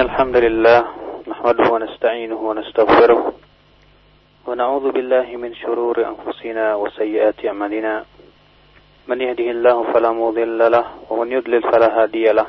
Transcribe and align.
الحمد 0.00 0.36
لله 0.36 0.80
نحمده 1.28 1.66
ونستعينه 1.72 2.40
ونستغفره 2.48 3.32
ونعوذ 4.46 4.84
بالله 4.96 5.28
من 5.36 5.52
شرور 5.54 5.96
أنفسنا 6.12 6.74
وسيئات 6.74 7.44
أعمالنا. 7.44 8.04
من 9.08 9.20
يهده 9.20 9.48
الله 9.50 9.92
فلا 9.92 10.10
مضل 10.12 10.60
له 10.72 10.84
ومن 11.10 11.32
يضلل 11.32 11.62
فلا 11.62 12.02
هادي 12.02 12.32
له. 12.32 12.46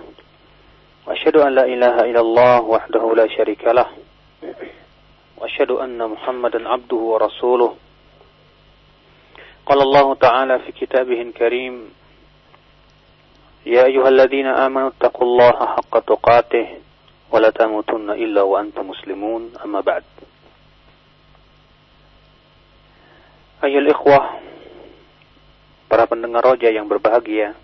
وأشهد 1.07 1.35
أن 1.37 1.51
لا 1.55 1.65
إله 1.65 1.95
إلا 2.09 2.21
الله 2.21 2.61
وحده 2.61 3.03
لا 3.19 3.27
شريك 3.27 3.63
له. 3.67 3.87
وأشهد 5.37 5.71
أن 5.71 5.99
محمدا 5.99 6.69
عبده 6.69 7.01
ورسوله. 7.11 7.75
قال 9.65 9.79
الله 9.81 10.15
تعالى 10.15 10.59
في 10.59 10.71
كتابه 10.71 11.21
الكريم 11.21 11.75
يا 13.65 13.83
أيها 13.91 14.07
الذين 14.07 14.47
آمنوا 14.47 14.89
اتقوا 14.95 15.27
الله 15.27 15.51
حق 15.75 15.93
تقاته 15.99 16.67
ولا 17.30 17.50
تموتن 17.50 18.10
إلا 18.10 18.42
وأنتم 18.42 18.88
مسلمون 18.88 19.42
أما 19.64 19.80
بعد 19.80 20.04
أيها 23.64 23.78
الإخوة 23.78 24.20
para 25.86 26.02
pendengar 26.10 26.42
roja 26.42 26.66
yang 26.66 26.90
berbahagia 26.90 27.54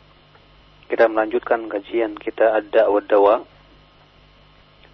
kita 0.86 1.10
melanjutkan 1.10 1.66
kajian 1.66 2.14
kita 2.14 2.62
ada 2.62 2.86
wadawa 2.86 3.42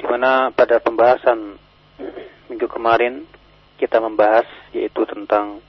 di 0.01 0.05
mana 0.09 0.49
pada 0.49 0.81
pembahasan 0.81 1.61
minggu 2.49 2.67
kemarin 2.73 3.29
kita 3.77 4.01
membahas 4.01 4.49
yaitu 4.73 5.05
tentang 5.05 5.61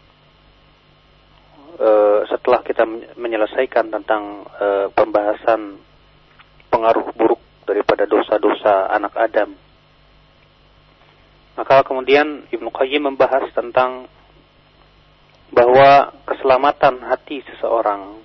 uh, 1.84 2.24
setelah 2.32 2.64
kita 2.64 2.88
menyelesaikan 3.20 3.92
tentang 3.92 4.48
uh, 4.56 4.88
pembahasan 4.96 5.84
pengaruh 6.72 7.12
buruk 7.12 7.42
daripada 7.65 8.05
dosa-dosa 8.05 8.93
anak 8.93 9.13
Adam. 9.17 9.51
Maka 11.55 11.87
kemudian 11.87 12.47
Ibnu 12.51 12.69
Qayyim 12.71 13.15
membahas 13.15 13.47
tentang 13.55 14.11
bahwa 15.55 16.11
keselamatan 16.27 16.99
hati 17.07 17.47
seseorang 17.47 18.19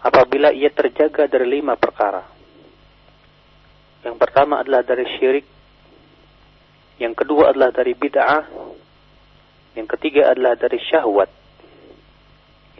apabila 0.00 0.50
ia 0.56 0.72
terjaga 0.72 1.28
dari 1.28 1.60
lima 1.60 1.76
perkara. 1.76 2.24
Yang 4.00 4.16
pertama 4.16 4.64
adalah 4.64 4.80
dari 4.80 5.04
syirik, 5.20 5.44
yang 6.96 7.12
kedua 7.12 7.52
adalah 7.52 7.68
dari 7.68 7.92
bid'ah, 7.92 8.44
yang 9.76 9.84
ketiga 9.84 10.32
adalah 10.32 10.56
dari 10.56 10.80
syahwat, 10.80 11.28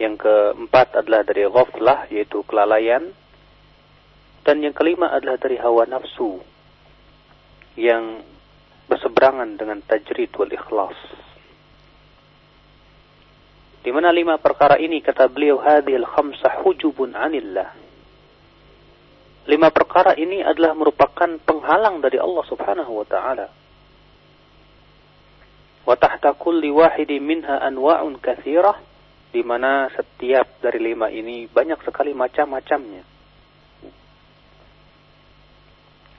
yang 0.01 0.17
keempat 0.17 0.97
adalah 0.97 1.21
dari 1.21 1.45
ghaflah 1.45 2.09
yaitu 2.09 2.41
kelalaian, 2.49 3.13
dan 4.41 4.65
yang 4.65 4.73
kelima 4.73 5.13
adalah 5.13 5.37
dari 5.37 5.57
hawa 5.61 5.85
nafsu 5.85 6.41
yang 7.77 8.25
berseberangan 8.89 9.55
dengan 9.55 9.79
tajrid 9.85 10.33
wal 10.35 10.49
ikhlas. 10.49 10.97
Di 13.81 13.89
mana 13.89 14.13
lima 14.13 14.37
perkara 14.37 14.77
ini 14.77 15.01
kata 15.01 15.25
beliau 15.25 15.57
hadhil 15.57 16.05
khamsah 16.05 16.61
hujubun 16.61 17.17
anillah. 17.17 17.73
Lima 19.49 19.73
perkara 19.73 20.13
ini 20.13 20.45
adalah 20.45 20.77
merupakan 20.77 21.29
penghalang 21.41 21.97
dari 21.97 22.21
Allah 22.21 22.45
Subhanahu 22.45 22.91
wa 22.93 23.05
taala. 23.09 23.47
Wa 25.81 25.97
tahta 25.97 26.37
kulli 26.37 26.69
wahidi 26.69 27.17
minha 27.17 27.57
anwa'un 27.57 28.21
katsirah 28.21 28.77
di 29.33 29.41
mana 29.41 29.89
setiap 29.97 30.61
dari 30.61 30.93
lima 30.93 31.09
ini 31.09 31.49
banyak 31.49 31.81
sekali 31.81 32.13
macam-macamnya. 32.13 33.20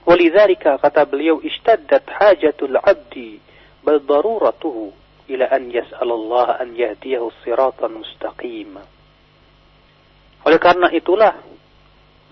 Walidzalika 0.03 0.83
kata 0.83 1.07
beliau 1.07 1.39
ishtaddat 1.39 2.03
hajatul 2.11 2.75
'abdi 2.75 3.39
bal 3.87 4.03
daruratuhu 4.03 4.91
ila 5.31 5.45
an 5.47 5.71
yas'alallah 5.71 6.59
an 6.59 6.75
yahdiyahu 6.75 7.31
siratan 7.47 8.03
mustaqim. 8.03 8.83
Oleh 10.43 10.59
karena 10.59 10.91
itulah 10.91 11.39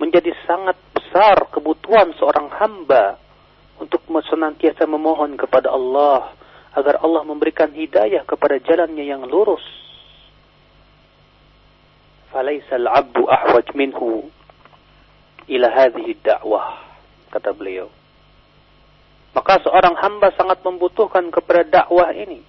menjadi 0.03 0.35
sangat 0.43 0.75
besar 0.91 1.47
kebutuhan 1.47 2.11
seorang 2.19 2.51
hamba 2.59 3.15
untuk 3.79 4.03
senantiasa 4.27 4.83
memohon 4.83 5.39
kepada 5.39 5.71
Allah 5.71 6.35
agar 6.75 6.99
Allah 6.99 7.23
memberikan 7.23 7.71
hidayah 7.71 8.27
kepada 8.27 8.59
jalannya 8.59 9.07
yang 9.07 9.23
lurus. 9.23 9.63
Falaisa 12.35 12.75
al-'abdu 12.75 13.27
ahwaj 13.31 13.71
minhu 13.75 14.27
ila 15.47 15.67
hadhihi 15.71 16.19
ad-da'wah 16.19 16.90
kata 17.31 17.55
beliau. 17.55 17.87
Maka 19.31 19.63
seorang 19.63 19.95
hamba 19.95 20.35
sangat 20.35 20.59
membutuhkan 20.59 21.31
kepada 21.31 21.63
dakwah 21.63 22.11
ini. 22.11 22.43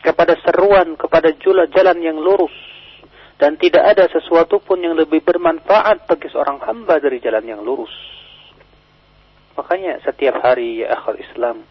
Kepada 0.00 0.32
seruan, 0.40 0.96
kepada 0.96 1.28
jula 1.36 1.68
jalan 1.68 2.00
yang 2.00 2.16
lurus. 2.16 2.52
Dan 3.36 3.60
tidak 3.60 3.84
ada 3.84 4.08
sesuatu 4.08 4.60
pun 4.60 4.80
yang 4.80 4.96
lebih 4.96 5.20
bermanfaat 5.20 6.08
bagi 6.08 6.28
seorang 6.32 6.60
hamba 6.64 7.00
dari 7.00 7.20
jalan 7.20 7.44
yang 7.44 7.60
lurus. 7.60 7.92
Makanya 9.60 10.00
setiap 10.00 10.40
hari 10.40 10.84
ya 10.84 10.96
akhir 10.96 11.20
Islam. 11.20 11.68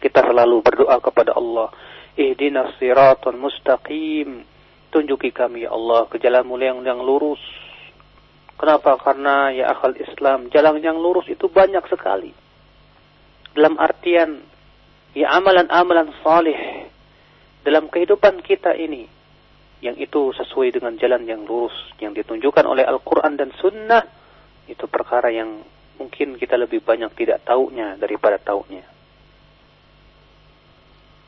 Kita 0.00 0.20
selalu 0.24 0.60
berdoa 0.60 1.00
kepada 1.00 1.32
Allah. 1.36 1.72
Ihdinas 2.16 2.76
siratul 2.76 3.40
mustaqim. 3.40 4.44
Tunjuki 4.92 5.32
kami 5.32 5.64
ya 5.64 5.72
Allah 5.72 6.08
ke 6.12 6.20
jalanmu 6.20 6.60
yang, 6.60 6.84
yang 6.84 7.00
lurus 7.00 7.40
Kenapa? 8.60 9.00
Karena 9.00 9.48
ya 9.56 9.72
akal 9.72 9.96
Islam, 9.96 10.52
jalan 10.52 10.84
yang 10.84 11.00
lurus 11.00 11.24
itu 11.32 11.48
banyak 11.48 11.80
sekali. 11.88 12.28
Dalam 13.56 13.80
artian, 13.80 14.36
ya 15.16 15.32
amalan-amalan 15.32 16.12
salih 16.20 16.60
dalam 17.64 17.88
kehidupan 17.88 18.44
kita 18.44 18.76
ini, 18.76 19.08
yang 19.80 19.96
itu 19.96 20.36
sesuai 20.36 20.76
dengan 20.76 20.92
jalan 21.00 21.24
yang 21.24 21.48
lurus, 21.48 21.72
yang 22.04 22.12
ditunjukkan 22.12 22.68
oleh 22.68 22.84
Al-Quran 22.84 23.40
dan 23.40 23.48
Sunnah, 23.56 24.04
itu 24.68 24.84
perkara 24.84 25.32
yang 25.32 25.64
mungkin 25.96 26.36
kita 26.36 26.60
lebih 26.60 26.84
banyak 26.84 27.16
tidak 27.16 27.40
tahunya 27.48 27.96
daripada 27.96 28.36
tahunya. 28.36 28.84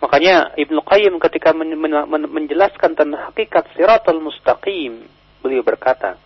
Makanya 0.04 0.52
Ibnu 0.60 0.84
Qayyim 0.84 1.16
ketika 1.16 1.56
menjelaskan 1.56 2.92
tentang 2.92 3.32
hakikat 3.32 3.72
siratul 3.72 4.20
mustaqim, 4.20 5.08
beliau 5.40 5.64
berkata, 5.64 6.20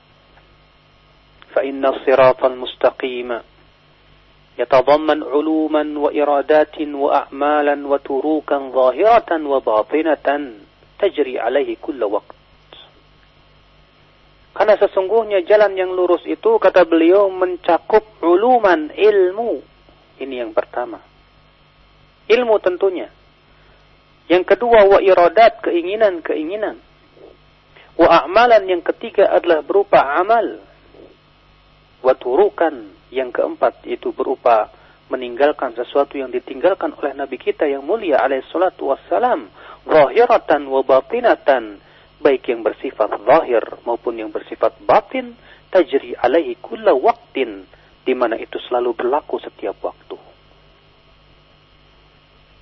فإن 1.56 1.86
الصراط 1.86 2.46
المستقيم 2.46 3.40
يتضمن 4.60 5.20
علوما 5.24 5.84
وإرادات 6.00 6.76
وأعمالا 6.82 7.76
وتروكا 7.88 8.58
ظاهرة 8.58 9.30
وباطنة 9.48 10.28
تجري 11.00 11.40
عليه 11.40 11.78
كل 11.82 12.04
وقت 12.04 12.40
Karena 14.52 14.76
sesungguhnya 14.76 15.48
jalan 15.48 15.80
yang 15.80 15.96
lurus 15.96 16.28
itu, 16.28 16.60
kata 16.60 16.84
beliau, 16.84 17.32
mencakup 17.32 18.04
uluman 18.20 18.92
ilmu. 18.92 19.64
Ini 20.20 20.44
yang 20.44 20.52
pertama. 20.52 21.00
Ilmu 22.28 22.60
tentunya. 22.60 23.08
Yang 24.28 24.44
kedua, 24.52 24.92
wa 24.92 25.00
iradat, 25.00 25.64
keinginan-keinginan. 25.64 26.84
Wa 27.96 28.28
a'malan 28.28 28.68
yang 28.68 28.84
ketiga 28.84 29.32
adalah 29.32 29.64
berupa 29.64 30.20
amal 30.20 30.60
waturukan 32.07 32.95
yang 33.11 33.35
keempat 33.35 33.83
itu 33.83 34.15
berupa 34.15 34.71
meninggalkan 35.11 35.75
sesuatu 35.75 36.15
yang 36.15 36.31
ditinggalkan 36.31 36.95
oleh 36.95 37.19
Nabi 37.19 37.39
kita 37.39 37.67
yang 37.67 37.83
mulia 37.83 38.23
alaihi 38.23 38.47
salatu 38.51 38.95
wassalam 38.95 39.51
zahiratan 39.87 40.67
wa 40.71 40.87
batinatan 40.87 41.83
baik 42.23 42.47
yang 42.47 42.63
bersifat 42.63 43.11
zahir 43.27 43.63
maupun 43.83 44.19
yang 44.19 44.31
bersifat 44.31 44.79
batin 44.87 45.35
tajri 45.71 46.15
alaihi 46.15 46.59
kulla 46.63 46.95
waktin 46.95 47.67
di 48.07 48.15
mana 48.15 48.39
itu 48.39 48.59
selalu 48.71 48.95
berlaku 48.95 49.43
setiap 49.43 49.75
waktu. 49.83 50.15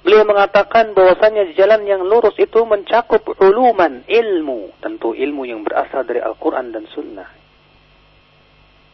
Beliau 0.05 0.25
mengatakan 0.29 0.93
bahwasanya 0.93 1.57
jalan 1.57 1.89
yang 1.89 2.05
lurus 2.05 2.37
itu 2.37 2.61
mencakup 2.69 3.25
uluman 3.41 4.05
ilmu, 4.05 4.77
tentu 4.85 5.17
ilmu 5.17 5.49
yang 5.49 5.65
berasal 5.65 6.05
dari 6.05 6.21
Al-Quran 6.21 6.77
dan 6.77 6.85
Sunnah 6.93 7.44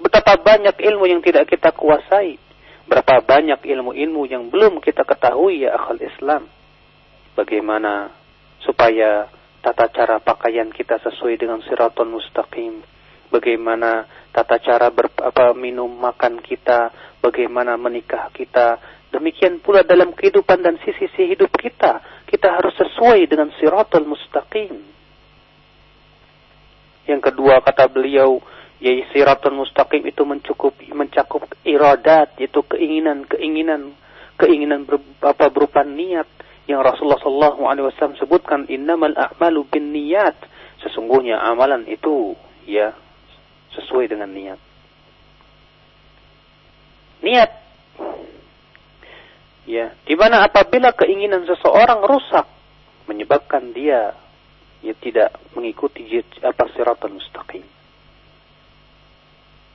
Betapa 0.01 0.41
banyak 0.41 0.81
ilmu 0.81 1.05
yang 1.05 1.21
tidak 1.21 1.53
kita 1.53 1.77
kuasai. 1.77 2.41
Berapa 2.89 3.23
banyak 3.23 3.63
ilmu-ilmu 3.63 4.27
yang 4.27 4.51
belum 4.51 4.83
kita 4.83 5.07
ketahui 5.07 5.63
ya 5.63 5.77
akal 5.77 6.01
Islam. 6.01 6.49
Bagaimana 7.39 8.11
supaya 8.65 9.31
tata 9.63 9.87
cara 9.93 10.19
pakaian 10.19 10.73
kita 10.73 10.99
sesuai 11.05 11.39
dengan 11.39 11.61
siratul 11.63 12.11
mustaqim. 12.11 12.83
Bagaimana 13.31 14.09
tata 14.35 14.59
cara 14.59 14.91
ber, 14.91 15.13
apa, 15.23 15.55
minum 15.55 15.87
makan 15.87 16.43
kita. 16.43 16.91
Bagaimana 17.23 17.77
menikah 17.77 18.33
kita. 18.35 18.81
Demikian 19.13 19.61
pula 19.61 19.85
dalam 19.85 20.17
kehidupan 20.17 20.65
dan 20.65 20.81
sisi-sisi 20.81 21.37
hidup 21.37 21.53
kita. 21.55 22.25
Kita 22.27 22.59
harus 22.59 22.75
sesuai 22.75 23.29
dengan 23.29 23.53
siratul 23.61 24.09
mustaqim. 24.09 24.75
Yang 27.07 27.21
kedua 27.31 27.59
kata 27.63 27.91
beliau, 27.91 28.39
Yaitu 28.81 29.05
siratul 29.13 29.61
mustaqim 29.61 30.01
itu 30.09 30.25
mencukup 30.25 30.73
mencakup 30.97 31.45
iradat, 31.69 32.33
yaitu 32.41 32.65
keinginan-keinginan 32.65 33.93
keinginan 34.41 34.89
ber, 34.89 35.05
apa 35.21 35.53
berupa 35.53 35.85
niat 35.85 36.25
yang 36.65 36.81
Rasulullah 36.81 37.21
Shallallahu 37.21 37.61
Alaihi 37.69 37.85
Wasallam 37.93 38.17
sebutkan 38.17 38.65
innamal 38.73 39.13
a'malu 39.13 39.69
bin 39.69 39.93
niat 39.93 40.33
sesungguhnya 40.81 41.37
amalan 41.37 41.85
itu 41.85 42.33
ya 42.65 42.97
sesuai 43.77 44.09
dengan 44.09 44.33
niat. 44.33 44.61
Niat. 47.21 47.51
Ya 49.69 49.93
di 50.09 50.17
mana 50.17 50.49
apabila 50.49 50.97
keinginan 50.97 51.45
seseorang 51.45 52.01
rusak 52.09 52.49
menyebabkan 53.05 53.77
dia 53.77 54.17
ya 54.81 54.95
tidak 55.05 55.37
mengikuti 55.53 56.09
apa 56.41 56.65
siratal 56.73 57.13
mustaqim 57.13 57.61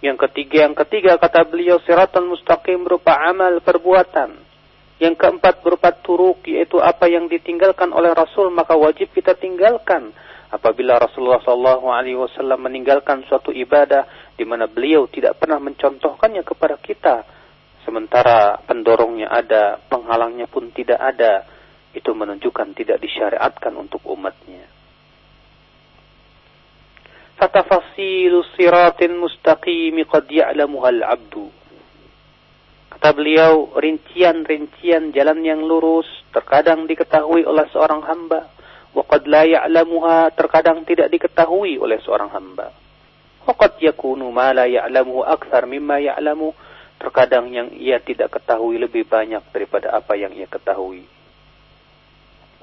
yang 0.03 0.19
ketiga 0.19 0.67
yang 0.67 0.75
ketiga 0.75 1.15
kata 1.15 1.47
beliau 1.47 1.79
siratal 1.83 2.27
mustaqim 2.27 2.83
berupa 2.83 3.15
amal 3.15 3.63
perbuatan 3.63 4.45
yang 4.95 5.15
keempat 5.19 5.59
berupa 5.59 5.91
turuk 5.91 6.47
yaitu 6.47 6.79
apa 6.79 7.11
yang 7.11 7.27
ditinggalkan 7.27 7.91
oleh 7.91 8.15
Rasul 8.15 8.51
maka 8.51 8.79
wajib 8.79 9.11
kita 9.11 9.35
tinggalkan. 9.35 10.15
Apabila 10.45 10.95
Rasulullah 10.95 11.43
Shallallahu 11.43 11.91
Alaihi 11.91 12.15
Wasallam 12.15 12.63
meninggalkan 12.63 13.27
suatu 13.27 13.51
ibadah 13.51 14.07
di 14.39 14.47
mana 14.47 14.71
beliau 14.71 15.03
tidak 15.11 15.35
pernah 15.35 15.59
mencontohkannya 15.59 16.47
kepada 16.47 16.79
kita, 16.79 17.27
sementara 17.83 18.63
pendorongnya 18.63 19.27
ada, 19.27 19.83
penghalangnya 19.91 20.47
pun 20.47 20.71
tidak 20.71 21.01
ada, 21.01 21.43
itu 21.91 22.07
menunjukkan 22.07 22.71
tidak 22.71 23.03
disyariatkan 23.03 23.73
untuk 23.75 23.99
umatnya. 24.07 24.63
Fatafasilu 27.35 28.47
siratin 28.55 29.19
mustaqimi 29.19 30.07
qad 30.07 30.31
ya'lamuha 30.31 30.87
al-'abdu 30.91 31.65
Kata 32.95 33.11
beliau, 33.11 33.75
rincian-rincian 33.75 35.11
jalan 35.11 35.43
yang 35.43 35.67
lurus 35.67 36.07
terkadang 36.31 36.87
diketahui 36.87 37.43
oleh 37.43 37.67
seorang 37.75 37.99
hamba. 38.07 38.47
Waqad 38.95 39.27
la 39.27 39.43
ya'lamuha 39.43 40.31
terkadang 40.31 40.87
tidak 40.87 41.11
diketahui 41.11 41.75
oleh 41.75 41.99
seorang 41.99 42.31
hamba. 42.31 42.71
Waqad 43.43 43.83
yakunu 43.83 44.31
ma 44.31 44.55
la 44.55 44.63
ya'lamuhu 44.71 45.27
akthar 45.27 45.67
mimma 45.67 45.99
ya'lamu. 46.07 46.55
Terkadang 46.95 47.51
yang 47.51 47.67
ia 47.75 47.99
tidak 47.99 48.31
ketahui 48.31 48.79
lebih 48.79 49.03
banyak 49.03 49.43
daripada 49.51 49.91
apa 49.91 50.15
yang 50.15 50.31
ia 50.31 50.47
ketahui. 50.47 51.03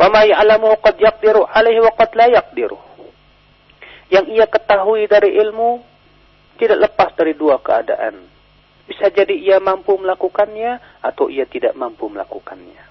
Wa 0.00 0.08
ma 0.08 0.24
ya'lamuhu 0.24 0.80
qad 0.80 0.96
yaqdiru 0.96 1.44
alaihi 1.44 1.84
wa 1.84 1.92
qad 1.92 2.16
la 2.16 2.26
yaqdiru. 2.40 2.80
Yang 4.12 4.26
ia 4.36 4.44
ketahui 4.44 5.08
dari 5.08 5.40
ilmu 5.40 5.80
tidak 6.60 6.84
lepas 6.84 7.16
dari 7.16 7.32
dua 7.32 7.56
keadaan 7.64 8.28
bisa 8.82 9.08
jadi 9.08 9.32
ia 9.32 9.56
mampu 9.62 9.94
melakukannya 9.94 11.00
atau 11.00 11.30
ia 11.30 11.46
tidak 11.46 11.72
mampu 11.78 12.10
melakukannya. 12.10 12.82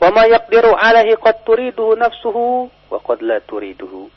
Wa 0.00 0.08
ma 0.12 0.24
yaqdiru 0.28 0.72
alaihi 0.76 1.16
qad 1.18 1.44
turiduhu 1.44 1.96
nafsuhu 1.96 2.70
wa 2.70 2.98
qad 3.02 3.18
la 3.24 3.40
turiduhu. 3.42 4.08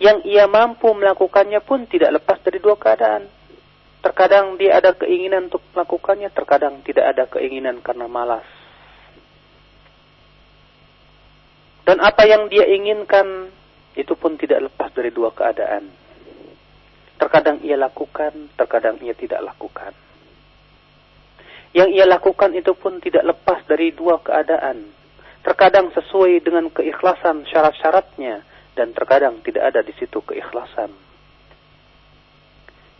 Yang 0.00 0.18
ia 0.26 0.50
mampu 0.50 0.90
melakukannya 0.90 1.62
pun 1.62 1.86
tidak 1.86 2.20
lepas 2.20 2.42
dari 2.42 2.58
dua 2.58 2.74
keadaan. 2.74 3.30
Terkadang 4.02 4.60
dia 4.60 4.82
ada 4.82 4.92
keinginan 4.92 5.48
untuk 5.48 5.64
melakukannya, 5.72 6.28
terkadang 6.28 6.84
tidak 6.84 7.16
ada 7.16 7.24
keinginan 7.24 7.80
karena 7.80 8.04
malas. 8.04 8.44
Dan 11.84 12.00
apa 12.00 12.24
yang 12.24 12.48
dia 12.48 12.64
inginkan 12.64 13.52
itu 13.94 14.16
pun 14.16 14.40
tidak 14.40 14.72
lepas 14.72 14.90
dari 14.96 15.12
dua 15.12 15.30
keadaan. 15.36 15.92
Terkadang 17.20 17.60
ia 17.62 17.76
lakukan, 17.78 18.50
terkadang 18.58 18.98
ia 19.04 19.14
tidak 19.14 19.44
lakukan. 19.44 19.92
Yang 21.74 21.90
ia 21.94 22.06
lakukan 22.06 22.54
itu 22.56 22.72
pun 22.74 22.98
tidak 23.04 23.26
lepas 23.26 23.60
dari 23.68 23.92
dua 23.92 24.22
keadaan. 24.22 24.88
Terkadang 25.44 25.92
sesuai 25.92 26.40
dengan 26.40 26.72
keikhlasan 26.72 27.44
syarat-syaratnya 27.50 28.40
dan 28.74 28.96
terkadang 28.96 29.44
tidak 29.44 29.74
ada 29.74 29.80
di 29.84 29.92
situ 29.98 30.24
keikhlasan. 30.24 30.90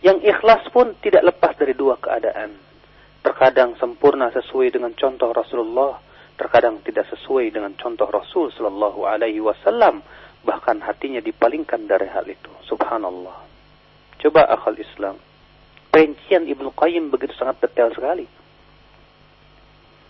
Yang 0.05 0.29
ikhlas 0.29 0.61
pun 0.69 0.93
tidak 1.01 1.25
lepas 1.25 1.57
dari 1.57 1.73
dua 1.73 1.97
keadaan. 1.97 2.53
Terkadang 3.25 3.73
sempurna 3.81 4.29
sesuai 4.29 4.69
dengan 4.69 4.93
contoh 4.93 5.33
Rasulullah, 5.33 5.97
terkadang 6.35 6.83
tidak 6.83 7.07
sesuai 7.11 7.51
dengan 7.51 7.73
contoh 7.79 8.07
Rasul 8.11 8.51
Sallallahu 8.51 9.07
Alaihi 9.07 9.39
Wasallam, 9.39 10.03
bahkan 10.43 10.79
hatinya 10.83 11.23
dipalingkan 11.23 11.87
dari 11.87 12.07
hal 12.11 12.27
itu. 12.27 12.51
Subhanallah. 12.67 13.47
Coba 14.19 14.47
akal 14.47 14.77
Islam. 14.77 15.15
Rincian 15.95 16.43
Ibnu 16.43 16.75
Qayyim 16.75 17.07
begitu 17.07 17.31
sangat 17.39 17.63
detail 17.63 17.91
sekali. 17.95 18.27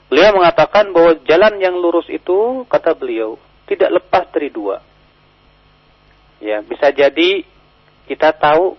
Beliau 0.09 0.33
mengatakan 0.37 0.89
bahwa 0.93 1.17
jalan 1.25 1.61
yang 1.61 1.77
lurus 1.77 2.09
itu, 2.09 2.65
kata 2.69 2.97
beliau, 2.97 3.37
tidak 3.65 4.01
lepas 4.01 4.25
dari 4.33 4.49
dua. 4.49 4.81
Ya, 6.41 6.61
bisa 6.61 6.93
jadi 6.93 7.41
kita 8.05 8.37
tahu 8.37 8.77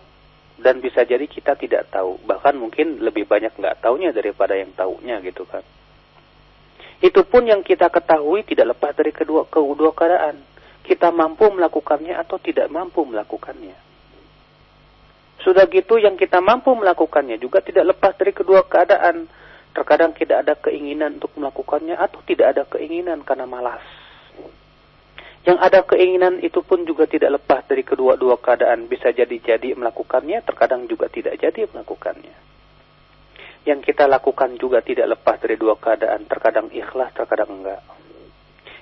dan 0.63 0.79
bisa 0.81 1.03
jadi 1.03 1.27
kita 1.27 1.59
tidak 1.59 1.91
tahu. 1.91 2.19
Bahkan 2.23 2.55
mungkin 2.57 3.03
lebih 3.03 3.27
banyak 3.27 3.55
nggak 3.59 3.83
taunya 3.83 4.15
daripada 4.15 4.55
yang 4.55 4.71
tahunya 4.73 5.19
gitu 5.27 5.45
kan. 5.45 5.63
Itu 7.05 7.29
pun 7.29 7.45
yang 7.45 7.61
kita 7.61 7.93
ketahui 7.93 8.47
tidak 8.49 8.77
lepas 8.77 8.97
dari 8.97 9.13
kedua 9.13 9.45
kedua 9.49 9.93
keadaan. 9.93 10.41
Kita 10.81 11.13
mampu 11.13 11.51
melakukannya 11.51 12.17
atau 12.17 12.41
tidak 12.41 12.71
mampu 12.73 13.05
melakukannya. 13.05 13.75
Sudah 15.45 15.69
gitu 15.69 16.01
yang 16.01 16.17
kita 16.17 16.41
mampu 16.41 16.73
melakukannya 16.73 17.37
juga 17.37 17.61
tidak 17.61 17.95
lepas 17.95 18.17
dari 18.17 18.33
kedua 18.33 18.65
keadaan. 18.65 19.29
Terkadang 19.77 20.17
tidak 20.17 20.47
ada 20.49 20.57
keinginan 20.57 21.21
untuk 21.21 21.37
melakukannya 21.37 22.01
atau 22.01 22.25
tidak 22.25 22.57
ada 22.57 22.63
keinginan 22.65 23.21
karena 23.21 23.45
malas. 23.45 23.85
Yang 25.47 25.59
ada 25.63 25.81
keinginan 25.87 26.43
itu 26.43 26.59
pun 26.65 26.83
juga 26.83 27.07
tidak 27.07 27.39
lepas 27.39 27.63
dari 27.71 27.87
kedua-dua 27.87 28.41
keadaan. 28.43 28.91
Bisa 28.91 29.15
jadi-jadi 29.15 29.79
melakukannya, 29.79 30.43
terkadang 30.43 30.91
juga 30.91 31.07
tidak 31.07 31.39
jadi 31.39 31.71
melakukannya. 31.71 32.56
Yang 33.67 33.93
kita 33.93 34.07
lakukan 34.07 34.55
juga 34.63 34.79
tidak 34.79 35.19
lepas 35.19 35.43
dari 35.43 35.59
dua 35.59 35.75
keadaan. 35.75 36.31
Terkadang 36.31 36.71
ikhlas, 36.71 37.11
terkadang 37.11 37.51
enggak. 37.51 37.83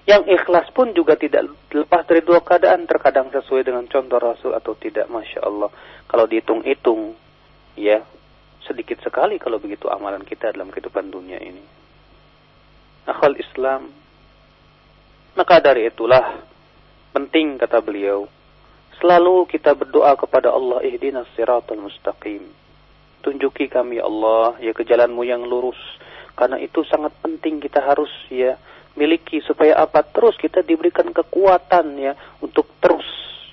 Yang 0.04 0.36
ikhlas 0.36 0.68
pun 0.76 0.92
juga 0.92 1.16
tidak 1.16 1.48
lepas 1.72 2.04
dari 2.04 2.20
dua 2.20 2.44
keadaan. 2.44 2.84
Terkadang 2.84 3.32
sesuai 3.32 3.64
dengan 3.64 3.88
contoh 3.88 4.20
Rasul 4.20 4.52
atau 4.52 4.76
tidak. 4.76 5.08
Masya 5.08 5.40
Allah. 5.40 5.72
Kalau 6.04 6.28
dihitung-hitung, 6.28 7.16
ya 7.80 8.04
sedikit 8.68 9.00
sekali 9.04 9.36
kalau 9.40 9.60
begitu 9.60 9.88
amalan 9.88 10.24
kita 10.24 10.52
dalam 10.52 10.68
kehidupan 10.68 11.08
dunia 11.08 11.40
ini. 11.40 11.64
Akal 13.08 13.40
Islam. 13.40 13.88
Maka 15.32 15.64
dari 15.64 15.88
itulah 15.88 16.44
penting 17.16 17.56
kata 17.56 17.80
beliau. 17.80 18.28
Selalu 19.00 19.48
kita 19.48 19.72
berdoa 19.72 20.12
kepada 20.20 20.52
Allah. 20.52 20.84
Ihdinas 20.84 21.28
siratul 21.32 21.80
mustaqim. 21.80 22.63
Tunjuki 23.24 23.72
kami 23.72 23.96
Allah 24.04 24.60
ya 24.60 24.76
ke 24.76 24.84
jalanmu 24.84 25.24
yang 25.24 25.40
lurus. 25.48 25.80
Karena 26.36 26.60
itu 26.60 26.84
sangat 26.84 27.16
penting 27.24 27.56
kita 27.56 27.80
harus 27.80 28.12
ya 28.28 28.60
miliki 28.94 29.40
supaya 29.40 29.80
apa 29.80 30.04
terus 30.04 30.36
kita 30.36 30.60
diberikan 30.60 31.08
kekuatan 31.08 31.96
ya 31.96 32.12
untuk 32.44 32.68
terus 32.78 33.06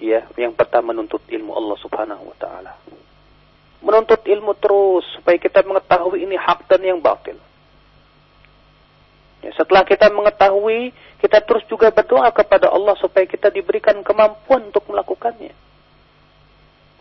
ya 0.04 0.28
yang 0.36 0.52
pertama 0.52 0.92
menuntut 0.92 1.24
ilmu 1.32 1.56
Allah 1.56 1.78
Subhanahu 1.80 2.24
wa 2.28 2.36
taala. 2.36 2.74
Menuntut 3.80 4.22
ilmu 4.28 4.54
terus 4.60 5.08
supaya 5.16 5.40
kita 5.40 5.64
mengetahui 5.64 6.28
ini 6.28 6.36
hak 6.36 6.68
dan 6.68 6.84
yang 6.84 7.00
batil. 7.00 7.40
Ya, 9.42 9.50
setelah 9.58 9.82
kita 9.82 10.14
mengetahui, 10.14 10.94
kita 11.18 11.42
terus 11.42 11.66
juga 11.66 11.90
berdoa 11.90 12.30
kepada 12.30 12.70
Allah 12.70 12.94
supaya 13.02 13.26
kita 13.26 13.50
diberikan 13.50 13.98
kemampuan 14.06 14.70
untuk 14.70 14.86
melakukannya. 14.86 15.50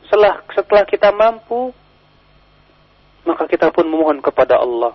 Setelah 0.09 0.41
setelah 0.57 0.85
kita 0.89 1.13
mampu, 1.13 1.77
maka 3.26 3.50
kita 3.50 3.74
pun 3.74 3.90
memohon 3.90 4.22
kepada 4.22 4.62
Allah 4.62 4.94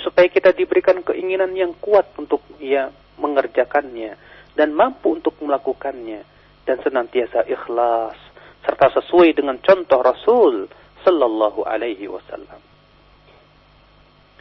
supaya 0.00 0.28
kita 0.28 0.56
diberikan 0.56 1.00
keinginan 1.04 1.52
yang 1.52 1.72
kuat 1.76 2.08
untuk 2.16 2.40
ya 2.60 2.88
mengerjakannya 3.20 4.16
dan 4.56 4.72
mampu 4.72 5.16
untuk 5.16 5.36
melakukannya 5.40 6.24
dan 6.64 6.76
senantiasa 6.80 7.44
ikhlas 7.48 8.16
serta 8.62 8.88
sesuai 9.02 9.36
dengan 9.36 9.58
contoh 9.58 10.00
Rasul 10.00 10.70
sallallahu 11.02 11.66
alaihi 11.66 12.06
wasallam. 12.06 12.62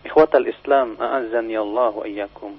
Ikhwatal 0.05 0.45
Islam, 0.45 0.97
a'azzani 0.97 1.57
Allah 1.57 1.91
wa 1.93 2.05
iyyakum. 2.05 2.53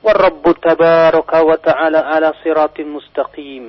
والرب 0.00 0.44
تبارك 0.64 1.32
وتعالى 1.32 1.98
على 1.98 2.32
صراط 2.44 2.80
مستقيم 2.80 3.64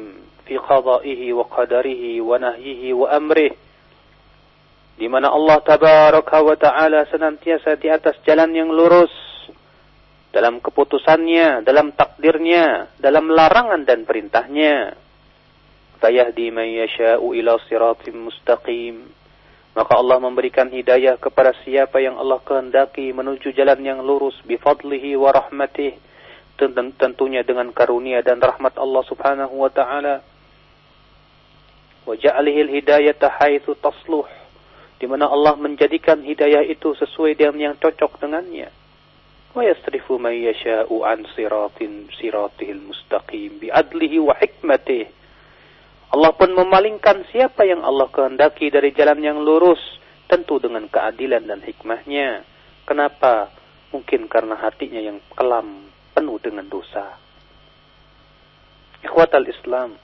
في 0.47 0.57
قضائه 0.57 1.33
وقدره 1.33 2.03
ونهيه 2.21 2.93
وأمره 2.93 3.51
di 4.96 5.06
mana 5.12 5.28
Allah 5.28 5.60
tabaraka 5.60 6.40
wa 6.40 6.56
taala 6.56 7.04
senantiasa 7.12 7.76
di 7.76 7.92
atas 7.92 8.16
jalan 8.24 8.48
yang 8.56 8.72
lurus 8.72 9.12
dalam 10.32 10.60
keputusannya, 10.60 11.64
dalam 11.64 11.96
takdirnya, 11.96 12.92
dalam 13.00 13.32
larangan 13.32 13.84
dan 13.88 14.04
perintahnya. 14.04 14.92
Fayahdi 15.96 16.52
man 16.52 16.68
yasha'u 16.68 17.32
ila 17.32 17.56
siratim 17.64 18.28
mustaqim. 18.28 19.08
Maka 19.72 19.92
Allah 19.96 20.20
memberikan 20.20 20.68
hidayah 20.68 21.16
kepada 21.16 21.56
siapa 21.64 22.00
yang 22.00 22.20
Allah 22.20 22.40
kehendaki 22.44 23.12
menuju 23.16 23.52
jalan 23.56 23.80
yang 23.80 24.00
lurus 24.04 24.36
bifadlihi 24.44 25.16
wa 25.16 25.32
rahmatih. 25.32 25.96
Tentunya 26.96 27.44
dengan 27.44 27.72
karunia 27.72 28.24
dan 28.24 28.40
rahmat 28.40 28.76
Allah 28.76 29.04
subhanahu 29.08 29.56
wa 29.56 29.68
ta'ala. 29.72 30.24
Wa 32.04 32.12
ja'alihil 32.12 32.76
hidayata 32.76 33.32
haithu 33.40 33.72
tasluh. 33.80 34.24
Di 34.96 35.04
mana 35.04 35.28
Allah 35.28 35.52
menjadikan 35.60 36.24
hidayah 36.24 36.64
itu 36.64 36.96
sesuai 36.96 37.36
dengan 37.36 37.72
yang 37.72 37.74
cocok 37.76 38.16
dengannya. 38.16 38.72
Wa 39.52 39.60
yasrifu 39.64 40.16
man 40.16 40.32
yasha'u 40.32 41.04
an 41.04 41.28
siratin 41.36 42.08
siratihil 42.16 42.80
mustaqim 42.80 43.60
bi'adlihi 43.60 44.16
wa 44.20 44.32
hikmatih. 44.36 45.08
Allah 46.16 46.32
pun 46.32 46.48
memalingkan 46.54 47.28
siapa 47.28 47.68
yang 47.68 47.84
Allah 47.84 48.08
kehendaki 48.08 48.72
dari 48.72 48.94
jalan 48.96 49.20
yang 49.20 49.38
lurus, 49.42 49.80
tentu 50.30 50.56
dengan 50.56 50.88
keadilan 50.88 51.44
dan 51.44 51.60
hikmahnya. 51.60 52.46
Kenapa? 52.88 53.52
Mungkin 53.92 54.30
karena 54.30 54.56
hatinya 54.56 55.00
yang 55.02 55.18
kelam, 55.34 55.92
penuh 56.14 56.38
dengan 56.40 56.64
dosa. 56.72 57.18
Ikhwatal 59.04 59.44
Islam. 59.44 59.98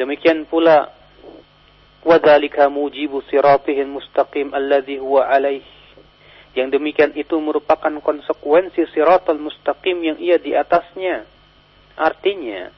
Demikian 0.00 0.48
pula 0.48 0.99
وَذَلِكَ 2.05 2.57
مُوجِبُ 2.69 3.11
صِرَاطِهِ 3.33 3.77
الْمُسْتَقِيمِ 3.81 4.53
الَّذِي 4.53 5.01
هُوَ 5.01 5.25
عَلَيْهِ 5.25 5.65
Yang 6.55 6.79
demikian 6.79 7.11
itu 7.17 7.35
merupakan 7.41 7.91
konsekuensi 7.99 8.87
siratul 8.93 9.41
mustaqim 9.41 9.99
yang 10.05 10.17
ia 10.21 10.39
di 10.39 10.55
atasnya. 10.55 11.27
Artinya, 11.99 12.71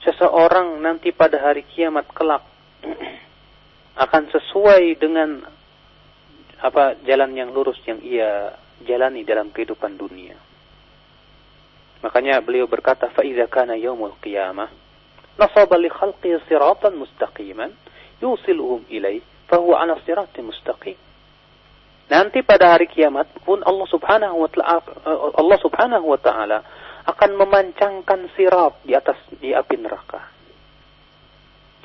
seseorang 0.00 0.80
nanti 0.80 1.12
pada 1.12 1.42
hari 1.42 1.66
kiamat 1.68 2.08
kelak 2.14 2.40
akan 4.00 4.32
sesuai 4.32 4.96
dengan 4.96 5.44
apa 6.60 6.96
jalan 7.04 7.36
yang 7.36 7.52
lurus 7.52 7.76
yang 7.84 8.00
ia 8.00 8.56
jalani 8.80 9.28
dalam 9.28 9.52
kehidupan 9.52 10.00
dunia. 10.00 10.38
Makanya 12.00 12.40
beliau 12.40 12.64
berkata, 12.64 13.12
فَإِذَا 13.12 13.52
كَانَ 13.52 13.76
يَوْمُ 13.76 14.00
الْقِيَامَةِ 14.00 14.66
نَصَبَ 15.36 15.70
لِخَلْقِهِ 15.72 16.32
صِرَاطًا 16.48 16.90
مُسْتَقِيمًا 16.96 17.83
yusiluhum 18.25 18.89
ilaih 18.89 19.21
fahu 19.45 19.77
ala 19.77 20.01
sirati 20.01 20.41
mustaqim. 20.41 20.97
Nanti 22.05 22.41
pada 22.41 22.73
hari 22.77 22.89
kiamat 22.89 23.29
pun 23.45 23.61
Allah 23.61 23.87
Subhanahu 23.89 24.37
wa 24.41 24.49
taala 24.49 24.81
Allah 25.37 25.59
Subhanahu 25.61 26.05
wa 26.05 26.19
taala 26.21 26.59
akan 27.05 27.31
memancangkan 27.37 28.33
sirat 28.33 28.81
di 28.81 28.97
atas 28.97 29.17
di 29.37 29.53
api 29.53 29.75
neraka. 29.77 30.21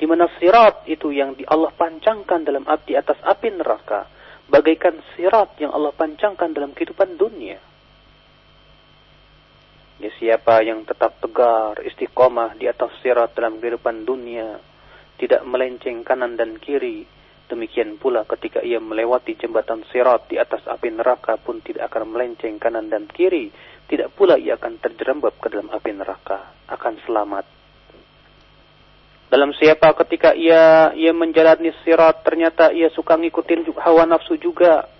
Di 0.01 0.09
mana 0.09 0.25
sirat 0.41 0.89
itu 0.89 1.13
yang 1.13 1.37
di 1.37 1.45
Allah 1.45 1.69
pancangkan 1.69 2.41
dalam 2.41 2.65
api 2.65 2.89
di 2.89 2.95
atas 2.97 3.21
api 3.21 3.53
neraka 3.53 4.09
bagaikan 4.49 4.97
sirat 5.13 5.61
yang 5.61 5.69
Allah 5.73 5.93
pancangkan 5.93 6.49
dalam 6.57 6.73
kehidupan 6.73 7.21
dunia. 7.21 7.61
Ya, 10.01 10.09
siapa 10.17 10.65
yang 10.65 10.81
tetap 10.81 11.21
tegar, 11.21 11.77
istiqomah 11.85 12.57
di 12.57 12.65
atas 12.65 12.89
sirat 13.05 13.37
dalam 13.37 13.61
kehidupan 13.61 14.01
dunia, 14.01 14.57
tidak 15.17 15.41
melenceng 15.43 16.05
kanan 16.05 16.37
dan 16.37 16.61
kiri, 16.61 17.07
demikian 17.51 17.99
pula 17.99 18.23
ketika 18.23 18.63
ia 18.63 18.79
melewati 18.79 19.35
jembatan 19.35 19.83
sirat 19.91 20.31
di 20.31 20.39
atas 20.39 20.63
api 20.63 20.87
neraka 20.87 21.35
pun 21.35 21.59
tidak 21.59 21.91
akan 21.91 22.15
melenceng 22.15 22.55
kanan 22.55 22.87
dan 22.87 23.11
kiri, 23.11 23.51
tidak 23.91 24.15
pula 24.15 24.39
ia 24.39 24.55
akan 24.55 24.79
terjerembab 24.79 25.35
ke 25.35 25.51
dalam 25.51 25.67
api 25.67 25.91
neraka, 25.91 26.55
akan 26.71 26.95
selamat. 27.03 27.45
Dalam 29.31 29.55
siapa 29.55 29.95
ketika 30.03 30.35
ia 30.35 30.91
ia 30.91 31.15
menjalani 31.15 31.71
sirat 31.87 32.19
ternyata 32.19 32.75
ia 32.75 32.91
suka 32.91 33.15
ngikutin 33.15 33.63
hawa 33.79 34.03
nafsu 34.03 34.35
juga. 34.35 34.91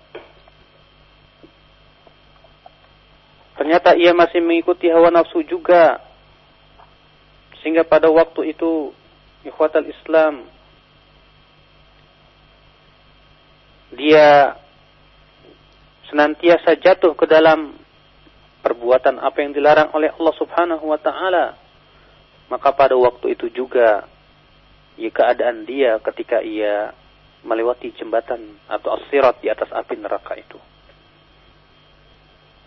Ternyata 3.60 3.92
ia 3.92 4.16
masih 4.16 4.40
mengikuti 4.40 4.88
hawa 4.88 5.12
nafsu 5.12 5.44
juga. 5.44 6.00
Sehingga 7.60 7.84
pada 7.84 8.08
waktu 8.08 8.56
itu 8.56 8.96
ikhwatal 9.42 9.86
Islam 9.86 10.46
dia 13.92 14.56
senantiasa 16.08 16.76
jatuh 16.80 17.12
ke 17.16 17.24
dalam 17.28 17.76
perbuatan 18.62 19.18
apa 19.18 19.42
yang 19.42 19.52
dilarang 19.52 19.90
oleh 19.92 20.12
Allah 20.12 20.34
Subhanahu 20.38 20.84
wa 20.86 21.00
taala, 21.00 21.56
maka 22.48 22.70
pada 22.72 22.94
waktu 22.94 23.34
itu 23.34 23.50
juga 23.52 24.06
ya 24.96 25.10
keadaan 25.10 25.64
dia 25.64 25.98
ketika 26.04 26.40
ia 26.44 26.92
melewati 27.42 27.90
jembatan 27.98 28.54
atau 28.70 28.96
asirat 29.02 29.42
di 29.42 29.50
atas 29.50 29.68
api 29.74 29.98
neraka 29.98 30.38
itu. 30.38 30.60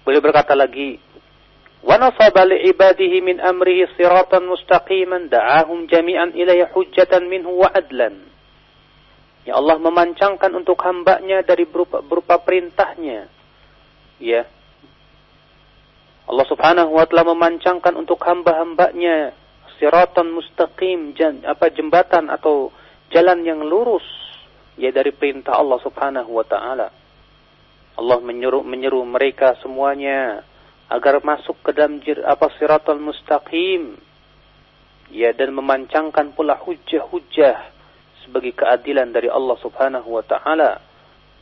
Boleh 0.03 0.22
berkata 0.22 0.53
lagi, 0.53 1.00
وَنَصَبَ 1.85 2.37
لِعِبَادِهِ 2.38 3.12
مِنْ 3.25 3.40
أَمْرِهِ 3.40 3.97
صِرَاطًا 3.97 4.38
مُسْتَقِيمًا 4.45 5.33
دَعَاهُمْ 5.33 5.88
جَمِيعًا 5.88 6.37
إِلَيْهِ 6.37 6.76
حُجَّةً 6.76 7.12
مِنْهُ 7.25 7.49
وَعَدْلًا 7.49 8.11
Ya 9.49 9.57
Allah 9.57 9.81
memancangkan 9.81 10.52
untuk 10.52 10.76
hambanya 10.85 11.40
dari 11.40 11.64
berupa, 11.64 12.05
berupa 12.05 12.37
perintahnya. 12.37 13.25
Ya, 14.21 14.45
Allah 16.31 16.47
subhanahu 16.47 16.95
wa 16.95 17.02
ta'ala 17.09 17.33
memancangkan 17.35 17.97
untuk 17.99 18.23
hamba-hambanya 18.23 19.35
siratan 19.83 20.31
mustaqim, 20.31 21.17
apa 21.43 21.73
jembatan 21.75 22.31
atau 22.31 22.71
jalan 23.11 23.43
yang 23.43 23.64
lurus 23.67 24.05
ya 24.79 24.95
dari 24.95 25.11
perintah 25.11 25.59
Allah 25.59 25.83
subhanahu 25.83 26.31
wa 26.31 26.47
ta'ala. 26.47 26.88
Allah 27.99 28.19
menyuruh 28.23 28.62
menyeru 28.62 29.02
mereka 29.02 29.59
semuanya 29.59 30.47
agar 30.89 31.22
masuk 31.25 31.58
ke 31.65 31.72
dalam 31.74 31.98
jir, 32.01 32.22
apa 32.22 32.50
mustaqim 32.98 33.98
ya 35.10 35.34
dan 35.34 35.54
memancangkan 35.54 36.34
pula 36.34 36.58
hujah-hujah 36.62 37.58
sebagai 38.25 38.58
keadilan 38.58 39.13
dari 39.13 39.30
Allah 39.30 39.58
Subhanahu 39.62 40.18
wa 40.18 40.24
taala 40.25 40.82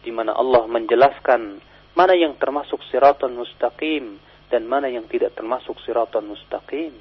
di 0.03 0.11
mana 0.11 0.35
Allah 0.35 0.67
menjelaskan 0.67 1.63
mana 1.95 2.13
yang 2.17 2.35
termasuk 2.35 2.83
siratal 2.91 3.31
mustaqim 3.31 4.19
dan 4.53 4.69
mana 4.69 4.85
yang 4.85 5.09
tidak 5.09 5.33
termasuk 5.33 5.73
siratan 5.81 6.29
mustaqim. 6.29 6.93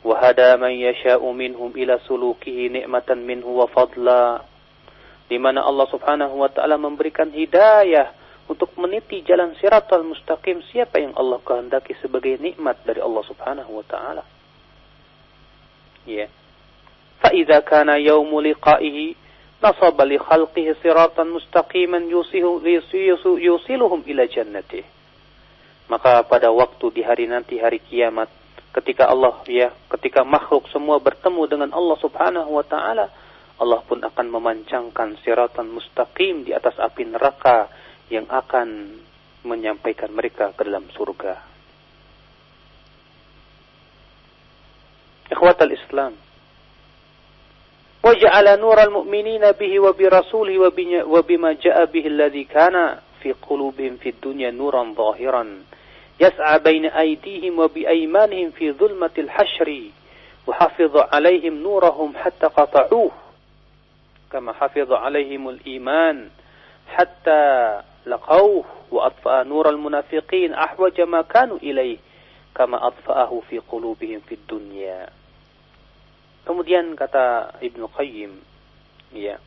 Wahada 0.00 0.56
man 0.56 0.72
yasha'u 0.72 1.26
minhum 1.36 1.68
ila 1.76 2.00
sulukihi 2.08 2.72
ni'matan 2.72 3.20
minhu 3.28 3.60
wa 3.60 3.68
fadla. 3.68 4.40
Di 5.28 5.36
mana 5.36 5.68
Allah 5.68 5.84
Subhanahu 5.92 6.40
wa 6.40 6.48
taala 6.48 6.80
memberikan 6.80 7.28
hidayah 7.28 8.08
untuk 8.48 8.72
meniti 8.80 9.20
jalan 9.22 9.52
siratal 9.60 10.02
mustaqim 10.02 10.64
siapa 10.72 10.98
yang 10.98 11.12
Allah 11.14 11.38
kehendaki 11.44 11.94
sebagai 12.00 12.40
nikmat 12.40 12.80
dari 12.82 13.04
Allah 13.04 13.24
Subhanahu 13.28 13.70
wa 13.78 13.84
taala. 13.84 14.24
Ya. 16.08 16.32
Fa 17.20 17.30
idza 17.36 17.60
kana 17.60 18.00
yaumu 18.00 18.40
liqa'ihi 18.40 19.28
nasaba 19.60 20.06
li 20.06 20.16
khalqihi 20.16 20.78
siratan 20.80 21.34
mustaqiman 21.34 22.06
yusiluhum 22.08 24.00
ila 24.06 24.24
jannatihi 24.24 24.98
maka 25.88 26.20
pada 26.28 26.52
waktu 26.52 26.92
di 26.92 27.02
hari 27.02 27.26
nanti 27.26 27.56
hari 27.58 27.80
kiamat 27.80 28.28
ketika 28.76 29.08
Allah 29.08 29.40
ya 29.48 29.72
ketika 29.96 30.22
makhluk 30.22 30.68
semua 30.68 31.00
bertemu 31.00 31.48
dengan 31.48 31.70
Allah 31.72 31.96
Subhanahu 31.98 32.54
wa 32.54 32.62
taala 32.62 33.08
Allah 33.58 33.80
pun 33.82 33.98
akan 33.98 34.26
memancangkan 34.30 35.18
siratan 35.24 35.72
mustaqim 35.72 36.46
di 36.46 36.54
atas 36.54 36.78
api 36.78 37.08
neraka 37.08 37.66
yang 38.09 38.27
akan 38.29 38.99
menyampaikan 39.43 40.11
mereka 40.11 40.51
ke 40.55 40.61
dalam 40.63 40.87
surga. 40.93 41.35
Ikhwatal 45.31 45.73
Islam. 45.73 46.13
وجعل 48.03 48.59
نور 48.59 48.83
المؤمنين 48.83 49.51
به 49.51 49.79
وبرسوله 49.79 50.55
وبما 51.07 51.51
جاء 51.53 51.85
به 51.85 52.05
الذي 52.07 52.43
كان 52.43 52.99
في 53.23 53.31
قلوبهم 53.31 53.95
في 53.95 54.09
الدنيا 54.09 54.51
نورا 54.51 54.83
ظاهرا 54.91 55.43
يسعى 56.19 56.59
بين 56.59 56.85
أيديهم 56.85 57.59
وبأيمانهم 57.59 58.51
في 58.51 58.71
ظلمة 58.71 59.15
الحشر 59.17 59.81
وحفظ 60.47 60.97
عليهم 60.97 61.53
نورهم 61.63 62.13
حتى 62.15 62.45
قطعوه 62.45 63.11
كما 64.31 64.53
حفظ 64.53 64.93
عليهم 64.93 65.49
الإيمان 65.49 66.29
حتى 66.87 67.41
لقوه 68.05 68.65
وأطفأ 68.91 69.43
نور 69.43 69.69
المنافقين 69.69 70.53
أحوج 70.53 71.01
ما 71.01 71.21
كانوا 71.21 71.57
إليه 71.57 71.97
kama 72.53 72.77
atfa'ahu 72.77 73.41
fi 73.49 73.57
qulubihim 73.65 74.21
fid 74.23 74.45
dunya. 74.45 75.09
Kemudian 76.45 76.93
kata 76.93 77.57
Ibnu 77.59 77.89
Qayyim, 77.89 78.31
ya. 79.17 79.41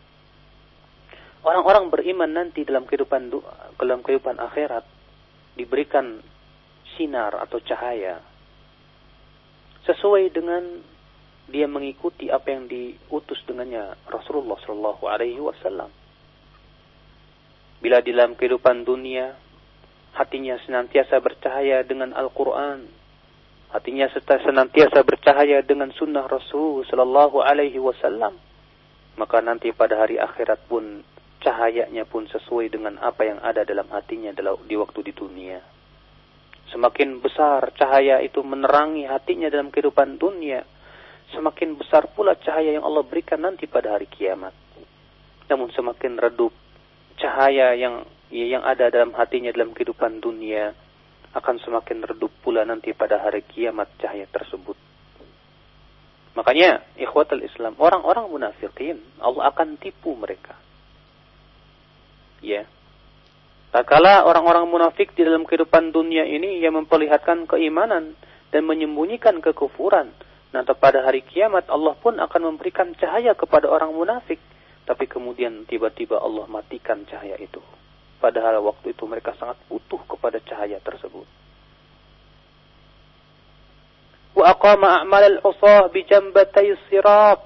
Orang-orang 1.47 1.87
beriman 1.95 2.35
nanti 2.35 2.66
dalam 2.66 2.83
kehidupan 2.90 3.30
dalam 3.78 4.02
kehidupan 4.02 4.42
akhirat 4.42 4.83
diberikan 5.54 6.18
sinar 6.99 7.38
atau 7.38 7.62
cahaya 7.62 8.18
sesuai 9.87 10.35
dengan 10.35 10.83
dia 11.47 11.71
mengikuti 11.71 12.26
apa 12.26 12.50
yang 12.50 12.66
diutus 12.66 13.38
dengannya 13.47 13.95
Rasulullah 14.11 14.59
Shallallahu 14.66 15.06
Alaihi 15.06 15.38
Wasallam. 15.38 15.87
Bila 17.81 17.97
di 18.05 18.13
dalam 18.13 18.38
kehidupan 18.38 18.85
dunia 18.85 19.33
hatinya 20.13 20.53
senantiasa 20.61 21.17
bercahaya 21.17 21.81
dengan 21.81 22.13
Al-Quran, 22.13 22.85
hatinya 23.73 24.05
senantiasa 24.13 25.01
bercahaya 25.01 25.65
dengan 25.65 25.89
Sunnah 25.97 26.29
Rasul 26.29 26.85
Shallallahu 26.85 27.41
Alaihi 27.41 27.81
Wasallam, 27.81 28.38
maka 29.17 29.41
nanti 29.41 29.73
pada 29.73 29.97
hari 29.97 30.21
akhirat 30.21 30.69
pun 30.69 31.01
cahayanya 31.41 32.05
pun 32.05 32.29
sesuai 32.29 32.69
dengan 32.69 33.01
apa 33.01 33.25
yang 33.25 33.41
ada 33.41 33.65
dalam 33.65 33.89
hatinya 33.89 34.29
di 34.38 34.75
waktu 34.77 35.00
di 35.01 35.13
dunia. 35.17 35.57
Semakin 36.69 37.17
besar 37.17 37.73
cahaya 37.73 38.21
itu 38.21 38.45
menerangi 38.45 39.09
hatinya 39.09 39.50
dalam 39.50 39.73
kehidupan 39.73 40.21
dunia, 40.21 40.61
semakin 41.33 41.81
besar 41.81 42.13
pula 42.13 42.38
cahaya 42.38 42.77
yang 42.77 42.85
Allah 42.85 43.01
berikan 43.01 43.41
nanti 43.41 43.65
pada 43.65 43.97
hari 43.97 44.05
kiamat. 44.05 44.53
Namun 45.50 45.73
semakin 45.73 46.21
redup 46.21 46.53
cahaya 47.20 47.75
yang 47.75 48.06
yang 48.32 48.63
ada 48.63 48.88
dalam 48.88 49.12
hatinya 49.12 49.51
dalam 49.51 49.75
kehidupan 49.75 50.24
dunia 50.24 50.72
akan 51.36 51.60
semakin 51.63 52.08
redup 52.08 52.32
pula 52.44 52.63
nanti 52.63 52.91
pada 52.96 53.20
hari 53.20 53.44
kiamat 53.44 53.91
cahaya 54.00 54.27
tersebut. 54.27 54.75
Makanya 56.32 56.84
ikhwatul 56.96 57.44
Islam, 57.44 57.75
orang-orang 57.75 58.32
munafikin 58.32 59.03
Allah 59.20 59.51
akan 59.51 59.75
tipu 59.75 60.15
mereka. 60.15 60.56
Ya, 62.39 62.63
Tak 63.72 63.88
kala 63.88 64.27
orang-orang 64.27 64.68
munafik 64.68 65.15
di 65.15 65.24
dalam 65.24 65.48
kehidupan 65.48 65.96
dunia 65.96 66.27
ini 66.27 66.60
yang 66.60 66.75
memperlihatkan 66.75 67.48
keimanan 67.48 68.20
dan 68.51 68.68
menyembunyikan 68.68 69.39
kekufuran. 69.39 70.12
Nah, 70.51 70.68
pada 70.75 71.08
hari 71.08 71.24
kiamat 71.24 71.72
Allah 71.72 71.96
pun 71.96 72.20
akan 72.20 72.41
memberikan 72.51 72.91
cahaya 73.00 73.32
kepada 73.32 73.72
orang 73.72 73.96
munafik. 73.96 74.44
Tapi 74.91 75.07
kemudian 75.07 75.63
tiba-tiba 75.63 76.19
Allah 76.19 76.51
matikan 76.51 77.07
cahaya 77.07 77.39
itu. 77.39 77.63
Padahal 78.19 78.60
waktu 78.60 78.91
itu 78.91 79.07
mereka 79.07 79.31
sangat 79.39 79.55
butuh 79.71 80.03
kepada 80.03 80.43
cahaya 80.43 80.83
tersebut. 80.83 81.24
Wa 84.36 84.51
aqama 84.51 85.00
a'mal 85.00 85.39
al-usah 85.39 85.88
bi 85.95 86.03
jambatay 86.03 86.75
sirat. 86.91 87.39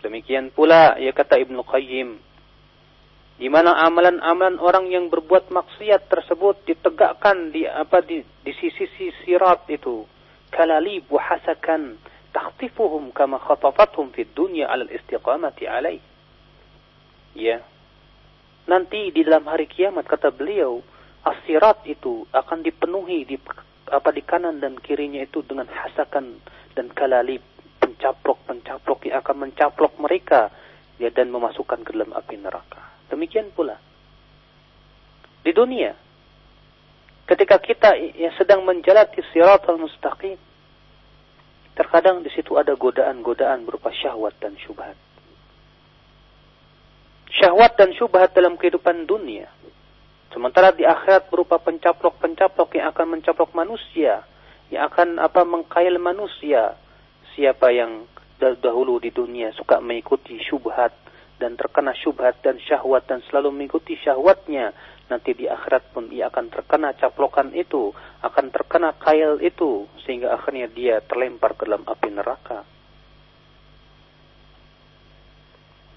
Demikian 0.00 0.48
pula 0.56 0.96
ya 0.96 1.12
kata 1.12 1.36
Ibnu 1.36 1.60
Qayyim 1.68 2.16
di 3.34 3.50
mana 3.52 3.76
amalan-amalan 3.84 4.62
orang 4.62 4.88
yang 4.88 5.10
berbuat 5.10 5.52
maksiat 5.52 6.06
tersebut 6.06 6.64
ditegakkan 6.64 7.50
di 7.50 7.68
apa 7.68 8.00
di, 8.00 8.22
di 8.22 8.52
sisi 8.56 8.88
sirat 9.26 9.68
itu 9.68 10.06
kalali 10.54 11.02
buhasakan 11.02 11.98
takhtifuhum 12.30 13.10
kama 13.10 13.42
khatafathum 13.42 14.14
fid 14.14 14.30
dunya 14.38 14.70
al 14.70 14.86
istiqamati 14.86 15.66
alai 15.66 15.98
ya 17.34 17.60
nanti 18.70 19.12
di 19.12 19.20
dalam 19.22 19.44
hari 19.44 19.68
kiamat 19.68 20.08
kata 20.08 20.32
beliau 20.32 20.80
asirat 21.26 21.84
itu 21.84 22.24
akan 22.32 22.64
dipenuhi 22.64 23.28
di 23.28 23.36
apa 23.92 24.10
di 24.10 24.24
kanan 24.24 24.58
dan 24.64 24.80
kirinya 24.80 25.20
itu 25.20 25.44
dengan 25.44 25.68
hasakan 25.68 26.40
dan 26.72 26.88
kalali 26.96 27.36
pencaplok-pencaplok 27.78 29.12
yang 29.12 29.20
akan 29.20 29.36
mencaplok 29.48 29.92
mereka 30.00 30.48
ya 30.96 31.12
dan 31.12 31.28
memasukkan 31.28 31.84
ke 31.84 31.92
dalam 31.92 32.16
api 32.16 32.40
neraka 32.40 32.94
Demikian 33.14 33.52
pula 33.52 33.76
di 35.44 35.52
dunia. 35.52 35.92
Ketika 37.24 37.56
kita 37.60 37.96
yang 37.96 38.32
sedang 38.36 38.64
menjalati 38.64 39.22
siratal 39.32 39.80
mustaqim, 39.80 40.36
terkadang 41.76 42.20
di 42.20 42.28
situ 42.32 42.56
ada 42.56 42.76
godaan-godaan 42.76 43.64
berupa 43.64 43.92
syahwat 43.92 44.36
dan 44.40 44.56
syubhat. 44.60 44.96
Syahwat 47.34 47.74
dan 47.74 47.90
syubhat 47.98 48.30
dalam 48.30 48.54
kehidupan 48.54 49.10
dunia. 49.10 49.50
Sementara 50.30 50.74
di 50.74 50.82
akhirat 50.82 51.30
berupa 51.30 51.58
pencaplok-pencaplok 51.62 52.74
yang 52.78 52.90
akan 52.90 53.06
mencaplok 53.18 53.54
manusia, 53.54 54.26
yang 54.70 54.90
akan 54.90 55.22
apa 55.22 55.42
mengkail 55.46 55.94
manusia. 55.98 56.74
Siapa 57.34 57.74
yang 57.74 58.06
dahulu 58.38 59.02
di 59.02 59.10
dunia 59.10 59.50
suka 59.54 59.82
mengikuti 59.82 60.38
syubhat, 60.42 60.94
dan 61.38 61.58
terkena 61.58 61.94
syubhat 61.98 62.38
dan 62.42 62.58
syahwat 62.62 63.10
dan 63.10 63.18
selalu 63.26 63.50
mengikuti 63.50 63.98
syahwatnya, 63.98 64.70
nanti 65.10 65.34
di 65.34 65.50
akhirat 65.50 65.90
pun 65.90 66.06
ia 66.14 66.30
akan 66.30 66.46
terkena 66.50 66.94
caplokan 66.94 67.50
itu, 67.54 67.90
akan 68.22 68.54
terkena 68.54 68.94
kail 68.94 69.42
itu, 69.42 69.90
sehingga 70.06 70.34
akhirnya 70.34 70.70
dia 70.70 71.02
terlempar 71.02 71.58
ke 71.58 71.66
dalam 71.66 71.82
api 71.82 72.08
neraka. 72.14 72.62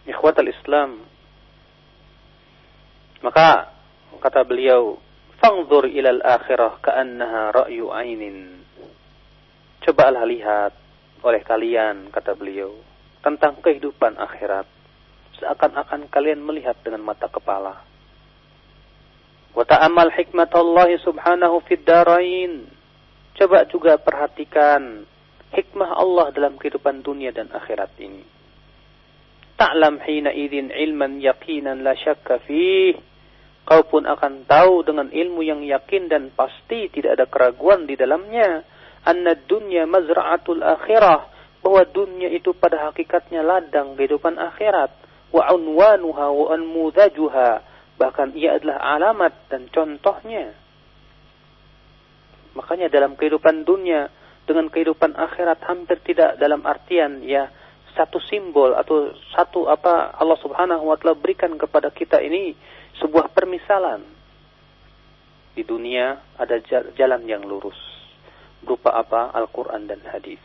Ikhwat 0.07 0.39
al-Islam. 0.39 1.16
Maka 3.21 3.73
kata 4.21 4.45
beliau, 4.45 4.97
"Fangzur 5.41 5.89
ilal 5.89 6.21
akhirah 6.21 6.77
ka'annaha 6.81 7.65
ra'yu 7.65 7.89
ainin." 7.89 8.61
Cobalah 9.81 10.27
lihat 10.27 10.73
oleh 11.23 11.41
kalian 11.41 12.13
kata 12.13 12.37
beliau 12.37 12.75
tentang 13.25 13.57
kehidupan 13.63 14.19
akhirat 14.19 14.67
seakan-akan 15.37 16.09
kalian 16.09 16.41
melihat 16.41 16.77
dengan 16.81 17.05
mata 17.05 17.29
kepala. 17.29 17.81
Wa 19.53 19.65
ta'amal 19.65 20.13
hikmat 20.13 20.53
Allah 20.53 20.89
subhanahu 21.01 21.65
fid 21.65 21.81
darain. 21.85 22.69
Coba 23.37 23.65
juga 23.69 24.01
perhatikan 24.01 25.05
hikmah 25.53 25.97
Allah 25.97 26.33
dalam 26.33 26.57
kehidupan 26.57 27.05
dunia 27.05 27.29
dan 27.33 27.49
akhirat 27.53 27.93
ini. 28.01 28.25
Ta'lam 29.57 29.97
hina 30.05 30.33
idin 30.33 30.69
ilman 30.69 31.17
yakinan 31.21 31.81
la 31.81 31.97
syakka 31.97 32.41
fih. 32.45 32.93
Kau 33.67 33.83
pun 33.83 34.07
akan 34.07 34.47
tahu 34.47 34.87
dengan 34.87 35.11
ilmu 35.11 35.43
yang 35.43 35.59
yakin 35.59 36.07
dan 36.07 36.31
pasti 36.31 36.87
tidak 36.87 37.19
ada 37.19 37.25
keraguan 37.27 37.83
di 37.83 37.99
dalamnya. 37.99 38.63
Anna 39.03 39.35
dunya 39.35 39.83
mazra'atul 39.83 40.63
akhirah. 40.63 41.35
Bahwa 41.59 41.83
dunia 41.83 42.31
itu 42.31 42.55
pada 42.55 42.87
hakikatnya 42.87 43.43
ladang 43.43 43.99
kehidupan 43.99 44.39
akhirat 44.39 45.07
wa 45.31 45.51
unwanuha 45.51 46.31
wa 46.31 46.55
anmudajuha 46.55 47.49
bahkan 47.97 48.31
ia 48.37 48.55
adalah 48.55 48.77
alamat 48.95 49.33
dan 49.51 49.67
contohnya 49.73 50.53
makanya 52.53 52.87
dalam 52.87 53.17
kehidupan 53.17 53.67
dunia 53.67 54.07
dengan 54.47 54.71
kehidupan 54.71 55.17
akhirat 55.17 55.59
hampir 55.67 55.99
tidak 56.05 56.39
dalam 56.39 56.63
artian 56.63 57.25
ya 57.25 57.51
satu 57.97 58.21
simbol 58.21 58.77
atau 58.77 59.11
satu 59.33 59.65
apa 59.67 60.13
Allah 60.15 60.37
Subhanahu 60.39 60.93
wa 60.93 60.95
taala 60.95 61.17
berikan 61.17 61.57
kepada 61.57 61.89
kita 61.89 62.21
ini 62.21 62.53
sebuah 62.99 63.31
permisalan 63.31 64.03
di 65.57 65.65
dunia 65.65 66.21
ada 66.37 66.61
jalan 66.93 67.21
yang 67.25 67.41
lurus 67.45 67.77
berupa 68.61 68.93
apa 68.93 69.33
Al-Qur'an 69.33 69.89
dan 69.89 70.01
hadis 70.05 70.41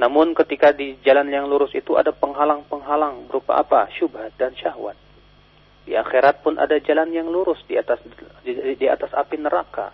namun 0.00 0.32
ketika 0.32 0.72
di 0.72 0.96
jalan 1.04 1.28
yang 1.28 1.44
lurus 1.44 1.76
itu 1.76 2.00
ada 2.00 2.08
penghalang-penghalang 2.16 3.28
berupa 3.28 3.60
apa? 3.60 3.92
Syubhat 3.92 4.32
dan 4.40 4.56
syahwat. 4.56 4.96
Di 5.84 5.92
akhirat 5.92 6.40
pun 6.40 6.56
ada 6.56 6.80
jalan 6.80 7.12
yang 7.12 7.28
lurus 7.28 7.60
di 7.68 7.76
atas 7.76 8.00
di, 8.40 8.56
di 8.56 8.86
atas 8.88 9.12
api 9.12 9.36
neraka. 9.36 9.92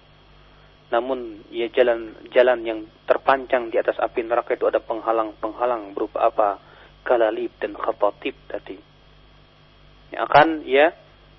Namun 0.95 1.51
ya 1.51 1.67
jalan 1.75 2.15
jalan 2.31 2.63
yang 2.63 2.81
terpancang 3.11 3.75
di 3.75 3.83
atas 3.83 3.99
api 3.99 4.23
neraka 4.23 4.55
itu 4.55 4.71
ada 4.71 4.79
penghalang-penghalang 4.79 5.91
berupa 5.91 6.31
apa? 6.31 6.63
Kalalib 7.03 7.51
dan 7.59 7.75
khatatib 7.75 8.39
tadi. 8.47 8.79
Yang 10.15 10.23
akan 10.31 10.49
ya 10.67 10.87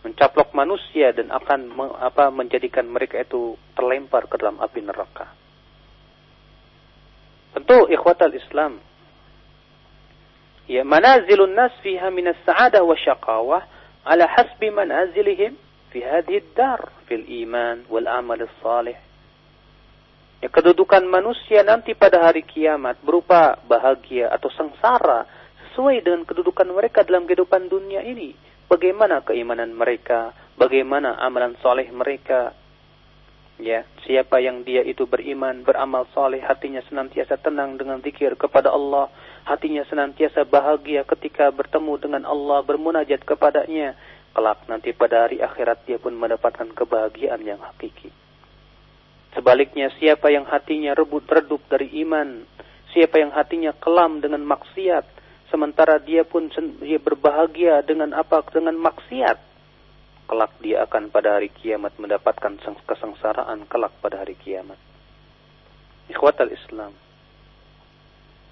mencaplok 0.08 0.56
manusia 0.56 1.12
dan 1.12 1.34
akan 1.34 1.73
apa 1.99 2.32
menjadikan 2.32 2.88
mereka 2.88 3.19
itu 3.19 3.60
terlempar 3.75 4.32
ke 4.32 4.39
dalam 4.39 4.56
api 4.63 4.80
neraka. 4.80 5.27
Tentu 7.58 7.89
ikhwatal 7.91 8.32
Islam. 8.32 8.80
Ya, 10.67 10.84
manazilun 10.84 11.56
nas 11.56 11.71
fiha 11.80 12.12
min 12.12 12.27
as-sa'adah 12.27 12.84
wa 12.84 12.95
syaqawah 12.95 13.62
ala 14.03 14.25
hasbi 14.27 14.67
manazilihim 14.67 15.56
fi 15.91 15.99
hadhihi 16.03 16.56
dar 16.56 16.91
fil 17.08 17.23
iman 17.23 17.88
wal 17.88 18.08
amal 18.08 18.39
salih. 18.60 18.95
Ya, 20.43 20.47
kedudukan 20.53 21.01
manusia 21.08 21.65
nanti 21.65 21.97
pada 21.97 22.21
hari 22.21 22.45
kiamat 22.45 23.01
berupa 23.01 23.58
bahagia 23.65 24.30
atau 24.30 24.51
sengsara 24.53 25.25
sesuai 25.71 26.03
dengan 26.06 26.21
kedudukan 26.27 26.67
mereka 26.69 27.01
dalam 27.01 27.25
kehidupan 27.25 27.71
dunia 27.71 28.06
ini. 28.06 28.46
Bagaimana 28.67 29.23
keimanan 29.23 29.71
mereka, 29.71 30.36
bagaimana 30.60 31.15
amalan 31.23 31.56
soleh 31.63 31.88
mereka, 31.91 32.51
Ya, 33.58 33.89
siapa 34.06 34.38
yang 34.38 34.62
dia 34.62 34.86
itu 34.86 35.10
beriman, 35.10 35.65
beramal 35.65 36.06
soleh, 36.13 36.38
hatinya 36.45 36.77
senantiasa 36.86 37.41
tenang 37.41 37.73
dengan 37.73 37.97
zikir 38.06 38.38
kepada 38.38 38.69
Allah, 38.69 39.10
hatinya 39.49 39.82
senantiasa 39.89 40.45
bahagia 40.45 41.01
ketika 41.10 41.49
bertemu 41.49 41.97
dengan 41.97 42.23
Allah, 42.30 42.62
bermunajat 42.62 43.25
kepadanya, 43.25 43.97
kelak 44.38 44.62
nanti 44.69 44.93
pada 44.93 45.25
hari 45.25 45.41
akhirat 45.41 45.89
dia 45.89 45.97
pun 45.97 46.13
mendapatkan 46.13 46.69
kebahagiaan 46.69 47.41
yang 47.41 47.58
hakiki. 47.58 48.13
Sebaliknya 49.34 49.89
siapa 49.97 50.30
yang 50.30 50.45
hatinya 50.45 50.93
rebut 50.93 51.25
redup 51.25 51.65
dari 51.65 51.89
iman, 52.06 52.45
siapa 52.93 53.17
yang 53.17 53.34
hatinya 53.34 53.73
kelam 53.73 54.21
dengan 54.21 54.45
maksiat, 54.45 55.16
sementara 55.51 55.99
dia 55.99 56.23
pun 56.27 56.51
dia 56.83 56.99
berbahagia 56.99 57.83
dengan 57.83 58.15
apa? 58.15 58.43
Dengan 58.51 58.75
maksiat. 58.79 59.38
Kelak 60.27 60.53
dia 60.60 60.83
akan 60.83 61.07
pada 61.07 61.39
hari 61.39 61.47
kiamat 61.47 61.95
mendapatkan 61.95 62.60
kesengsaraan 62.83 63.63
kelak 63.71 63.95
pada 64.03 64.19
hari 64.23 64.36
kiamat. 64.36 64.75
Ikhwatal 66.12 66.51
Islam. 66.51 66.91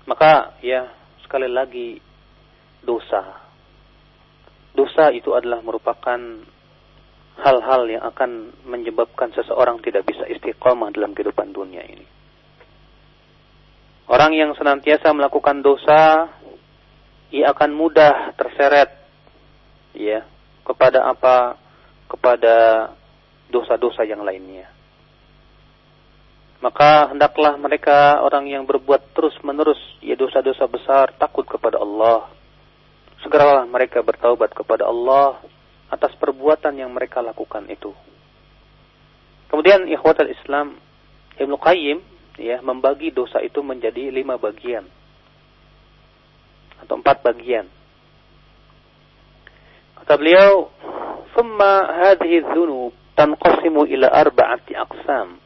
Maka 0.07 0.55
ya 0.63 0.87
sekali 1.25 1.51
lagi 1.51 1.99
dosa. 2.85 3.43
Dosa 4.75 5.11
itu 5.11 5.35
adalah 5.35 5.59
merupakan 5.63 6.19
hal-hal 7.35 7.81
yang 7.91 8.03
akan 8.07 8.55
menyebabkan 8.63 9.35
seseorang 9.35 9.83
tidak 9.83 10.07
bisa 10.07 10.23
istiqomah 10.31 10.95
dalam 10.95 11.11
kehidupan 11.11 11.51
dunia 11.51 11.83
ini. 11.83 12.07
Orang 14.05 14.37
yang 14.37 14.53
senantiasa 14.53 15.09
melakukan 15.11 15.65
dosa, 15.65 16.29
ia 17.33 17.51
akan 17.53 17.71
mudah 17.73 18.33
terseret 18.37 18.91
ya 19.95 20.25
kepada 20.65 21.05
apa? 21.09 21.61
kepada 22.05 22.93
dosa-dosa 23.49 24.05
yang 24.05 24.21
lainnya 24.21 24.69
maka 26.65 27.13
hendaklah 27.13 27.53
mereka 27.61 28.17
orang 28.25 28.49
yang 28.49 28.65
berbuat 28.65 29.13
terus-menerus 29.13 29.77
ya 30.01 30.17
dosa-dosa 30.17 30.65
besar 30.65 31.13
takut 31.13 31.45
kepada 31.45 31.77
Allah. 31.77 32.25
Segeralah 33.21 33.69
mereka 33.69 34.01
bertaubat 34.01 34.49
kepada 34.49 34.89
Allah 34.89 35.37
atas 35.93 36.17
perbuatan 36.17 36.73
yang 36.73 36.89
mereka 36.89 37.21
lakukan 37.21 37.69
itu. 37.69 37.93
Kemudian 39.45 39.85
ikhwatul 39.93 40.33
Islam 40.33 40.81
Ibnu 41.37 41.53
Qayyim 41.53 42.01
ya 42.41 42.57
membagi 42.65 43.13
dosa 43.13 43.45
itu 43.45 43.61
menjadi 43.61 44.09
lima 44.09 44.41
bagian 44.41 44.89
atau 46.83 46.99
empat 46.99 47.23
bagian. 47.23 47.67
Kata 50.01 50.13
beliau, 50.21 50.69
"Summa 51.33 51.89
hadhihi 52.05 52.45
dzunub 52.51 52.93
tanqasimu 53.17 53.87
ila 53.89 54.07
arba'ati 54.11 54.73
aqsam." 54.77 55.41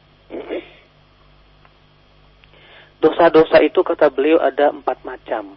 Dosa-dosa 3.00 3.64
itu 3.64 3.80
kata 3.80 4.12
beliau 4.12 4.36
ada 4.36 4.68
empat 4.68 5.00
macam. 5.00 5.56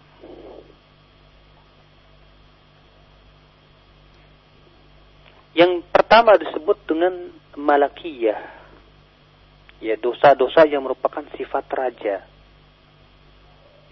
Yang 5.54 5.86
pertama 5.94 6.34
disebut 6.40 6.82
dengan 6.90 7.30
malakiyah. 7.54 8.42
Ya 9.84 10.00
dosa-dosa 10.00 10.66
yang 10.66 10.88
merupakan 10.88 11.22
sifat 11.38 11.68
raja. 11.70 12.26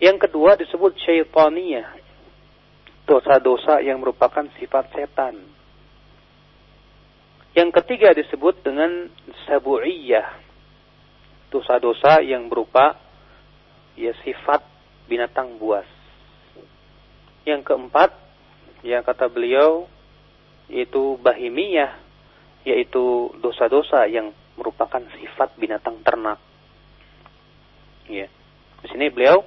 Yang 0.01 0.17
kedua 0.27 0.57
disebut 0.57 0.97
syaitaniyah. 0.97 2.01
Dosa-dosa 3.05 3.85
yang 3.85 4.01
merupakan 4.01 4.49
sifat 4.57 4.89
setan. 4.97 5.37
Yang 7.53 7.69
ketiga 7.77 8.09
disebut 8.17 8.65
dengan 8.65 9.13
sabu'iyah. 9.45 10.41
Dosa-dosa 11.53 12.25
yang 12.25 12.49
berupa 12.49 12.97
ya 13.93 14.17
sifat 14.25 14.65
binatang 15.05 15.61
buas. 15.61 15.85
Yang 17.45 17.61
keempat, 17.69 18.09
yang 18.81 19.05
kata 19.05 19.29
beliau, 19.29 19.85
yaitu 20.65 21.19
bahimiyah, 21.21 21.93
yaitu 22.65 23.35
dosa-dosa 23.37 24.09
yang 24.09 24.33
merupakan 24.57 25.03
sifat 25.21 25.53
binatang 25.61 26.01
ternak. 26.01 26.41
Ya. 28.09 28.31
Di 28.81 28.87
sini 28.89 29.11
beliau 29.13 29.45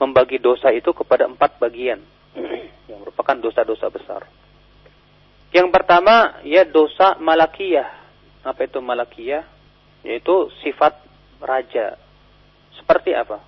membagi 0.00 0.40
dosa 0.40 0.72
itu 0.72 0.96
kepada 0.96 1.28
empat 1.28 1.60
bagian, 1.60 2.00
yang 2.88 3.04
merupakan 3.04 3.36
dosa-dosa 3.36 3.92
besar. 3.92 4.24
Yang 5.52 5.68
pertama, 5.68 6.40
ya 6.46 6.64
dosa 6.64 7.20
malakiyah. 7.20 7.90
Apa 8.46 8.64
itu 8.64 8.80
malakiyah? 8.80 9.44
Yaitu 10.06 10.48
sifat 10.64 10.96
raja. 11.42 12.00
Seperti 12.80 13.12
apa? 13.12 13.44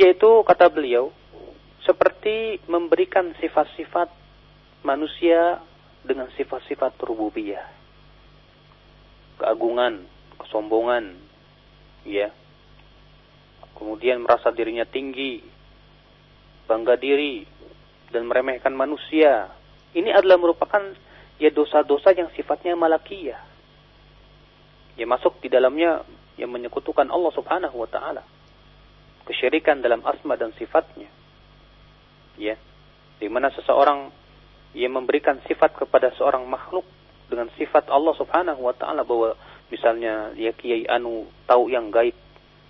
Yaitu 0.00 0.40
kata 0.48 0.72
beliau 0.72 1.12
seperti 1.84 2.64
memberikan 2.64 3.36
sifat-sifat 3.36 4.08
manusia 4.80 5.60
dengan 6.00 6.32
sifat-sifat 6.32 6.96
rububiyah. 7.04 7.68
Keagungan, 9.42 10.08
kesombongan, 10.40 11.18
ya. 12.06 12.32
Kemudian 13.74 14.22
merasa 14.22 14.54
dirinya 14.54 14.86
tinggi, 14.86 15.42
bangga 16.64 16.94
diri 16.96 17.44
dan 18.10 18.26
meremehkan 18.30 18.72
manusia. 18.72 19.50
Ini 19.94 20.14
adalah 20.14 20.38
merupakan 20.38 20.82
ya 21.38 21.50
dosa-dosa 21.50 22.14
yang 22.14 22.30
sifatnya 22.34 22.78
malakiyah. 22.78 23.42
Ya 24.94 25.06
masuk 25.10 25.42
di 25.42 25.50
dalamnya 25.50 26.06
yang 26.38 26.54
menyekutukan 26.54 27.10
Allah 27.10 27.32
Subhanahu 27.34 27.76
wa 27.82 27.90
taala 27.90 28.22
kesyirikan 29.24 29.80
dalam 29.80 30.04
asma 30.04 30.36
dan 30.36 30.52
sifatnya. 30.54 31.08
Ya. 32.36 32.60
Di 33.18 33.26
mana 33.32 33.48
seseorang 33.56 34.12
yang 34.76 34.92
memberikan 34.92 35.40
sifat 35.48 35.74
kepada 35.74 36.12
seorang 36.18 36.44
makhluk 36.44 36.84
dengan 37.30 37.48
sifat 37.56 37.88
Allah 37.88 38.14
Subhanahu 38.20 38.60
wa 38.60 38.74
taala 38.76 39.02
bahwa 39.02 39.32
misalnya 39.72 40.36
ya 40.36 40.52
Kiai 40.52 40.84
Anu 40.84 41.24
tahu 41.48 41.72
yang 41.72 41.88
gaib, 41.88 42.14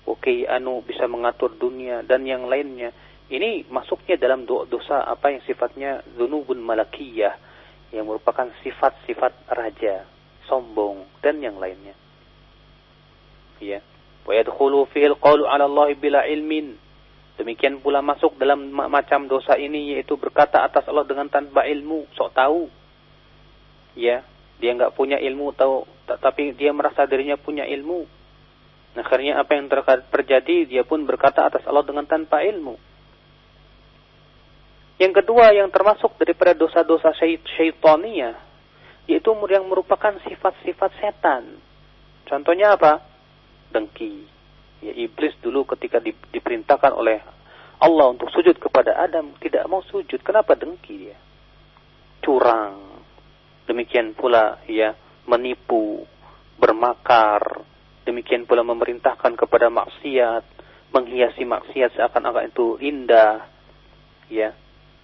Kiai 0.05 0.45
Anu 0.45 0.85
bisa 0.85 1.09
mengatur 1.09 1.57
dunia 1.57 2.05
dan 2.05 2.29
yang 2.29 2.45
lainnya. 2.45 2.93
Ini 3.29 3.69
masuknya 3.73 4.21
dalam 4.21 4.45
dosa 4.45 5.01
apa 5.05 5.33
yang 5.33 5.41
sifatnya 5.49 6.05
dzunubun 6.17 6.61
malakiyah 6.61 7.33
yang 7.93 8.05
merupakan 8.05 8.53
sifat-sifat 8.61 9.49
raja, 9.49 10.05
sombong 10.45 11.09
dan 11.25 11.41
yang 11.41 11.57
lainnya. 11.57 11.97
Ya. 13.65 13.81
Wa 14.29 14.37
yadkhulu 14.37 14.89
fihi 14.93 15.09
al-qawlu 15.09 15.49
'ala 15.49 15.65
Allah 15.65 15.93
bila 15.97 16.29
ilmin. 16.29 16.77
Demikian 17.41 17.81
pula 17.81 18.05
masuk 18.05 18.37
dalam 18.37 18.71
macam 18.71 19.27
dosa 19.27 19.57
ini 19.57 19.97
yaitu 19.97 20.21
berkata 20.21 20.63
atas 20.63 20.87
Allah 20.87 21.09
dengan 21.09 21.27
tanpa 21.29 21.65
ilmu, 21.65 22.07
sok 22.15 22.31
tahu. 22.33 22.69
Ya, 23.97 24.23
dia 24.61 24.71
enggak 24.75 24.95
punya 24.95 25.19
ilmu 25.19 25.55
tahu 25.57 25.87
tapi 26.05 26.53
dia 26.53 26.71
merasa 26.77 27.09
dirinya 27.09 27.41
punya 27.41 27.65
ilmu. 27.65 28.24
Akhirnya 28.95 29.43
apa 29.43 29.59
yang 29.59 29.67
terjadi 30.11 30.71
dia 30.71 30.83
pun 30.87 31.03
berkata 31.03 31.51
atas 31.51 31.67
Allah 31.67 31.83
dengan 31.83 32.07
tanpa 32.07 32.47
ilmu. 32.47 32.79
Yang 35.03 35.13
kedua 35.23 35.51
yang 35.51 35.75
termasuk 35.75 36.15
daripada 36.23 36.55
dosa-dosa 36.55 37.11
syaitaniyah 37.59 38.39
yaitu 39.11 39.31
yang 39.51 39.67
merupakan 39.69 40.17
sifat-sifat 40.25 40.91
setan. 41.03 41.61
Contohnya 42.25 42.79
apa? 42.79 43.05
dengki. 43.75 44.31
Ya, 44.81 44.93
iblis 44.95 45.35
dulu 45.43 45.67
ketika 45.75 45.99
di, 45.99 46.15
diperintahkan 46.31 46.93
oleh 46.95 47.19
Allah 47.83 48.07
untuk 48.15 48.31
sujud 48.31 48.55
kepada 48.63 48.95
Adam 49.03 49.35
tidak 49.43 49.67
mau 49.67 49.83
sujud. 49.83 50.23
Kenapa 50.23 50.55
dengki 50.55 51.11
dia? 51.11 51.19
Curang. 52.23 53.03
Demikian 53.67 54.15
pula 54.15 54.63
ya 54.71 54.95
menipu, 55.27 56.07
bermakar. 56.57 57.74
Demikian 58.05 58.45
pula 58.45 58.61
memerintahkan 58.61 59.33
kepada 59.37 59.73
maksiat, 59.73 60.45
menghiasi 60.93 61.49
maksiat 61.49 61.97
seakan-akan 61.97 62.53
itu 62.53 62.77
indah. 62.85 63.49
Ya. 64.29 64.53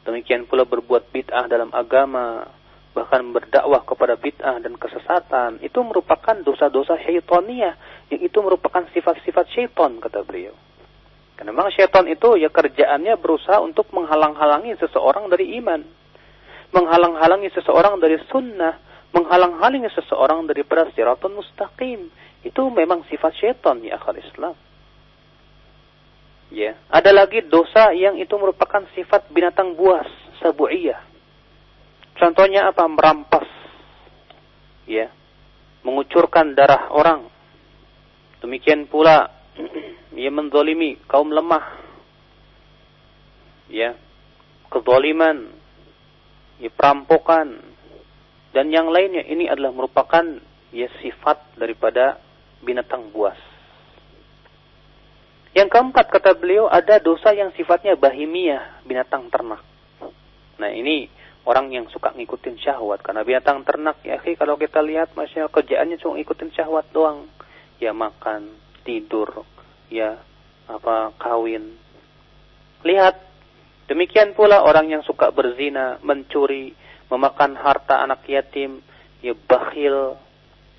Demikian 0.05 0.49
pula 0.49 0.65
berbuat 0.65 1.13
bid'ah 1.13 1.49
dalam 1.49 1.73
agama, 1.77 2.49
bahkan 2.91 3.23
berdakwah 3.31 3.87
kepada 3.87 4.19
bid'ah 4.19 4.59
dan 4.59 4.75
kesesatan 4.75 5.63
itu 5.63 5.79
merupakan 5.85 6.35
dosa-dosa 6.43 6.99
syaitaniyah 7.05 7.75
yang 8.11 8.21
itu 8.21 8.39
merupakan 8.43 8.83
sifat-sifat 8.91 9.47
syaitan 9.55 10.01
kata 10.03 10.27
beliau. 10.27 10.57
Karena 11.39 11.57
memang 11.57 11.73
syaitan 11.73 12.05
itu 12.05 12.37
ya 12.37 12.53
kerjaannya 12.53 13.17
berusaha 13.17 13.65
untuk 13.65 13.89
menghalang-halangi 13.97 14.77
seseorang 14.77 15.31
dari 15.33 15.57
iman, 15.57 15.81
menghalang-halangi 16.75 17.49
seseorang 17.57 17.97
dari 17.97 18.21
sunnah, 18.29 18.77
menghalang-halangi 19.17 19.89
seseorang 19.95 20.45
dari 20.45 20.67
siratul 20.93 21.41
mustaqim. 21.41 22.13
Itu 22.41 22.73
memang 22.73 23.05
sifat 23.09 23.37
syaitan 23.37 23.81
ya 23.85 24.01
akal 24.01 24.17
Islam. 24.17 24.57
Ya, 26.51 26.75
ada 26.91 27.15
lagi 27.15 27.47
dosa 27.47 27.95
yang 27.95 28.19
itu 28.19 28.35
merupakan 28.35 28.83
sifat 28.99 29.31
binatang 29.31 29.79
buas, 29.79 30.11
sabu'iyah 30.43 31.11
Contohnya 32.21 32.69
apa? 32.69 32.85
Merampas. 32.85 33.49
Ya. 34.85 35.09
Mengucurkan 35.81 36.53
darah 36.53 36.93
orang. 36.93 37.33
Demikian 38.45 38.85
pula 38.85 39.33
ia 40.21 40.29
menzalimi 40.29 41.01
kaum 41.09 41.33
lemah. 41.33 41.81
Ya. 43.73 43.97
Kezaliman. 44.69 45.49
Ya, 46.61 46.69
perampokan. 46.69 47.57
Dan 48.53 48.69
yang 48.69 48.93
lainnya 48.93 49.25
ini 49.25 49.49
adalah 49.49 49.73
merupakan 49.73 50.45
ya 50.77 50.93
sifat 51.01 51.57
daripada 51.57 52.21
binatang 52.61 53.09
buas. 53.13 53.37
Yang 55.51 55.69
keempat 55.75 56.07
kata 56.15 56.39
beliau 56.39 56.71
ada 56.71 57.03
dosa 57.03 57.35
yang 57.35 57.51
sifatnya 57.59 57.99
bahimiyah, 57.99 58.87
binatang 58.87 59.27
ternak. 59.35 59.67
Nah 60.63 60.71
ini 60.71 61.11
orang 61.43 61.75
yang 61.75 61.91
suka 61.91 62.15
ngikutin 62.15 62.61
syahwat 62.61 63.03
karena 63.03 63.27
binatang 63.27 63.65
ternak 63.67 63.99
ya 64.07 64.21
khi 64.23 64.39
kalau 64.39 64.55
kita 64.55 64.79
lihat 64.85 65.17
masya 65.19 65.51
kerjaannya 65.51 65.99
cuma 65.99 66.21
ngikutin 66.21 66.51
syahwat 66.55 66.87
doang. 66.95 67.27
Ya 67.81 67.97
makan, 67.97 68.61
tidur, 68.85 69.49
ya 69.89 70.21
apa 70.69 71.17
kawin. 71.17 71.81
Lihat 72.85 73.17
demikian 73.89 74.37
pula 74.37 74.63
orang 74.63 74.93
yang 74.93 75.03
suka 75.03 75.33
berzina, 75.33 75.97
mencuri, 76.05 76.77
memakan 77.11 77.57
harta 77.59 78.05
anak 78.05 78.23
yatim, 78.29 78.85
ya 79.25 79.35
bakhil. 79.35 80.15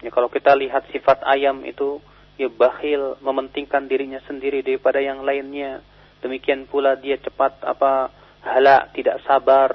Ya 0.01 0.09
kalau 0.09 0.29
kita 0.33 0.57
lihat 0.57 0.89
sifat 0.89 1.21
ayam 1.25 1.61
itu 1.61 2.01
ya 2.41 2.49
bakhil, 2.49 3.21
mementingkan 3.21 3.85
dirinya 3.85 4.17
sendiri 4.25 4.65
daripada 4.65 4.97
yang 4.97 5.21
lainnya. 5.21 5.85
Demikian 6.25 6.65
pula 6.65 6.97
dia 6.97 7.21
cepat 7.21 7.61
apa 7.61 8.09
halak, 8.41 8.97
tidak 8.97 9.21
sabar, 9.25 9.69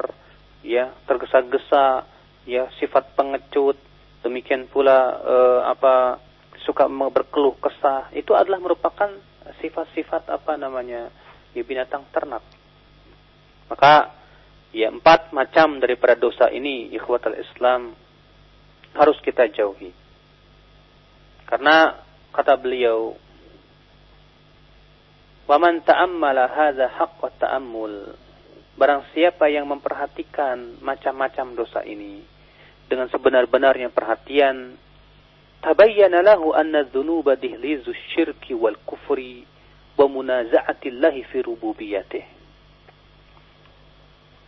ya 0.66 0.90
tergesa-gesa, 1.06 2.06
ya 2.42 2.66
sifat 2.82 3.14
pengecut. 3.14 3.78
Demikian 4.26 4.66
pula 4.66 4.98
uh, 5.22 5.60
apa 5.70 6.18
suka 6.66 6.90
berkeluh 6.90 7.54
kesah. 7.62 8.10
Itu 8.10 8.34
adalah 8.34 8.58
merupakan 8.58 9.14
sifat-sifat 9.62 10.26
apa 10.26 10.58
namanya 10.58 11.14
ya 11.54 11.62
binatang 11.62 12.02
ternak. 12.10 12.42
Maka 13.70 14.10
ya 14.74 14.90
empat 14.90 15.30
macam 15.30 15.78
daripada 15.78 16.18
dosa 16.18 16.50
ini 16.50 16.90
ikhwatal 16.90 17.38
Islam 17.38 17.94
harus 18.98 19.18
kita 19.22 19.46
jauhi. 19.54 20.05
Karena 21.46 21.94
kata 22.34 22.58
beliau 22.58 23.14
Waman 25.46 25.86
ta'ammala 25.86 26.50
hadza 26.50 26.90
haqqa 26.90 27.30
ta'ammul. 27.38 28.18
Barang 28.74 29.06
siapa 29.14 29.46
yang 29.46 29.70
memperhatikan 29.70 30.82
macam-macam 30.82 31.54
dosa 31.54 31.86
ini 31.86 32.18
dengan 32.90 33.06
sebenar-benarnya 33.06 33.94
perhatian, 33.94 34.74
tabayyana 35.62 36.18
lahu 36.26 36.50
anna 36.50 36.82
dzunuba 36.82 37.38
dihlizu 37.38 37.94
syirki 38.10 38.58
wal 38.58 38.74
kufri 38.82 39.46
wa 39.94 40.10
munaza'atillahi 40.10 41.30
fi 41.30 41.38
rububiyyatih 41.46 42.36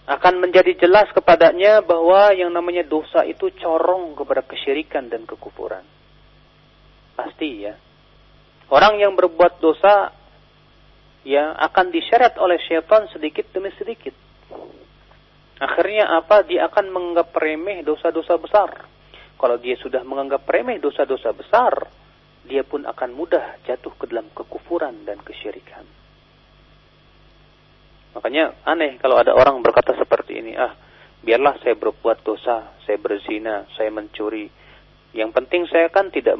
akan 0.08 0.40
menjadi 0.40 0.72
jelas 0.80 1.04
kepadanya 1.12 1.84
bahwa 1.84 2.32
yang 2.32 2.48
namanya 2.48 2.80
dosa 2.80 3.28
itu 3.28 3.52
corong 3.60 4.16
kepada 4.16 4.40
kesyirikan 4.40 5.12
dan 5.12 5.28
kekufuran. 5.28 5.84
Pasti 7.38 7.62
ya. 7.62 7.70
Orang 8.66 8.98
yang 8.98 9.14
berbuat 9.14 9.62
dosa 9.62 10.10
ya 11.22 11.54
akan 11.54 11.94
diseret 11.94 12.34
oleh 12.34 12.58
syaitan 12.66 13.06
sedikit 13.14 13.46
demi 13.54 13.70
sedikit. 13.78 14.10
Akhirnya 15.62 16.18
apa? 16.18 16.42
Dia 16.42 16.66
akan 16.66 16.90
menganggap 16.90 17.30
remeh 17.38 17.86
dosa-dosa 17.86 18.42
besar. 18.42 18.90
Kalau 19.38 19.54
dia 19.62 19.78
sudah 19.78 20.02
menganggap 20.02 20.50
remeh 20.50 20.82
dosa-dosa 20.82 21.30
besar, 21.30 21.86
dia 22.42 22.66
pun 22.66 22.82
akan 22.82 23.14
mudah 23.14 23.62
jatuh 23.62 23.94
ke 23.94 24.10
dalam 24.10 24.34
kekufuran 24.34 25.06
dan 25.06 25.22
kesyirikan. 25.22 25.86
Makanya 28.18 28.66
aneh 28.66 28.98
kalau 28.98 29.14
ada 29.14 29.30
orang 29.30 29.62
berkata 29.62 29.94
seperti 29.94 30.42
ini, 30.42 30.58
ah 30.58 30.74
biarlah 31.22 31.54
saya 31.62 31.78
berbuat 31.78 32.18
dosa, 32.26 32.74
saya 32.82 32.98
berzina, 32.98 33.62
saya 33.78 33.94
mencuri. 33.94 34.57
Yang 35.16 35.30
penting 35.40 35.62
saya 35.72 35.88
kan 35.88 36.12
tidak 36.12 36.36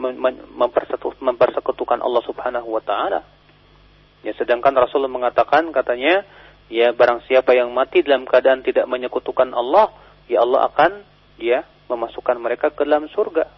mempersekutukan 1.25 2.05
Allah 2.05 2.23
Subhanahu 2.25 2.69
wa 2.69 2.83
taala. 2.85 3.25
Ya 4.21 4.35
sedangkan 4.37 4.77
Rasulullah 4.77 5.11
mengatakan 5.11 5.73
katanya, 5.73 6.27
ya 6.69 6.93
barang 6.93 7.25
siapa 7.25 7.57
yang 7.57 7.73
mati 7.73 8.05
dalam 8.05 8.29
keadaan 8.29 8.61
tidak 8.61 8.85
menyekutukan 8.85 9.55
Allah, 9.57 9.95
ya 10.29 10.45
Allah 10.45 10.69
akan 10.69 10.93
ya 11.41 11.65
memasukkan 11.89 12.37
mereka 12.37 12.69
ke 12.75 12.85
dalam 12.85 13.09
surga. 13.09 13.49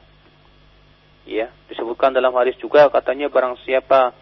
Ya, 1.29 1.53
disebutkan 1.69 2.17
dalam 2.17 2.33
hadis 2.33 2.57
juga 2.59 2.89
katanya 2.89 3.29
barang 3.29 3.61
siapa 3.63 4.17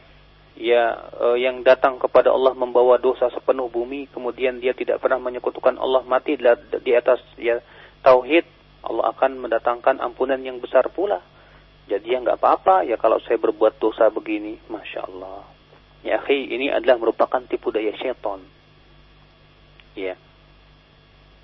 ya 0.58 0.98
uh, 1.22 1.38
yang 1.38 1.62
datang 1.62 2.02
kepada 2.02 2.34
Allah 2.34 2.50
membawa 2.58 2.98
dosa 2.98 3.30
sepenuh 3.30 3.70
bumi 3.70 4.10
kemudian 4.10 4.58
dia 4.58 4.74
tidak 4.74 4.98
pernah 4.98 5.22
menyekutukan 5.22 5.78
Allah 5.78 6.02
mati 6.02 6.34
di 6.82 6.92
atas 6.98 7.22
ya 7.38 7.62
tauhid 8.02 8.42
Allah 8.84 9.10
akan 9.14 9.42
mendatangkan 9.42 9.98
ampunan 9.98 10.38
yang 10.42 10.62
besar 10.62 10.90
pula. 10.92 11.22
Jadi 11.88 12.14
ya 12.14 12.20
nggak 12.20 12.38
apa-apa 12.38 12.84
ya 12.84 13.00
kalau 13.00 13.18
saya 13.24 13.40
berbuat 13.40 13.80
dosa 13.80 14.12
begini. 14.12 14.60
Masya 14.68 15.00
Allah. 15.08 15.42
Ya 16.06 16.22
akhi 16.22 16.52
ini 16.52 16.70
adalah 16.70 17.00
merupakan 17.00 17.42
tipu 17.48 17.74
daya 17.74 17.96
syaitan. 17.98 18.44
Ya. 19.98 20.14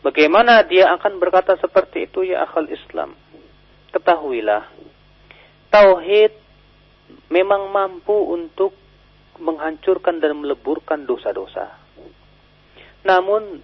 Bagaimana 0.05 0.62
dia 0.68 0.92
akan 0.94 1.16
berkata 1.16 1.57
seperti 1.59 2.07
itu 2.07 2.29
ya 2.29 2.44
akal 2.44 2.68
Islam? 2.68 3.16
Ketahuilah 3.90 4.68
tauhid 5.75 6.31
memang 7.35 7.75
mampu 7.75 8.14
untuk 8.14 8.79
menghancurkan 9.42 10.23
dan 10.23 10.38
meleburkan 10.38 11.03
dosa-dosa. 11.03 11.75
Namun, 13.03 13.59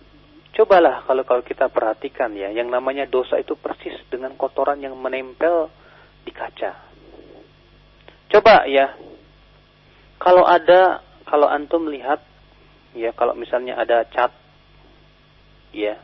cobalah 0.61 1.09
kalau 1.09 1.25
kalau 1.25 1.41
kita 1.41 1.73
perhatikan 1.73 2.37
ya, 2.37 2.53
yang 2.53 2.69
namanya 2.69 3.09
dosa 3.09 3.41
itu 3.41 3.57
persis 3.57 3.97
dengan 4.13 4.37
kotoran 4.37 4.77
yang 4.85 4.93
menempel 5.01 5.73
di 6.21 6.33
kaca. 6.37 6.77
Coba 8.29 8.69
ya, 8.69 8.93
kalau 10.21 10.45
ada, 10.45 11.01
kalau 11.25 11.49
antum 11.49 11.89
melihat, 11.89 12.21
ya 12.93 13.17
kalau 13.17 13.33
misalnya 13.33 13.81
ada 13.81 14.05
cat, 14.05 14.37
ya, 15.73 15.97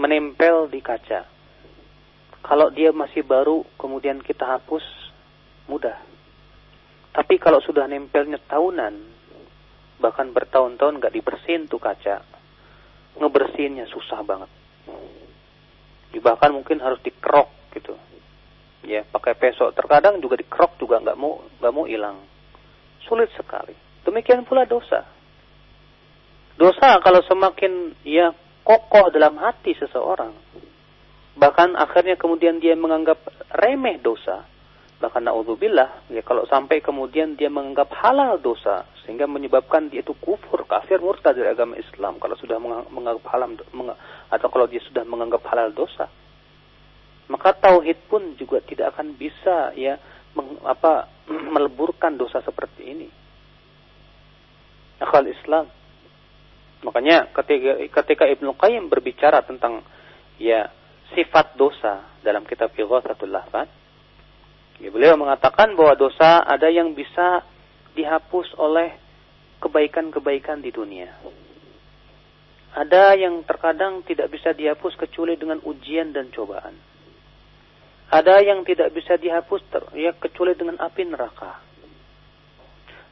menempel 0.00 0.72
di 0.72 0.80
kaca. 0.80 1.28
Kalau 2.40 2.72
dia 2.72 2.96
masih 2.96 3.20
baru, 3.22 3.68
kemudian 3.76 4.24
kita 4.24 4.48
hapus, 4.48 4.82
mudah 5.68 6.08
tapi 7.18 7.34
kalau 7.42 7.58
sudah 7.58 7.90
nempelnya 7.90 8.38
tahunan, 8.46 8.94
bahkan 9.98 10.30
bertahun-tahun 10.30 11.02
nggak 11.02 11.14
dibersihin 11.18 11.66
tuh 11.66 11.82
kaca, 11.82 12.22
ngebersihinnya 13.18 13.90
susah 13.90 14.22
banget. 14.22 14.50
Bahkan 16.18 16.50
mungkin 16.50 16.82
harus 16.82 16.98
dikerok 17.04 17.50
gitu. 17.74 17.94
Ya, 18.86 19.06
pakai 19.06 19.38
pesok. 19.38 19.74
Terkadang 19.74 20.18
juga 20.18 20.38
dikerok 20.38 20.78
juga 20.80 20.98
nggak 21.02 21.18
mau 21.18 21.44
nggak 21.60 21.74
mau 21.74 21.84
hilang. 21.86 22.18
Sulit 23.06 23.30
sekali. 23.34 23.74
Demikian 24.02 24.42
pula 24.48 24.66
dosa. 24.66 25.04
Dosa 26.58 26.98
kalau 27.04 27.22
semakin 27.22 27.94
ya 28.02 28.34
kokoh 28.66 29.14
dalam 29.14 29.38
hati 29.38 29.78
seseorang, 29.78 30.34
bahkan 31.38 31.78
akhirnya 31.78 32.18
kemudian 32.18 32.58
dia 32.58 32.74
menganggap 32.74 33.22
remeh 33.54 34.02
dosa, 34.02 34.42
Bahkan 34.98 35.30
na'udzubillah, 35.30 36.10
ya 36.10 36.26
kalau 36.26 36.42
sampai 36.50 36.82
kemudian 36.82 37.38
dia 37.38 37.46
menganggap 37.46 37.86
halal 38.02 38.42
dosa, 38.42 38.82
sehingga 39.08 39.24
menyebabkan 39.24 39.88
dia 39.88 40.04
itu 40.04 40.12
kufur, 40.20 40.68
kafir, 40.68 41.00
murtad 41.00 41.32
dari 41.32 41.48
agama 41.48 41.80
Islam. 41.80 42.20
Kalau 42.20 42.36
sudah 42.36 42.60
menganggap 42.92 43.24
halal, 43.32 43.56
atau 44.28 44.48
kalau 44.52 44.68
dia 44.68 44.84
sudah 44.84 45.08
menganggap 45.08 45.40
halal 45.48 45.72
dosa. 45.72 46.12
Maka 47.32 47.56
tauhid 47.56 48.04
pun 48.04 48.36
juga 48.36 48.60
tidak 48.60 48.92
akan 48.92 49.16
bisa 49.16 49.72
ya 49.80 49.96
meng, 50.36 50.60
apa 50.60 51.08
meleburkan 51.56 52.20
dosa 52.20 52.44
seperti 52.44 52.84
ini. 52.84 53.08
Akal 55.00 55.24
Islam. 55.24 55.72
Makanya 56.84 57.32
ketika 57.32 58.04
ketika 58.04 58.24
Ibnu 58.28 58.60
Qayyim 58.60 58.92
berbicara 58.92 59.40
tentang 59.40 59.88
ya 60.36 60.68
sifat 61.16 61.56
dosa 61.56 62.12
dalam 62.20 62.44
kitab 62.44 62.76
Ighathatul 62.76 63.32
Lahfan, 63.32 63.72
Ya, 64.78 64.94
beliau 64.94 65.18
mengatakan 65.18 65.74
bahwa 65.74 65.98
dosa 65.98 66.38
ada 66.46 66.70
yang 66.70 66.94
bisa 66.94 67.42
dihapus 67.98 68.54
oleh 68.62 68.94
kebaikan-kebaikan 69.58 70.62
di 70.62 70.70
dunia. 70.70 71.10
Ada 72.78 73.18
yang 73.18 73.42
terkadang 73.42 74.06
tidak 74.06 74.30
bisa 74.30 74.54
dihapus 74.54 74.94
kecuali 74.94 75.34
dengan 75.34 75.58
ujian 75.66 76.14
dan 76.14 76.30
cobaan. 76.30 76.78
Ada 78.08 78.40
yang 78.40 78.62
tidak 78.62 78.94
bisa 78.94 79.18
dihapus 79.18 79.62
ter, 79.68 79.84
ya 79.98 80.14
kecuali 80.14 80.54
dengan 80.54 80.78
api 80.78 81.02
neraka. 81.10 81.58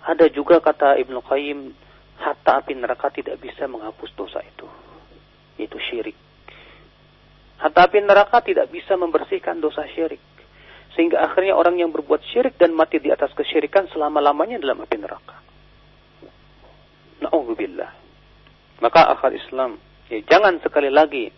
Ada 0.07 0.31
juga 0.31 0.62
kata 0.62 0.96
Ibnu 1.03 1.18
Qayyim, 1.18 1.75
hatta 2.22 2.62
api 2.62 2.79
neraka 2.79 3.11
tidak 3.11 3.42
bisa 3.42 3.66
menghapus 3.66 4.14
dosa 4.14 4.38
itu. 4.40 4.70
Itu 5.59 5.77
syirik. 5.83 6.14
Hatta 7.59 7.90
api 7.90 8.07
neraka 8.07 8.38
tidak 8.40 8.70
bisa 8.70 8.94
membersihkan 8.94 9.59
dosa 9.59 9.83
syirik. 9.90 10.22
Sehingga 10.94 11.25
akhirnya 11.25 11.57
orang 11.57 11.81
yang 11.81 11.90
berbuat 11.90 12.22
syirik 12.31 12.57
dan 12.61 12.72
mati 12.72 13.03
di 13.03 13.11
atas 13.11 13.33
kesyirikan 13.35 13.90
selama-lamanya 13.90 14.62
dalam 14.62 14.85
api 14.85 14.96
neraka. 14.96 15.37
Na'udzubillah. 17.25 17.90
Maka 18.81 19.09
akal 19.09 19.33
Islam, 19.33 19.81
ya 20.12 20.20
jangan 20.29 20.61
sekali 20.61 20.92
lagi 20.92 21.33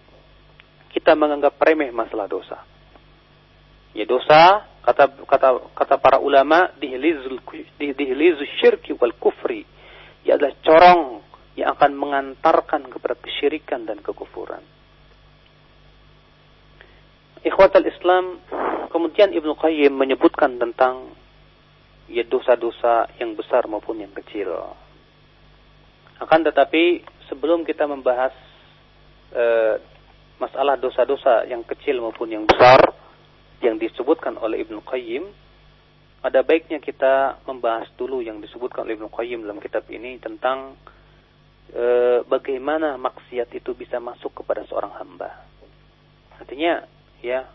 kita 0.90 1.14
menganggap 1.14 1.54
remeh 1.62 1.94
masalah 1.94 2.26
dosa. 2.26 2.58
Ya 3.94 4.04
dosa 4.04 4.66
kata 4.82 5.22
kata 5.26 5.48
kata 5.74 5.94
para 6.02 6.18
ulama 6.18 6.70
dihlizul 6.78 7.40
syirki 8.58 8.94
wal 8.98 9.14
kufri. 9.16 9.62
Ya 10.26 10.34
adalah 10.34 10.54
corong 10.60 11.02
yang 11.58 11.74
akan 11.74 11.92
mengantarkan 11.98 12.86
kepada 12.86 13.18
kesyirikan 13.18 13.86
dan 13.86 13.98
kekufuran. 13.98 14.62
Ikhwatal 17.42 17.86
Islam, 17.86 18.38
kemudian 18.88 19.32
Ibnu 19.32 19.54
Qayyim 19.56 19.92
menyebutkan 19.94 20.56
tentang 20.56 21.12
ya 22.08 22.24
dosa-dosa 22.24 23.08
yang 23.20 23.36
besar 23.36 23.68
maupun 23.68 24.00
yang 24.00 24.12
kecil. 24.16 24.48
Akan 26.18 26.42
tetapi 26.42 27.04
sebelum 27.30 27.62
kita 27.62 27.86
membahas 27.86 28.34
e, 29.30 29.44
masalah 30.40 30.74
dosa-dosa 30.80 31.46
yang 31.46 31.62
kecil 31.62 32.00
maupun 32.02 32.32
yang 32.32 32.44
besar 32.48 32.80
yang 33.62 33.76
disebutkan 33.76 34.34
oleh 34.40 34.64
Ibnu 34.64 34.82
Qayyim, 34.82 35.24
ada 36.24 36.42
baiknya 36.42 36.82
kita 36.82 37.42
membahas 37.46 37.86
dulu 37.94 38.24
yang 38.24 38.42
disebutkan 38.42 38.86
oleh 38.88 38.98
Ibnu 38.98 39.10
Qayyim 39.12 39.44
dalam 39.46 39.62
kitab 39.62 39.86
ini 39.92 40.18
tentang 40.18 40.74
e, 41.70 41.84
bagaimana 42.26 42.98
maksiat 42.98 43.52
itu 43.54 43.76
bisa 43.76 44.02
masuk 44.02 44.42
kepada 44.42 44.66
seorang 44.66 44.94
hamba. 44.98 45.46
Artinya 46.38 46.86
ya 47.22 47.46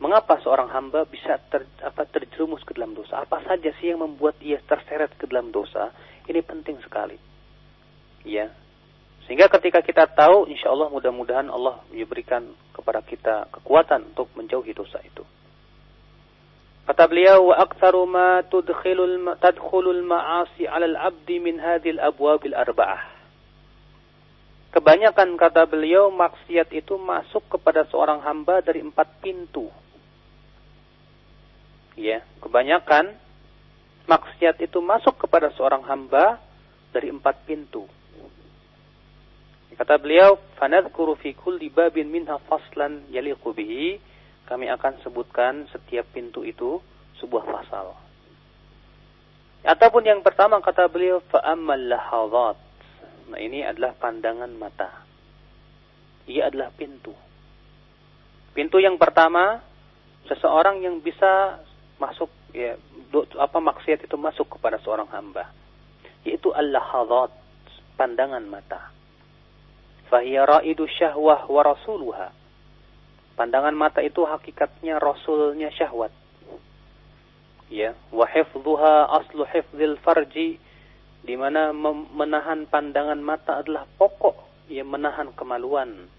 mengapa 0.00 0.40
seorang 0.40 0.72
hamba 0.72 1.04
bisa 1.04 1.36
ter, 1.52 1.68
apa, 1.84 2.08
terjerumus 2.08 2.64
ke 2.64 2.72
dalam 2.72 2.96
dosa? 2.96 3.20
Apa 3.20 3.44
saja 3.44 3.70
sih 3.78 3.92
yang 3.92 4.00
membuat 4.00 4.40
ia 4.40 4.58
terseret 4.64 5.12
ke 5.20 5.28
dalam 5.28 5.52
dosa? 5.52 5.92
Ini 6.24 6.40
penting 6.40 6.80
sekali. 6.80 7.20
Ya. 8.24 8.48
Sehingga 9.28 9.46
ketika 9.52 9.84
kita 9.84 10.08
tahu, 10.10 10.48
insya 10.50 10.72
Allah 10.72 10.88
mudah-mudahan 10.90 11.52
Allah 11.52 11.84
memberikan 11.92 12.50
kepada 12.74 13.04
kita 13.04 13.46
kekuatan 13.52 14.16
untuk 14.16 14.32
menjauhi 14.34 14.74
dosa 14.74 14.98
itu. 15.04 15.22
Kata 16.88 17.06
beliau, 17.06 17.54
wa 17.54 17.62
aktsaru 17.62 18.02
ma 18.08 18.42
tudkhilul 18.42 19.38
tadkhulul 19.38 20.02
ma'asi 20.02 20.66
'alal 20.66 20.98
'abdi 20.98 21.38
min 21.38 21.60
abwabil 21.62 22.56
arba'ah. 22.56 23.20
Kebanyakan 24.70 25.34
kata 25.34 25.66
beliau 25.66 26.14
maksiat 26.14 26.70
itu 26.70 26.94
masuk 26.94 27.42
kepada 27.50 27.86
seorang 27.90 28.22
hamba 28.22 28.62
dari 28.62 28.82
empat 28.82 29.18
pintu. 29.18 29.66
Ya, 32.00 32.24
kebanyakan 32.40 33.12
maksiat 34.08 34.56
itu 34.64 34.80
masuk 34.80 35.20
kepada 35.20 35.52
seorang 35.52 35.84
hamba 35.84 36.40
dari 36.96 37.12
empat 37.12 37.44
pintu. 37.44 37.84
Kata 39.76 40.00
beliau, 40.00 40.40
"Fanadhkuru 40.56 41.12
fi 41.20 41.36
kulli 41.36 41.68
babin 41.68 42.08
minha 42.08 42.40
faslan 42.48 43.04
yaliqu 43.12 43.52
bihi." 43.52 44.00
Kami 44.48 44.72
akan 44.72 45.04
sebutkan 45.04 45.68
setiap 45.68 46.08
pintu 46.16 46.40
itu 46.40 46.80
sebuah 47.20 47.44
pasal. 47.44 47.92
Ataupun 49.60 50.04
yang 50.08 50.24
pertama 50.24 50.56
kata 50.64 50.88
beliau, 50.88 51.20
"Fa'ammal 51.28 51.84
lahadhat." 51.84 52.56
Nah 53.28 53.38
ini 53.38 53.60
adalah 53.60 53.92
pandangan 53.92 54.48
mata. 54.56 55.04
Ia 56.24 56.48
adalah 56.48 56.72
pintu. 56.72 57.12
Pintu 58.56 58.80
yang 58.80 58.96
pertama, 58.96 59.60
seseorang 60.26 60.82
yang 60.82 60.98
bisa 60.98 61.62
masuk 62.00 62.32
ya 62.56 62.74
apa 63.36 63.58
maksiat 63.60 64.08
itu 64.08 64.16
masuk 64.16 64.56
kepada 64.56 64.80
seorang 64.80 65.06
hamba, 65.12 65.52
yaitu 66.24 66.50
al-lahadhat, 66.50 67.30
pandangan 68.00 68.42
mata. 68.48 68.90
Fahiya 70.08 70.48
ra'idu 70.48 70.88
syahwah 70.88 71.46
wa 71.46 71.62
rasuluha. 71.62 72.32
Pandangan 73.38 73.76
mata 73.76 74.02
itu 74.02 74.26
hakikatnya 74.26 74.98
rasulnya 74.98 75.70
syahwat. 75.70 76.10
Ya, 77.70 77.94
wa 78.10 78.26
hifdhuha 78.26 79.06
aslu 79.22 79.46
hifdzil 79.46 79.94
farji 80.02 80.58
di 81.22 81.34
mana 81.38 81.70
menahan 82.10 82.66
pandangan 82.66 83.22
mata 83.22 83.62
adalah 83.62 83.86
pokok 83.94 84.66
yang 84.66 84.90
menahan 84.90 85.30
kemaluan. 85.38 86.10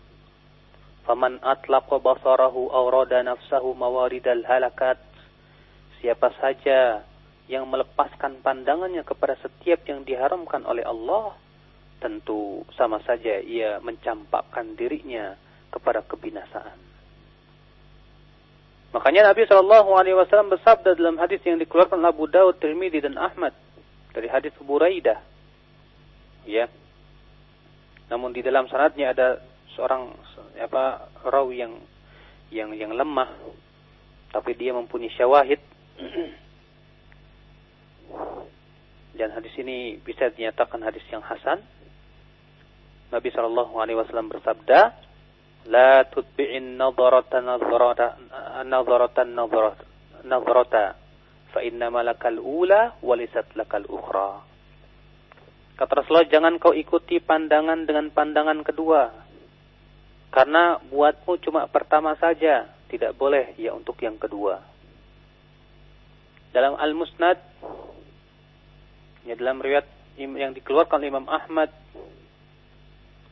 Faman 1.03 1.43
atlaqa 1.43 1.99
basarahu 1.99 2.71
aw 2.71 2.85
rada 2.87 3.19
nafsahu 3.25 3.75
mawaridal 3.75 4.47
halakat. 4.47 5.01
Siapa 6.01 6.33
saja 6.41 7.05
yang 7.45 7.69
melepaskan 7.69 8.41
pandangannya 8.41 9.05
kepada 9.05 9.37
setiap 9.37 9.85
yang 9.85 10.01
diharamkan 10.01 10.65
oleh 10.65 10.81
Allah, 10.81 11.37
tentu 12.01 12.65
sama 12.73 12.97
saja 13.05 13.37
ia 13.37 13.77
mencampakkan 13.79 14.73
dirinya 14.73 15.37
kepada 15.69 16.01
kebinasaan. 16.01 16.79
Makanya 18.91 19.31
Nabi 19.31 19.47
Shallallahu 19.47 19.95
Alaihi 19.95 20.17
Wasallam 20.17 20.51
bersabda 20.51 20.99
dalam 20.99 21.15
hadis 21.15 21.39
yang 21.47 21.55
dikeluarkan 21.61 22.03
Abu 22.03 22.27
Dawud, 22.27 22.59
Tirmidzi 22.59 22.99
dan 22.99 23.15
Ahmad, 23.15 23.55
dari 24.11 24.27
hadis 24.27 24.51
Buraidah. 24.59 25.21
Ya. 26.43 26.67
Namun 28.11 28.35
di 28.35 28.43
dalam 28.43 28.67
sanadnya 28.67 29.15
ada 29.15 29.39
seorang 29.77 30.11
apa 30.59 31.07
rawi 31.23 31.63
yang 31.63 31.73
yang 32.51 32.75
yang 32.75 32.91
lemah 32.91 33.31
tapi 34.35 34.51
dia 34.59 34.75
mempunyai 34.75 35.11
syawahid 35.15 35.59
dan 39.19 39.29
hadis 39.37 39.53
ini 39.61 40.01
bisa 40.01 40.33
dinyatakan 40.33 40.81
hadis 40.81 41.05
yang 41.13 41.21
hasan 41.21 41.61
Nabi 43.11 43.29
Shallallahu 43.29 43.75
Alaihi 43.77 43.99
Wasallam 43.99 44.31
bersabda 44.31 44.97
tutbi'in 46.09 46.79
nadharata 46.79 47.43
nadharata 47.43 48.17
nadharata 48.65 49.21
nadharata 49.27 49.83
nadharata 50.25 50.85
fa 51.51 51.59
inna 51.61 51.91
malakal 51.91 52.39
ula 52.39 52.95
walisat 53.03 53.51
lakal 53.59 53.83
ukhra. 53.91 54.41
Kata 55.75 55.91
Rasulullah, 55.97 56.29
jangan 56.29 56.61
kau 56.61 56.71
ikuti 56.71 57.19
pandangan 57.19 57.83
dengan 57.83 58.07
pandangan 58.13 58.61
kedua. 58.63 59.11
Karena 60.31 60.79
buatmu 60.79 61.41
cuma 61.43 61.67
pertama 61.67 62.15
saja, 62.15 62.71
tidak 62.87 63.17
boleh 63.19 63.51
ya 63.59 63.75
untuk 63.75 63.99
yang 63.99 64.15
kedua. 64.15 64.70
Dalam 66.51 66.75
Al-Musnad, 66.75 67.39
ya 69.23 69.33
dalam 69.39 69.63
riwayat 69.63 69.87
yang 70.19 70.51
dikeluarkan 70.51 70.99
oleh 70.99 71.09
Imam 71.09 71.27
Ahmad, 71.31 71.71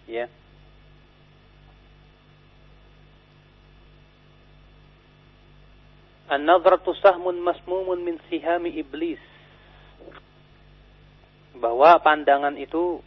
ya, 0.08 0.32
An-nadratu 6.29 6.93
sahmun 7.01 7.41
masmumun 7.41 8.05
min 8.05 8.21
sihami 8.29 8.69
iblis. 8.77 9.17
Bahwa 11.58 11.97
pandangan 12.05 12.53
itu 12.53 13.01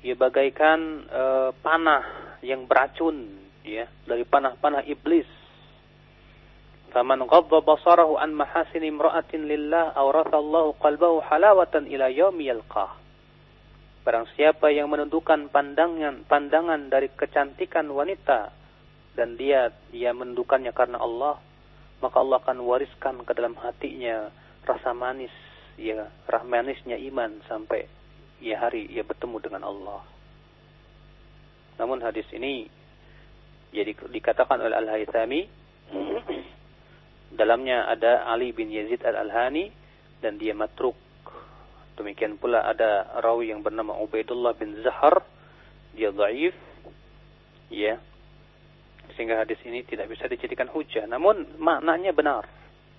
ya 0.00 0.16
bagaikan 0.16 1.04
e, 1.04 1.22
panah 1.60 2.08
yang 2.40 2.64
beracun 2.64 3.36
ya 3.60 3.84
dari 4.08 4.24
panah-panah 4.24 4.88
iblis. 4.88 5.28
Faman 6.94 7.26
ghadda 7.26 7.58
basarahu 7.62 8.18
an 8.20 8.34
mahasin 8.36 8.86
imra'atin 8.86 9.50
lillah 9.50 9.92
awrathallahu 9.94 10.78
qalbahu 10.78 11.22
halawatan 11.24 11.90
ila 11.90 12.06
yaumi 12.10 12.46
yalqah. 12.46 12.94
Barang 14.06 14.30
siapa 14.38 14.70
yang 14.70 14.86
menundukkan 14.86 15.50
pandangan 15.50 16.22
pandangan 16.30 16.86
dari 16.86 17.10
kecantikan 17.10 17.90
wanita 17.90 18.54
dan 19.18 19.34
dia 19.34 19.74
dia 19.90 20.14
menundukkannya 20.14 20.70
karena 20.70 21.02
Allah, 21.02 21.42
maka 21.98 22.22
Allah 22.22 22.38
akan 22.38 22.62
wariskan 22.62 23.26
ke 23.26 23.34
dalam 23.34 23.58
hatinya 23.58 24.30
rasa 24.62 24.94
manis 24.94 25.34
ya 25.74 26.06
rasa 26.30 26.46
manisnya 26.46 26.94
iman 27.10 27.42
sampai 27.50 27.90
ya 28.38 28.62
hari 28.62 28.86
ia 28.86 29.02
bertemu 29.02 29.36
dengan 29.42 29.66
Allah. 29.66 30.06
Namun 31.82 32.00
hadis 32.00 32.24
ini 32.32 32.70
jadi 33.74 33.92
dikatakan 33.92 34.62
oleh 34.62 34.76
Al-Haythami 34.76 35.40
dalamnya 37.36 37.86
ada 37.86 38.26
Ali 38.26 38.50
bin 38.50 38.72
Yazid 38.72 39.04
Al-Alhani 39.04 39.70
dan 40.24 40.40
dia 40.40 40.56
matruk. 40.56 40.96
Demikian 41.96 42.36
pula 42.36 42.64
ada 42.64 43.20
rawi 43.24 43.52
yang 43.52 43.64
bernama 43.64 43.96
Ubaidullah 43.96 44.52
bin 44.56 44.76
Zahar 44.84 45.24
dia 45.96 46.12
dhaif 46.12 46.52
ya 47.72 47.96
sehingga 49.16 49.40
hadis 49.40 49.56
ini 49.64 49.80
tidak 49.86 50.12
bisa 50.12 50.28
dijadikan 50.28 50.68
hujah. 50.68 51.08
Namun 51.08 51.56
maknanya 51.56 52.12
benar. 52.12 52.44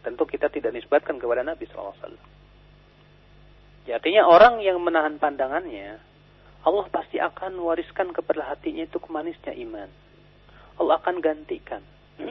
Tentu 0.02 0.26
kita 0.26 0.50
tidak 0.50 0.74
nisbatkan 0.74 1.22
kepada 1.22 1.46
Nabi 1.46 1.70
SAW. 1.70 1.94
Ya, 3.86 4.02
artinya 4.02 4.28
orang 4.28 4.60
yang 4.60 4.82
menahan 4.84 5.16
pandangannya, 5.22 6.00
Allah 6.66 6.86
pasti 6.92 7.22
akan 7.22 7.56
wariskan 7.64 8.12
kepada 8.12 8.44
hatinya 8.52 8.84
itu 8.84 9.00
kemanisnya 9.00 9.56
iman. 9.68 9.88
Allah 10.76 10.96
akan 11.00 11.24
gantikan. 11.24 11.80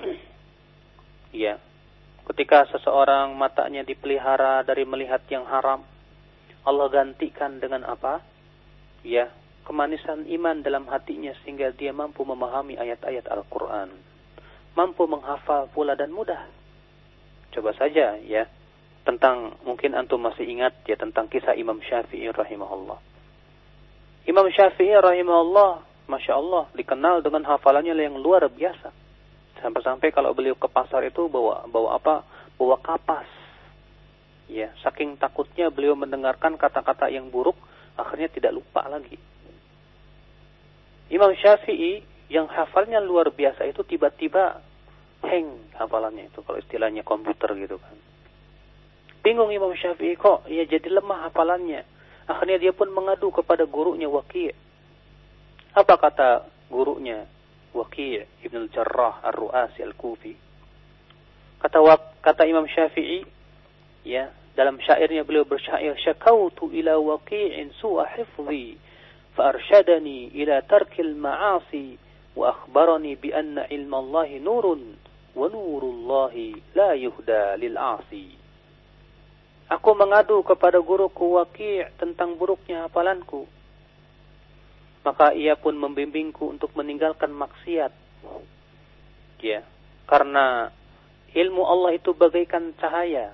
ya, 1.32 1.56
ketika 2.26 2.66
seseorang 2.74 3.34
matanya 3.38 3.86
dipelihara 3.86 4.66
dari 4.66 4.82
melihat 4.82 5.22
yang 5.30 5.46
haram, 5.46 5.86
Allah 6.66 6.86
gantikan 6.90 7.62
dengan 7.62 7.86
apa? 7.86 8.18
Ya, 9.06 9.30
kemanisan 9.62 10.26
iman 10.26 10.66
dalam 10.66 10.90
hatinya 10.90 11.30
sehingga 11.42 11.70
dia 11.70 11.94
mampu 11.94 12.26
memahami 12.26 12.74
ayat-ayat 12.74 13.30
Al-Quran. 13.30 13.94
Mampu 14.74 15.06
menghafal 15.06 15.70
pula 15.70 15.94
dan 15.94 16.10
mudah. 16.10 16.50
Coba 17.54 17.70
saja 17.78 18.18
ya, 18.18 18.50
tentang 19.06 19.54
mungkin 19.62 19.94
antum 19.94 20.18
masih 20.18 20.42
ingat 20.50 20.82
ya 20.82 20.98
tentang 20.98 21.30
kisah 21.30 21.54
Imam 21.54 21.78
Syafi'i 21.78 22.26
rahimahullah. 22.34 22.98
Imam 24.26 24.50
Syafi'i 24.50 24.98
rahimahullah, 24.98 25.86
Masya 26.10 26.34
Allah, 26.34 26.66
dikenal 26.74 27.22
dengan 27.22 27.46
hafalannya 27.46 27.94
yang 27.94 28.18
luar 28.18 28.50
biasa. 28.50 29.05
Sampai-sampai 29.60 30.12
kalau 30.12 30.36
beliau 30.36 30.56
ke 30.56 30.68
pasar 30.68 31.04
itu 31.08 31.28
bawa 31.32 31.64
bawa 31.68 31.96
apa? 31.96 32.14
Bawa 32.60 32.76
kapas. 32.80 33.28
Ya, 34.46 34.70
saking 34.84 35.18
takutnya 35.18 35.72
beliau 35.74 35.98
mendengarkan 35.98 36.54
kata-kata 36.54 37.10
yang 37.10 37.34
buruk, 37.34 37.58
akhirnya 37.98 38.30
tidak 38.30 38.54
lupa 38.54 38.86
lagi. 38.86 39.18
Imam 41.10 41.34
Syafi'i 41.34 42.02
yang 42.30 42.46
hafalnya 42.50 42.98
luar 42.98 43.30
biasa 43.30 43.66
itu 43.66 43.82
tiba-tiba 43.86 44.62
hang 45.22 45.70
hafalannya 45.78 46.30
itu 46.30 46.42
kalau 46.42 46.58
istilahnya 46.58 47.02
komputer 47.02 47.54
gitu 47.58 47.78
kan. 47.78 47.94
Bingung 49.22 49.50
Imam 49.50 49.74
Syafi'i 49.74 50.14
kok 50.14 50.46
ya 50.46 50.62
jadi 50.66 51.02
lemah 51.02 51.30
hafalannya. 51.30 51.82
Akhirnya 52.26 52.58
dia 52.58 52.72
pun 52.74 52.90
mengadu 52.90 53.30
kepada 53.30 53.66
gurunya 53.66 54.10
Waqi'. 54.10 54.54
Apa 55.74 55.94
kata 55.98 56.46
gurunya 56.70 57.26
Waqi' 57.76 58.44
Ibn 58.48 58.56
al-Jarrah 58.64 59.20
Ar-Ru'asi 59.28 59.84
Al-Kufi. 59.84 60.32
Kata 61.60 61.78
kata 62.24 62.42
Imam 62.48 62.64
Syafi'i 62.64 63.24
ya, 64.08 64.32
dalam 64.56 64.80
syairnya 64.80 65.26
beliau 65.26 65.44
bersyair 65.44 65.92
syakautu 66.00 66.72
ila 66.72 66.96
waqi'in 66.96 67.76
su'a 67.76 68.08
hifzi 68.16 68.80
fa'arshadani 69.36 70.32
ila 70.32 70.64
tarkil 70.64 71.12
ma'asi 71.12 72.00
wa 72.32 72.56
akhbarani 72.56 73.20
bi 73.20 73.36
anna 73.36 73.68
ilma 73.68 74.00
Allah 74.00 74.30
nurun 74.40 74.96
wa 75.36 75.44
nurullahi 75.52 76.56
la 76.72 76.96
yuhda 76.96 77.60
lil'asi. 77.60 78.32
Aku 79.66 79.92
mengadu 79.98 80.40
kepada 80.46 80.78
guruku 80.78 81.36
Waqi' 81.36 81.98
tentang 81.98 82.38
buruknya 82.38 82.86
hafalanku 82.86 83.44
maka 85.06 85.30
ia 85.38 85.54
pun 85.54 85.78
membimbingku 85.78 86.50
untuk 86.50 86.74
meninggalkan 86.74 87.30
maksiat. 87.30 87.94
Ya, 89.38 89.62
karena 90.10 90.74
ilmu 91.30 91.62
Allah 91.62 91.94
itu 91.94 92.10
bagaikan 92.10 92.74
cahaya 92.74 93.30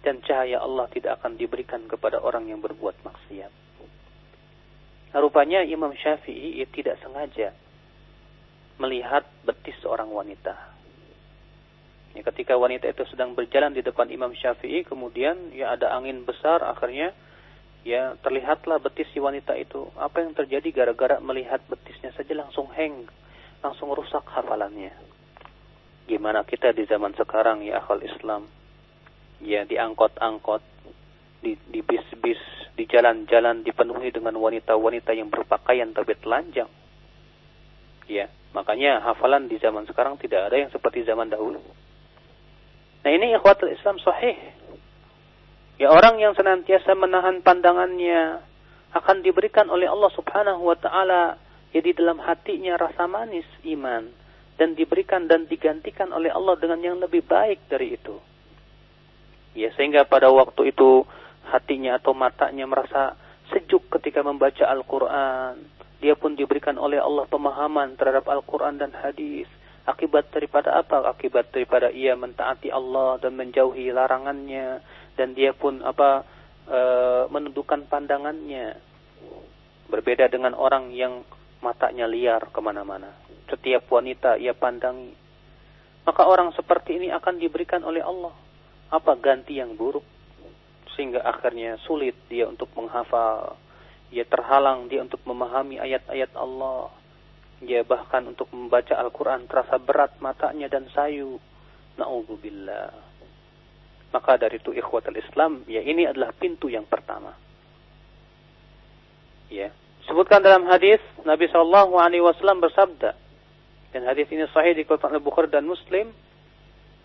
dan 0.00 0.24
cahaya 0.24 0.64
Allah 0.64 0.88
tidak 0.88 1.20
akan 1.20 1.36
diberikan 1.36 1.84
kepada 1.84 2.16
orang 2.24 2.48
yang 2.48 2.64
berbuat 2.64 3.04
maksiat. 3.04 3.52
Nah, 5.12 5.20
rupanya 5.20 5.60
Imam 5.60 5.92
Syafi'i 5.92 6.64
tidak 6.72 6.96
sengaja 7.04 7.52
melihat 8.80 9.28
betis 9.44 9.76
seorang 9.84 10.08
wanita. 10.08 10.54
Ya, 12.16 12.22
ketika 12.32 12.56
wanita 12.56 12.88
itu 12.88 13.04
sedang 13.12 13.36
berjalan 13.36 13.76
di 13.76 13.84
depan 13.84 14.08
Imam 14.08 14.32
Syafi'i, 14.32 14.86
kemudian 14.88 15.52
ya 15.52 15.76
ada 15.76 15.92
angin 15.92 16.24
besar, 16.24 16.64
akhirnya 16.64 17.12
ya 17.86 18.18
terlihatlah 18.22 18.82
betis 18.82 19.06
si 19.14 19.18
wanita 19.22 19.54
itu. 19.58 19.90
Apa 19.98 20.24
yang 20.24 20.32
terjadi 20.34 20.68
gara-gara 20.72 21.18
melihat 21.22 21.62
betisnya 21.66 22.14
saja 22.14 22.34
langsung 22.34 22.70
hang, 22.74 23.06
langsung 23.62 23.90
rusak 23.94 24.24
hafalannya. 24.30 24.94
Gimana 26.08 26.42
kita 26.48 26.72
di 26.72 26.88
zaman 26.88 27.12
sekarang 27.14 27.62
ya 27.62 27.84
akal 27.84 28.00
Islam? 28.00 28.48
Ya 29.44 29.62
diangkot-angkot, 29.68 30.64
di, 31.44 31.54
di 31.70 31.80
bis-bis, 31.84 32.40
di 32.74 32.88
jalan-jalan 32.88 33.62
dipenuhi 33.62 34.10
dengan 34.10 34.34
wanita-wanita 34.38 35.14
yang 35.14 35.30
berpakaian 35.30 35.94
tapi 35.94 36.18
telanjang. 36.18 36.70
Ya, 38.08 38.32
makanya 38.56 39.04
hafalan 39.04 39.46
di 39.52 39.60
zaman 39.60 39.84
sekarang 39.84 40.16
tidak 40.16 40.48
ada 40.48 40.56
yang 40.56 40.72
seperti 40.72 41.04
zaman 41.04 41.28
dahulu. 41.28 41.60
Nah 43.04 43.10
ini 43.12 43.36
ikhwatul 43.36 43.70
Islam 43.70 44.00
sahih. 44.00 44.36
Ya 45.78 45.94
orang 45.94 46.18
yang 46.18 46.34
senantiasa 46.34 46.98
menahan 46.98 47.38
pandangannya 47.46 48.42
akan 48.98 49.22
diberikan 49.22 49.70
oleh 49.70 49.86
Allah 49.86 50.10
Subhanahu 50.10 50.66
wa 50.66 50.74
taala 50.74 51.38
ya 51.70 51.78
di 51.78 51.94
dalam 51.94 52.18
hatinya 52.18 52.74
rasa 52.74 53.06
manis 53.06 53.46
iman 53.62 54.10
dan 54.58 54.74
diberikan 54.74 55.30
dan 55.30 55.46
digantikan 55.46 56.10
oleh 56.10 56.34
Allah 56.34 56.58
dengan 56.58 56.82
yang 56.82 56.98
lebih 56.98 57.22
baik 57.22 57.70
dari 57.70 57.94
itu. 57.94 58.18
Ya 59.54 59.70
sehingga 59.78 60.02
pada 60.02 60.34
waktu 60.34 60.74
itu 60.74 61.06
hatinya 61.46 61.94
atau 62.02 62.10
matanya 62.10 62.66
merasa 62.66 63.14
sejuk 63.54 63.86
ketika 63.98 64.26
membaca 64.26 64.66
Al-Quran. 64.66 65.62
Dia 66.02 66.14
pun 66.18 66.34
diberikan 66.34 66.74
oleh 66.74 66.98
Allah 66.98 67.26
pemahaman 67.30 67.94
terhadap 67.94 68.26
Al-Quran 68.26 68.82
dan 68.82 68.90
hadis. 68.94 69.46
Akibat 69.88 70.28
daripada 70.28 70.76
apa? 70.76 71.08
Akibat 71.08 71.48
daripada 71.48 71.88
ia 71.88 72.12
mentaati 72.12 72.68
Allah 72.68 73.16
dan 73.16 73.40
menjauhi 73.40 73.88
larangannya. 73.88 74.84
Dan 75.16 75.32
dia 75.32 75.56
pun 75.56 75.80
apa 75.80 76.22
e, 76.68 76.80
menundukkan 77.32 77.88
pandangannya. 77.88 78.76
Berbeda 79.88 80.28
dengan 80.28 80.52
orang 80.52 80.92
yang 80.92 81.24
matanya 81.64 82.04
liar 82.04 82.52
ke 82.52 82.60
mana-mana. 82.60 83.16
Setiap 83.48 83.88
wanita 83.88 84.36
ia 84.36 84.52
pandangi. 84.52 85.16
Maka 86.04 86.22
orang 86.28 86.52
seperti 86.52 87.00
ini 87.00 87.08
akan 87.08 87.40
diberikan 87.40 87.80
oleh 87.80 88.04
Allah. 88.04 88.36
Apa 88.92 89.16
ganti 89.16 89.56
yang 89.56 89.72
buruk? 89.72 90.04
sehingga 90.98 91.22
akhirnya 91.22 91.78
sulit 91.86 92.18
dia 92.26 92.50
untuk 92.50 92.66
menghafal, 92.74 93.54
ia 94.10 94.26
terhalang 94.26 94.90
dia 94.90 95.06
untuk 95.06 95.22
memahami 95.22 95.78
ayat-ayat 95.78 96.34
Allah, 96.34 96.90
dia 97.58 97.82
bahkan 97.82 98.22
untuk 98.26 98.50
membaca 98.54 98.94
Al-Quran 98.94 99.50
terasa 99.50 99.76
berat 99.82 100.18
matanya 100.22 100.70
dan 100.70 100.86
sayu. 100.94 101.38
Na'udzubillah. 101.98 102.94
Maka 104.14 104.40
dari 104.40 104.62
itu 104.62 104.72
ikhwatul 104.72 105.18
Islam, 105.18 105.66
ya 105.68 105.82
ini 105.82 106.06
adalah 106.08 106.32
pintu 106.32 106.70
yang 106.70 106.86
pertama. 106.86 107.34
Ya, 109.52 109.74
sebutkan 110.06 110.40
dalam 110.40 110.64
hadis 110.70 111.02
Nabi 111.26 111.50
Shallallahu 111.50 111.98
Alaihi 111.98 112.24
Wasallam 112.24 112.62
bersabda, 112.62 113.12
dan 113.92 114.02
hadis 114.06 114.30
ini 114.32 114.46
sahih 114.54 114.72
di 114.76 114.84
Al 114.88 115.20
Bukhari 115.20 115.52
dan 115.52 115.68
Muslim, 115.68 116.14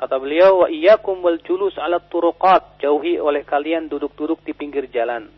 Kata 0.04 0.20
beliau, 0.20 0.66
wa 0.66 0.68
iyyakum 0.68 1.24
wal 1.24 1.40
julus 1.48 1.80
ala 1.80 2.04
turuqat. 2.04 2.84
Jauhi 2.84 3.24
oleh 3.24 3.48
kalian 3.48 3.88
duduk-duduk 3.88 4.44
di 4.44 4.52
pinggir 4.52 4.92
jalan. 4.92 5.32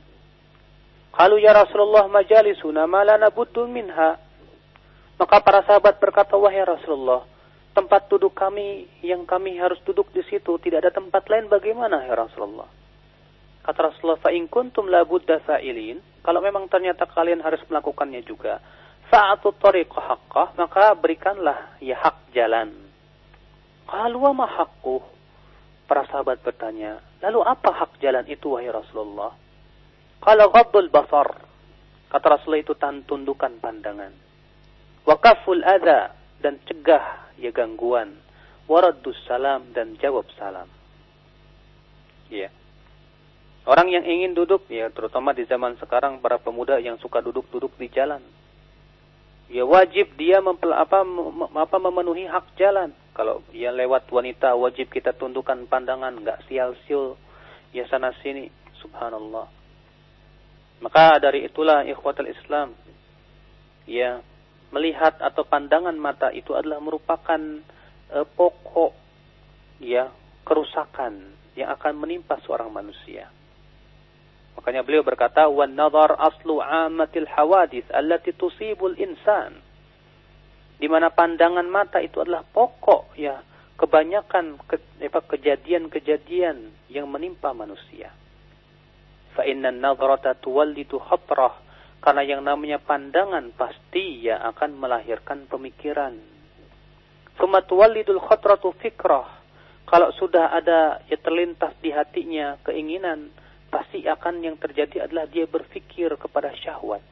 Kalau 1.14 1.38
ya 1.38 1.54
Rasulullah 1.54 2.10
majalisuna 2.10 2.90
ma 2.90 3.06
lana 3.06 3.30
buddu 3.30 3.70
minha. 3.70 4.18
Maka 5.16 5.40
para 5.40 5.64
sahabat 5.64 5.96
berkata, 6.00 6.36
wahai 6.36 6.64
Rasulullah, 6.68 7.24
tempat 7.72 8.12
duduk 8.12 8.36
kami 8.36 8.88
yang 9.00 9.24
kami 9.24 9.56
harus 9.56 9.80
duduk 9.88 10.12
di 10.12 10.24
situ 10.28 10.60
tidak 10.60 10.88
ada 10.88 10.92
tempat 10.92 11.24
lain 11.32 11.48
bagaimana 11.48 12.04
ya 12.04 12.20
Rasulullah? 12.20 12.68
Kata 13.64 13.80
Rasulullah, 13.90 14.22
fa 14.22 14.30
in 14.36 14.46
kuntum 14.52 14.92
la 14.92 15.02
kalau 16.26 16.40
memang 16.42 16.70
ternyata 16.70 17.08
kalian 17.10 17.42
harus 17.42 17.64
melakukannya 17.66 18.22
juga, 18.28 18.60
fa'atu 19.10 19.56
tariqa 19.58 20.00
haqqah, 20.02 20.54
maka 20.60 20.94
berikanlah 20.98 21.80
ya 21.82 21.98
hak 21.98 22.30
jalan 22.36 22.86
wa 23.86 24.32
ma 24.34 24.48
Para 25.86 26.02
sahabat 26.10 26.42
bertanya, 26.42 26.98
lalu 27.22 27.46
apa 27.46 27.70
hak 27.70 28.02
jalan 28.02 28.26
itu 28.26 28.58
wahai 28.58 28.74
Rasulullah? 28.74 29.38
Qala 30.18 30.50
ghaddul 30.50 30.90
basar. 30.90 31.46
Kata 32.10 32.26
Rasulullah 32.26 32.66
itu 32.66 32.74
tundukan 33.06 33.62
pandangan. 33.62 34.25
Wa 35.06 35.16
kaful 35.22 35.62
adha 35.62 36.18
dan 36.42 36.58
cegah 36.66 37.32
ya 37.38 37.54
gangguan. 37.54 38.18
Waraddus 38.66 39.18
salam 39.30 39.70
dan 39.78 39.94
jawab 40.02 40.26
salam. 40.42 40.66
Ya. 42.34 42.50
Orang 43.66 43.94
yang 43.94 44.06
ingin 44.06 44.34
duduk, 44.34 44.66
ya 44.70 44.90
terutama 44.90 45.34
di 45.34 45.46
zaman 45.46 45.78
sekarang 45.78 46.22
para 46.22 46.38
pemuda 46.42 46.82
yang 46.82 46.98
suka 47.02 47.22
duduk-duduk 47.22 47.78
di 47.78 47.90
jalan. 47.94 48.22
Ya 49.46 49.62
wajib 49.62 50.18
dia 50.18 50.42
mempel, 50.42 50.74
apa, 50.74 51.06
apa 51.54 51.78
memenuhi 51.78 52.26
hak 52.26 52.58
jalan 52.58 52.94
kalau 53.16 53.40
ya 53.56 53.72
lewat 53.72 54.12
wanita 54.12 54.60
wajib 54.60 54.92
kita 54.92 55.16
tundukkan 55.16 55.72
pandangan, 55.72 56.20
nggak 56.20 56.44
sial-siul 56.52 57.16
ya 57.72 57.88
sana 57.88 58.12
sini. 58.20 58.52
Subhanallah. 58.84 59.48
Maka 60.84 61.24
dari 61.24 61.48
itulah 61.48 61.88
ikhwatul 61.88 62.28
Islam 62.28 62.76
ya 63.88 64.20
melihat 64.76 65.16
atau 65.24 65.48
pandangan 65.48 65.96
mata 65.96 66.36
itu 66.36 66.52
adalah 66.52 66.84
merupakan 66.84 67.40
uh, 68.12 68.28
pokok 68.28 68.92
ya 69.80 70.12
kerusakan 70.44 71.32
yang 71.56 71.72
akan 71.72 71.96
menimpa 71.96 72.36
seorang 72.44 72.68
manusia. 72.68 73.32
Makanya 74.60 74.84
beliau 74.84 75.08
berkata, 75.08 75.48
"Wan 75.48 75.72
nazar 75.72 76.20
aslu 76.20 76.60
amatil 76.60 77.28
hawadith 77.32 77.88
allati 77.96 78.36
tusibul 78.36 79.00
insan." 79.00 79.64
di 80.76 80.88
mana 80.92 81.12
pandangan 81.12 81.68
mata 81.68 82.04
itu 82.04 82.20
adalah 82.20 82.44
pokok 82.44 83.16
ya 83.16 83.40
kebanyakan 83.76 84.60
ke, 84.68 84.80
kejadian-kejadian 85.10 86.58
yang 86.92 87.08
menimpa 87.08 87.52
manusia. 87.52 88.12
Fa 89.36 89.44
inna 89.44 89.72
an-nadhrata 89.72 90.36
tuwallidu 90.40 91.00
khatrah 91.00 91.65
Karena 92.04 92.22
yang 92.22 92.42
namanya 92.46 92.78
pandangan 92.78 93.50
pasti 93.58 94.26
ya 94.30 94.42
akan 94.54 94.78
melahirkan 94.78 95.50
pemikiran. 95.50 96.16
Sumatuwalidul 97.36 98.22
khatratu 98.24 98.72
fikrah. 98.80 99.44
Kalau 99.86 100.10
sudah 100.18 100.50
ada 100.56 101.02
ya 101.06 101.18
terlintas 101.22 101.78
di 101.78 101.94
hatinya 101.94 102.58
keinginan, 102.66 103.30
pasti 103.70 104.06
akan 104.08 104.42
yang 104.42 104.58
terjadi 104.58 105.06
adalah 105.06 105.30
dia 105.30 105.46
berpikir 105.46 106.10
kepada 106.18 106.54
syahwat. 106.58 107.04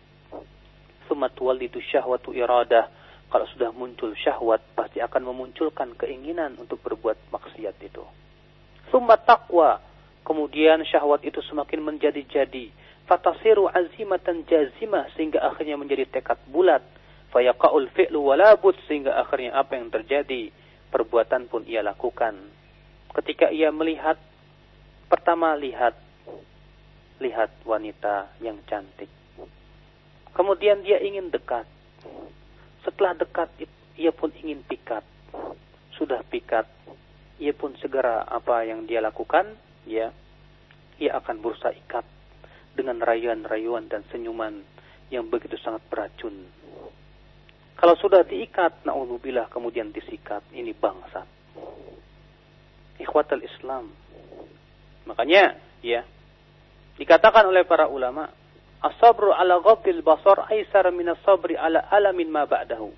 Sumatuwalidu 1.06 1.78
syahwatu 1.84 2.32
iradah. 2.34 2.90
Kalau 3.30 3.50
sudah 3.50 3.74
muncul 3.74 4.14
syahwat, 4.14 4.62
pasti 4.78 5.02
akan 5.02 5.34
memunculkan 5.34 5.98
keinginan 5.98 6.54
untuk 6.62 6.82
berbuat 6.86 7.34
maksiat 7.34 7.76
itu. 7.82 8.06
Summa 8.94 9.18
taqwa. 9.18 9.82
Kemudian 10.24 10.86
syahwat 10.88 11.26
itu 11.28 11.44
semakin 11.44 11.84
menjadi-jadi 11.84 12.72
fatasiru 13.08 13.68
azimatan 13.70 14.48
jazimah 14.48 15.12
sehingga 15.16 15.44
akhirnya 15.44 15.76
menjadi 15.80 16.08
tekad 16.08 16.40
bulat. 16.50 16.84
fayaqaul 17.34 17.90
fi'lu 17.98 18.30
walabut 18.30 18.78
sehingga 18.86 19.18
akhirnya 19.18 19.58
apa 19.58 19.74
yang 19.74 19.90
terjadi? 19.90 20.54
Perbuatan 20.94 21.50
pun 21.50 21.66
ia 21.66 21.82
lakukan. 21.82 22.38
Ketika 23.10 23.50
ia 23.50 23.74
melihat 23.74 24.22
pertama 25.10 25.58
lihat 25.58 25.98
lihat 27.18 27.50
wanita 27.66 28.30
yang 28.38 28.62
cantik. 28.70 29.10
Kemudian 30.34 30.86
dia 30.86 31.02
ingin 31.02 31.34
dekat. 31.34 31.66
Setelah 32.86 33.18
dekat 33.18 33.50
ia 33.98 34.14
pun 34.14 34.30
ingin 34.38 34.62
pikat. 34.66 35.02
Sudah 35.98 36.22
pikat 36.30 36.70
ia 37.42 37.54
pun 37.54 37.74
segera 37.82 38.24
apa 38.30 38.62
yang 38.64 38.86
dia 38.86 39.02
lakukan 39.02 39.58
ya 39.90 40.14
ia 41.02 41.12
akan 41.18 41.42
berusaha 41.42 41.74
ikat 41.74 42.06
dengan 42.74 43.02
rayuan-rayuan 43.02 43.88
dan 43.88 44.02
senyuman 44.10 44.62
yang 45.14 45.30
begitu 45.30 45.58
sangat 45.62 45.86
beracun. 45.90 46.50
Kalau 47.78 47.96
sudah 48.00 48.24
diikat, 48.24 48.86
na'udzubillah 48.88 49.52
kemudian 49.52 49.92
disikat, 49.92 50.42
ini 50.56 50.72
bangsa. 50.72 51.26
Ikhwatal 52.98 53.44
Islam. 53.44 53.92
Makanya, 55.04 55.60
ya, 55.84 56.02
dikatakan 56.96 57.50
oleh 57.50 57.68
para 57.68 57.92
ulama, 57.92 58.30
As-sabru 58.84 59.32
ala 59.32 59.64
ghadil 59.64 60.04
basar 60.04 60.44
aisar 60.52 60.92
min 60.92 61.08
as-sabri 61.08 61.56
ala 61.56 61.88
alamin 61.88 62.28
ma 62.28 62.44
ba'dahu. 62.44 62.92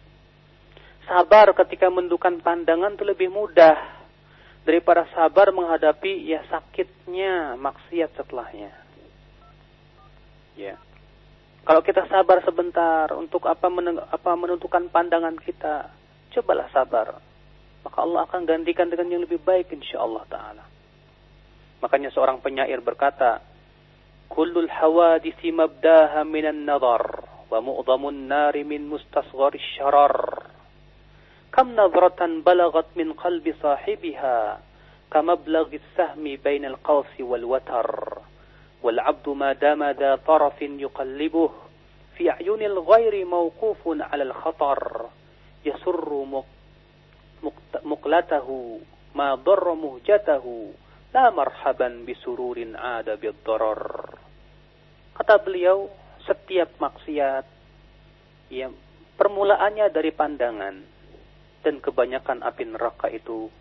Sabar 1.05 1.53
ketika 1.53 1.93
mendukan 1.93 2.41
pandangan 2.41 2.97
itu 2.97 3.05
lebih 3.05 3.29
mudah 3.29 3.77
daripada 4.65 5.05
sabar 5.13 5.53
menghadapi 5.53 6.25
ya 6.25 6.41
sakitnya 6.49 7.53
maksiat 7.61 8.17
setelahnya. 8.17 8.84
Ya. 10.55 10.79
Kalau 11.65 11.81
kita 11.81 12.05
sabar 12.07 12.39
sebentar 12.45 13.09
untuk 13.17 13.49
apa, 13.49 13.67
apa 14.11 14.31
menentukan 14.37 14.87
pandangan 14.93 15.35
kita, 15.41 15.89
cobalah 16.37 16.69
sabar. 16.69 17.17
Maka 17.81 17.97
Allah 18.01 18.25
akan 18.29 18.45
gantikan 18.45 18.89
dengan 18.89 19.09
yang 19.13 19.21
lebih 19.25 19.41
baik 19.41 19.73
insya 19.73 20.01
Allah 20.01 20.25
Ta'ala. 20.29 20.65
Makanya 21.81 22.09
seorang 22.13 22.41
penyair 22.41 22.81
berkata, 22.81 23.41
Kullul 24.29 24.69
hawadisi 24.69 25.53
mabdaha 25.53 26.25
minan 26.25 26.65
nadar, 26.65 27.25
wa 27.49 27.59
mu'zamun 27.61 28.25
nari 28.25 28.65
min 28.65 28.89
mustasghari 28.89 29.61
syarar. 29.77 30.49
Kam 31.53 31.77
nadratan 31.77 32.41
balagat 32.41 32.93
min 32.97 33.13
qalbi 33.13 33.53
sahibiha, 33.57 34.61
kamablagis 35.13 35.85
sahmi 35.93 36.41
bainal 36.41 36.77
qawsi 36.81 37.21
wal 37.21 37.45
watar. 37.47 38.21
والعبد 38.82 39.28
ما 39.28 39.52
دام 39.52 39.84
ذا 39.84 40.16
طرف 40.26 40.62
يقلبه 40.62 41.50
في 42.16 42.30
أعين 42.30 42.62
الغير 42.62 43.24
موقوف 43.24 43.80
على 43.86 44.22
الخطر 44.22 45.08
يسر 45.64 46.10
مقلته 47.84 48.48
ما 49.14 49.34
ضر 49.34 49.74
مهجته 49.74 50.72
لا 51.14 51.30
مرحبا 51.30 51.88
بسرور 52.08 52.58
عاد 52.74 53.08
بالضرر 53.20 53.84
kata 55.20 55.36
beliau 55.44 55.92
setiap 56.24 56.80
maksiat 56.80 57.44
ya 58.48 58.72
permulaannya 59.20 59.92
dari 59.92 60.16
pandangan 60.16 60.80
dan 61.60 61.76
kebanyakan 61.84 62.40
api 62.40 62.64
neraka 62.64 63.12
itu 63.12 63.52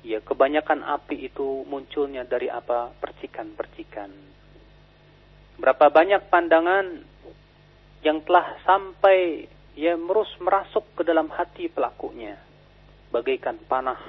ya 0.00 0.24
kebanyakan 0.24 0.80
api 0.80 1.28
itu 1.28 1.68
munculnya 1.68 2.24
dari 2.24 2.48
apa 2.48 2.88
percikan-percikan 2.96 4.08
Berapa 5.59 5.91
banyak 5.91 6.31
pandangan 6.31 7.03
yang 7.99 8.23
telah 8.23 8.55
sampai 8.63 9.43
ya 9.75 9.99
merus 9.99 10.31
merasuk 10.39 10.87
ke 10.95 11.03
dalam 11.03 11.27
hati 11.27 11.67
pelakunya. 11.67 12.39
Bagaikan 13.11 13.59
panah 13.67 13.99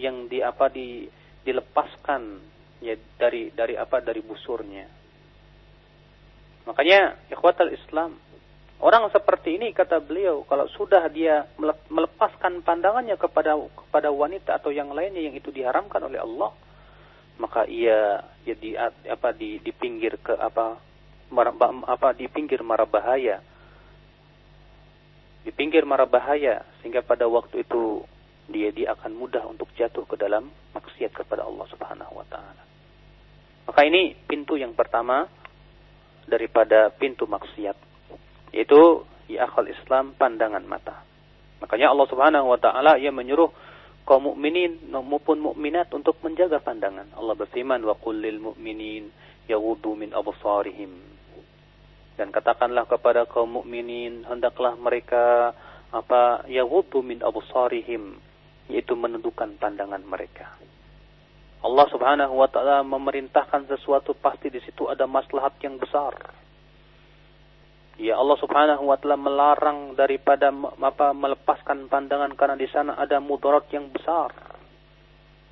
yang 0.00 0.24
di 0.26 0.40
apa 0.40 0.72
di 0.72 1.04
dilepaskan 1.44 2.40
ya 2.80 2.96
dari 3.20 3.52
dari 3.52 3.76
apa 3.76 4.00
dari 4.00 4.24
busurnya. 4.24 4.86
Makanya 6.64 7.28
ikhwatal 7.28 7.72
Islam 7.72 8.16
orang 8.80 9.12
seperti 9.12 9.60
ini 9.60 9.76
kata 9.76 10.00
beliau 10.00 10.48
kalau 10.48 10.64
sudah 10.72 11.04
dia 11.12 11.44
melepaskan 11.92 12.64
pandangannya 12.64 13.20
kepada 13.20 13.52
kepada 13.56 14.08
wanita 14.08 14.56
atau 14.56 14.72
yang 14.72 14.92
lainnya 14.96 15.20
yang 15.20 15.36
itu 15.36 15.52
diharamkan 15.52 16.00
oleh 16.00 16.20
Allah 16.20 16.52
maka 17.40 17.64
ia 17.64 18.20
ya 18.44 18.54
apa 19.08 19.32
di 19.32 19.56
di 19.64 19.72
pinggir 19.72 20.20
ke 20.20 20.36
apa 20.36 20.76
mar, 21.32 21.56
apa 21.88 22.12
di 22.12 22.28
pinggir 22.28 22.60
mara 22.60 22.84
bahaya 22.84 23.40
di 25.40 25.50
pinggir 25.56 25.88
mara 25.88 26.04
bahaya 26.04 26.60
sehingga 26.80 27.00
pada 27.00 27.24
waktu 27.24 27.64
itu 27.64 28.04
dia 28.50 28.68
dia 28.76 28.92
akan 28.92 29.16
mudah 29.16 29.48
untuk 29.48 29.72
jatuh 29.72 30.04
ke 30.04 30.20
dalam 30.20 30.52
maksiat 30.76 31.16
kepada 31.16 31.48
Allah 31.48 31.64
Subhanahu 31.72 32.12
wa 32.12 32.26
taala. 32.28 32.62
Maka 33.64 33.80
ini 33.86 34.12
pintu 34.26 34.60
yang 34.60 34.76
pertama 34.76 35.24
daripada 36.28 36.92
pintu 36.92 37.24
maksiat 37.24 37.76
yaitu 38.52 39.06
ya 39.30 39.46
akal 39.46 39.64
Islam 39.64 40.12
pandangan 40.18 40.66
mata. 40.66 41.06
Makanya 41.62 41.94
Allah 41.94 42.06
Subhanahu 42.10 42.46
wa 42.50 42.58
taala 42.60 42.98
ia 43.00 43.14
menyuruh 43.14 43.48
kaum 44.04 44.32
mukminin 44.32 44.80
maupun 44.90 45.38
mukminat 45.40 45.92
untuk 45.94 46.18
menjaga 46.24 46.60
pandangan. 46.60 47.08
Allah 47.14 47.34
berfirman 47.36 47.82
wa 47.84 47.94
qul 47.96 48.18
lil 48.20 48.40
mu'minin 48.40 49.08
yaghuddu 49.46 49.94
min 49.94 50.10
absarihim. 50.14 50.92
Dan 52.18 52.34
katakanlah 52.34 52.84
kepada 52.84 53.24
kaum 53.24 53.60
mukminin 53.60 54.28
hendaklah 54.28 54.76
mereka 54.76 55.54
apa 55.90 56.46
yaghuddu 56.46 57.02
min 57.02 57.24
absarihim 57.24 58.18
yaitu 58.70 58.94
menundukkan 58.94 59.58
pandangan 59.58 60.02
mereka. 60.06 60.54
Allah 61.60 61.86
Subhanahu 61.92 62.40
wa 62.40 62.48
taala 62.48 62.80
memerintahkan 62.80 63.68
sesuatu 63.68 64.16
pasti 64.16 64.48
di 64.48 64.64
situ 64.64 64.88
ada 64.88 65.04
maslahat 65.04 65.52
yang 65.60 65.76
besar. 65.76 66.39
Ya 68.00 68.16
Allah 68.16 68.40
Subhanahu 68.40 68.88
wa 68.88 68.96
taala 68.96 69.20
melarang 69.20 69.92
daripada 69.92 70.48
apa 70.80 71.12
melepaskan 71.12 71.84
pandangan 71.92 72.32
karena 72.32 72.56
di 72.56 72.64
sana 72.72 72.96
ada 72.96 73.20
mudarat 73.20 73.68
yang 73.76 73.92
besar. 73.92 74.32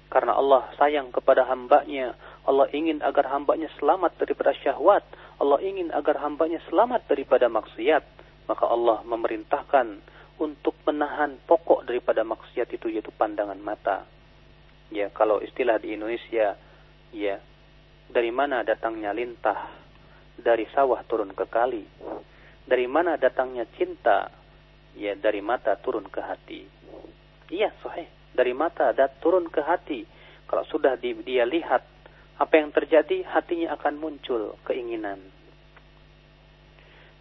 Karena 0.08 0.32
Allah 0.32 0.72
sayang 0.80 1.12
kepada 1.12 1.44
hambanya, 1.44 2.16
Allah 2.48 2.64
ingin 2.72 3.04
agar 3.04 3.28
hambanya 3.36 3.68
selamat 3.76 4.16
daripada 4.16 4.56
syahwat, 4.64 5.04
Allah 5.36 5.60
ingin 5.60 5.92
agar 5.92 6.24
hambanya 6.24 6.56
selamat 6.72 7.04
daripada 7.04 7.52
maksiat, 7.52 8.04
maka 8.48 8.64
Allah 8.64 9.04
memerintahkan 9.04 10.00
untuk 10.40 10.72
menahan 10.88 11.36
pokok 11.44 11.84
daripada 11.84 12.24
maksiat 12.24 12.72
itu 12.72 12.88
yaitu 12.88 13.12
pandangan 13.12 13.60
mata. 13.60 14.08
Ya, 14.88 15.12
kalau 15.12 15.44
istilah 15.44 15.76
di 15.76 15.92
Indonesia, 16.00 16.56
ya, 17.12 17.36
dari 18.08 18.32
mana 18.32 18.64
datangnya 18.64 19.12
lintah? 19.12 19.68
Dari 20.40 20.64
sawah 20.72 21.04
turun 21.04 21.36
ke 21.36 21.44
kali 21.44 21.84
dari 22.68 22.84
mana 22.84 23.16
datangnya 23.16 23.64
cinta? 23.80 24.28
Ya 24.92 25.16
dari 25.16 25.40
mata 25.40 25.72
turun 25.80 26.04
ke 26.12 26.20
hati. 26.20 26.68
Iya 27.48 27.72
sahih. 27.80 28.06
Dari 28.36 28.52
mata 28.52 28.92
dan 28.92 29.08
turun 29.24 29.48
ke 29.48 29.64
hati. 29.64 30.04
Kalau 30.44 30.64
sudah 30.68 31.00
di, 31.00 31.16
dia 31.24 31.48
lihat 31.48 31.82
apa 32.38 32.54
yang 32.60 32.70
terjadi, 32.70 33.24
hatinya 33.24 33.74
akan 33.80 33.94
muncul 33.96 34.60
keinginan. 34.68 35.18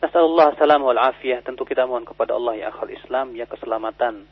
Nasallallahu 0.04 0.60
salam 0.60 0.84
wal 0.84 1.00
afiyah. 1.00 1.42
Tentu 1.42 1.64
kita 1.64 1.88
mohon 1.88 2.04
kepada 2.04 2.36
Allah 2.36 2.54
ya 2.60 2.66
akhal 2.70 2.92
Islam, 2.92 3.34
ya 3.34 3.48
keselamatan. 3.48 4.28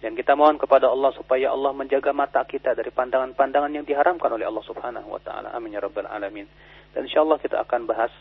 Dan 0.00 0.16
kita 0.16 0.32
mohon 0.32 0.56
kepada 0.56 0.88
Allah 0.88 1.12
supaya 1.12 1.52
Allah 1.52 1.76
menjaga 1.76 2.12
mata 2.16 2.40
kita 2.44 2.72
dari 2.72 2.88
pandangan-pandangan 2.88 3.68
yang 3.68 3.84
diharamkan 3.84 4.32
oleh 4.32 4.48
Allah 4.48 4.64
Subhanahu 4.64 5.08
wa 5.12 5.20
taala. 5.20 5.52
Amin 5.52 5.76
ya 5.76 5.80
rabbal 5.84 6.08
alamin. 6.08 6.48
Dan 6.96 7.04
insyaallah 7.04 7.36
kita 7.36 7.60
akan 7.60 7.84
bahas 7.84 8.12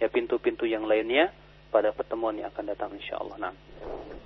ya 0.00 0.08
pintu-pintu 0.08 0.64
yang 0.64 0.88
lainnya 0.88 1.28
pada 1.70 1.92
pertemuan 1.92 2.36
yang 2.38 2.48
akan 2.54 2.64
datang 2.72 2.90
insyaallah. 2.94 3.36
Nah. 3.38 3.54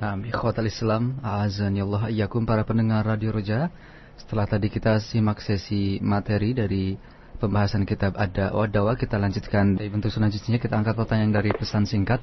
Nah, 0.01 0.15
ikhwatal 0.25 0.65
Islam, 0.65 1.21
azan 1.21 1.77
Allah 1.77 2.09
iyyakum 2.09 2.49
para 2.49 2.65
pendengar 2.65 3.05
Radio 3.05 3.37
Roja. 3.37 3.69
Setelah 4.17 4.49
tadi 4.49 4.69
kita 4.69 5.01
simak 5.01 5.41
sesi 5.41 6.01
materi 6.01 6.53
dari 6.53 6.97
pembahasan 7.41 7.89
kitab 7.89 8.15
ada 8.21 8.53
wadawa 8.53 8.95
kita 9.01 9.17
lanjutkan 9.17 9.81
bentuk 9.81 10.13
selanjutnya 10.13 10.61
kita 10.61 10.77
angkat 10.77 10.93
pertanyaan 10.93 11.33
dari 11.33 11.51
pesan 11.57 11.89
singkat 11.89 12.21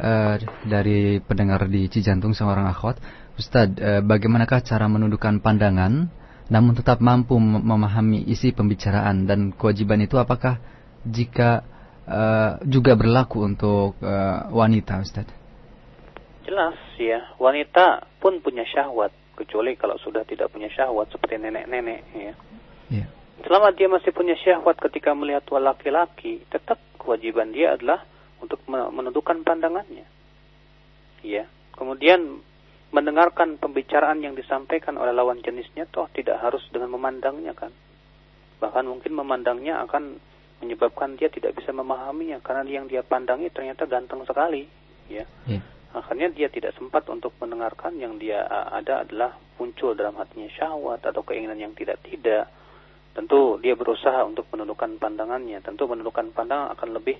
uh, 0.00 0.40
dari 0.64 1.20
pendengar 1.20 1.68
di 1.68 1.84
Cijantung 1.92 2.32
seorang 2.32 2.64
akhwat 2.64 2.96
Ustadz 3.36 3.76
uh, 3.76 4.00
bagaimanakah 4.00 4.64
cara 4.64 4.88
menundukkan 4.88 5.44
pandangan 5.44 6.08
namun 6.48 6.72
tetap 6.72 7.04
mampu 7.04 7.36
memahami 7.36 8.24
isi 8.24 8.56
pembicaraan 8.56 9.28
dan 9.28 9.52
kewajiban 9.52 10.00
itu 10.00 10.16
apakah 10.16 10.60
jika 11.04 11.64
uh, 12.08 12.60
juga 12.64 12.96
berlaku 12.96 13.44
untuk 13.44 14.00
uh, 14.00 14.48
wanita 14.52 15.00
Ustadz 15.00 15.34
Jelas 16.44 16.76
ya 17.00 17.32
wanita 17.40 18.04
pun 18.20 18.44
punya 18.44 18.68
syahwat 18.68 19.12
kecuali 19.34 19.74
kalau 19.74 19.96
sudah 19.98 20.22
tidak 20.28 20.52
punya 20.52 20.70
syahwat 20.70 21.10
seperti 21.10 21.40
nenek-nenek 21.40 22.00
ya. 22.14 22.34
Yeah. 22.92 23.08
Selama 23.42 23.74
dia 23.74 23.90
masih 23.90 24.14
punya 24.14 24.38
syahwat 24.38 24.78
ketika 24.78 25.10
melihat 25.12 25.42
laki-laki, 25.50 26.46
tetap 26.48 26.78
kewajiban 26.96 27.50
dia 27.50 27.74
adalah 27.74 28.06
untuk 28.38 28.62
menundukkan 28.68 29.42
pandangannya. 29.42 30.06
Ya. 31.26 31.50
Kemudian 31.74 32.44
mendengarkan 32.94 33.58
pembicaraan 33.58 34.22
yang 34.22 34.38
disampaikan 34.38 34.94
oleh 34.94 35.10
lawan 35.10 35.42
jenisnya 35.42 35.90
toh 35.90 36.06
tidak 36.14 36.38
harus 36.38 36.62
dengan 36.70 36.94
memandangnya 36.94 37.52
kan. 37.58 37.74
Bahkan 38.62 38.86
mungkin 38.86 39.12
memandangnya 39.18 39.82
akan 39.82 40.22
menyebabkan 40.62 41.18
dia 41.18 41.32
tidak 41.32 41.56
bisa 41.58 41.74
memahaminya 41.74 42.38
karena 42.44 42.62
yang 42.68 42.86
dia 42.86 43.02
pandangi 43.02 43.50
ternyata 43.50 43.88
ganteng 43.88 44.22
sekali, 44.28 44.68
ya. 45.08 45.24
Yeah 45.48 45.64
akhirnya 45.94 46.28
dia 46.34 46.50
tidak 46.50 46.74
sempat 46.74 47.06
untuk 47.06 47.30
mendengarkan 47.38 47.94
yang 47.96 48.18
dia 48.18 48.42
ada 48.50 49.06
adalah 49.06 49.38
muncul 49.56 49.94
dalam 49.94 50.18
hatinya 50.18 50.50
syahwat 50.50 51.06
atau 51.06 51.22
keinginan 51.22 51.56
yang 51.56 51.72
tidak-tidak. 51.72 52.50
Tentu 53.14 53.62
dia 53.62 53.78
berusaha 53.78 54.26
untuk 54.26 54.50
menundukkan 54.50 54.98
pandangannya. 54.98 55.62
Tentu 55.62 55.86
menundukkan 55.86 56.34
pandangan 56.34 56.74
akan 56.74 56.88
lebih 56.98 57.16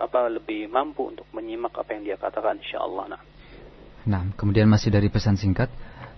apa 0.00 0.32
lebih 0.32 0.72
mampu 0.72 1.12
untuk 1.12 1.28
menyimak 1.36 1.76
apa 1.76 1.92
yang 1.92 2.08
dia 2.08 2.16
katakan 2.16 2.56
insyaallah. 2.56 3.04
Nah. 3.12 3.22
Nah, 4.06 4.22
kemudian 4.38 4.70
masih 4.70 4.88
dari 4.94 5.10
pesan 5.10 5.36
singkat, 5.36 5.68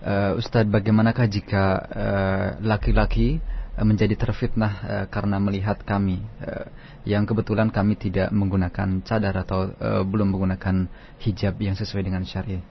uh, 0.05 0.37
Ustadz 0.39 0.71
bagaimanakah 0.71 1.25
jika 1.27 1.63
uh, 1.89 2.47
laki-laki 2.63 3.41
uh, 3.41 3.58
menjadi 3.83 4.15
terfitnah 4.15 4.73
uh, 4.83 5.05
karena 5.11 5.37
melihat 5.39 5.81
kami 5.83 6.23
uh, 6.43 6.67
yang 7.07 7.23
kebetulan 7.23 7.71
kami 7.71 7.95
tidak 7.95 8.29
menggunakan 8.29 9.01
cadar 9.07 9.33
atau 9.41 9.71
belum 10.03 10.35
menggunakan 10.35 10.91
hijab 11.23 11.57
yang 11.57 11.73
sesuai 11.73 12.05
dengan 12.05 12.27
syariat. 12.27 12.61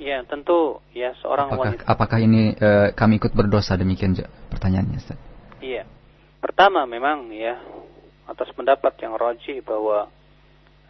Ya, 0.00 0.24
tentu 0.24 0.80
ya 0.96 1.12
seorang 1.20 1.52
apakah, 1.52 1.76
wanita. 1.76 1.84
Apakah 1.84 2.18
ini 2.24 2.56
uh, 2.56 2.88
kami 2.96 3.20
ikut 3.20 3.36
berdosa 3.36 3.76
demikian 3.76 4.16
pertanyaannya, 4.48 4.96
Ustaz? 4.96 5.20
Iya. 5.60 5.84
Pertama 6.40 6.88
memang 6.88 7.28
ya 7.28 7.60
atas 8.24 8.48
pendapat 8.56 8.96
yang 9.04 9.20
rajih 9.20 9.60
bahwa 9.60 10.08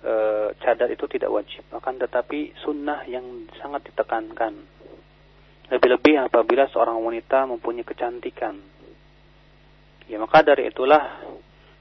uh, 0.06 0.48
cadar 0.62 0.86
itu 0.94 1.10
tidak 1.10 1.26
wajib, 1.26 1.66
akan 1.74 1.98
tetapi 1.98 2.54
sunnah 2.62 3.02
yang 3.10 3.50
sangat 3.58 3.90
ditekankan. 3.90 4.54
Lebih-lebih 5.74 6.30
apabila 6.30 6.70
seorang 6.70 7.02
wanita 7.02 7.50
mempunyai 7.50 7.82
kecantikan. 7.82 8.62
Ya, 10.10 10.18
maka 10.18 10.42
dari 10.42 10.66
itulah 10.66 11.22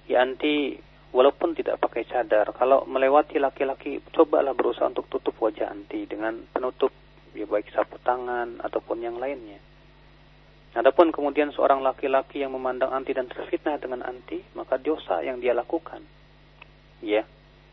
ya 0.05 0.21
anti 0.21 0.77
walaupun 1.09 1.57
tidak 1.57 1.81
pakai 1.81 2.05
cadar 2.05 2.53
kalau 2.53 2.85
melewati 2.85 3.41
laki-laki 3.41 3.97
cobalah 4.13 4.53
berusaha 4.53 4.85
untuk 4.85 5.09
tutup 5.09 5.33
wajah 5.41 5.73
anti 5.73 6.05
dengan 6.05 6.37
penutup 6.53 6.93
ya 7.33 7.49
baik 7.49 7.73
sapu 7.73 7.97
tangan 8.05 8.61
ataupun 8.61 9.01
yang 9.01 9.17
lainnya 9.17 9.57
Adapun 10.77 11.09
kemudian 11.09 11.49
seorang 11.49 11.81
laki-laki 11.81 12.45
yang 12.45 12.53
memandang 12.53 12.93
anti 12.93 13.09
dan 13.09 13.25
terfitnah 13.25 13.81
dengan 13.81 14.05
anti, 14.05 14.37
maka 14.53 14.77
dosa 14.77 15.25
yang 15.25 15.41
dia 15.41 15.57
lakukan. 15.57 16.05
Ya, 17.01 17.25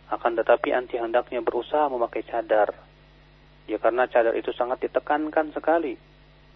akan 0.09 0.33
tetapi 0.41 0.73
anti 0.73 0.97
hendaknya 0.97 1.45
berusaha 1.45 1.93
memakai 1.93 2.25
cadar. 2.25 2.73
Ya 3.69 3.77
karena 3.77 4.09
cadar 4.09 4.33
itu 4.33 4.49
sangat 4.57 4.81
ditekankan 4.89 5.53
sekali. 5.53 5.99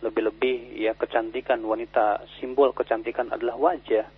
Lebih-lebih 0.00 0.80
ya 0.80 0.96
kecantikan 0.96 1.60
wanita, 1.60 2.24
simbol 2.40 2.72
kecantikan 2.72 3.28
adalah 3.28 3.56
wajah. 3.60 4.08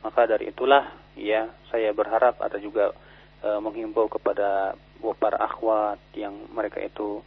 Maka 0.00 0.24
dari 0.24 0.48
itulah 0.48 0.96
ya 1.12 1.52
saya 1.68 1.92
berharap 1.92 2.40
ada 2.40 2.56
juga 2.56 2.96
e, 3.44 3.48
menghimbau 3.60 4.08
kepada 4.08 4.72
para 5.20 5.36
akhwat 5.40 6.00
yang 6.16 6.48
mereka 6.52 6.80
itu 6.80 7.20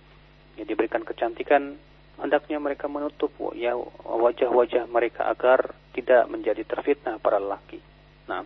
ya 0.57 0.65
diberikan 0.65 1.05
kecantikan 1.05 1.77
hendaknya 2.17 2.61
mereka 2.61 2.85
menutup 2.85 3.33
ya 3.57 3.73
wajah-wajah 4.05 4.85
mereka 4.89 5.29
agar 5.29 5.73
tidak 5.93 6.29
menjadi 6.29 6.61
terfitnah 6.65 7.17
para 7.17 7.41
lelaki. 7.41 7.81
Nah. 8.29 8.45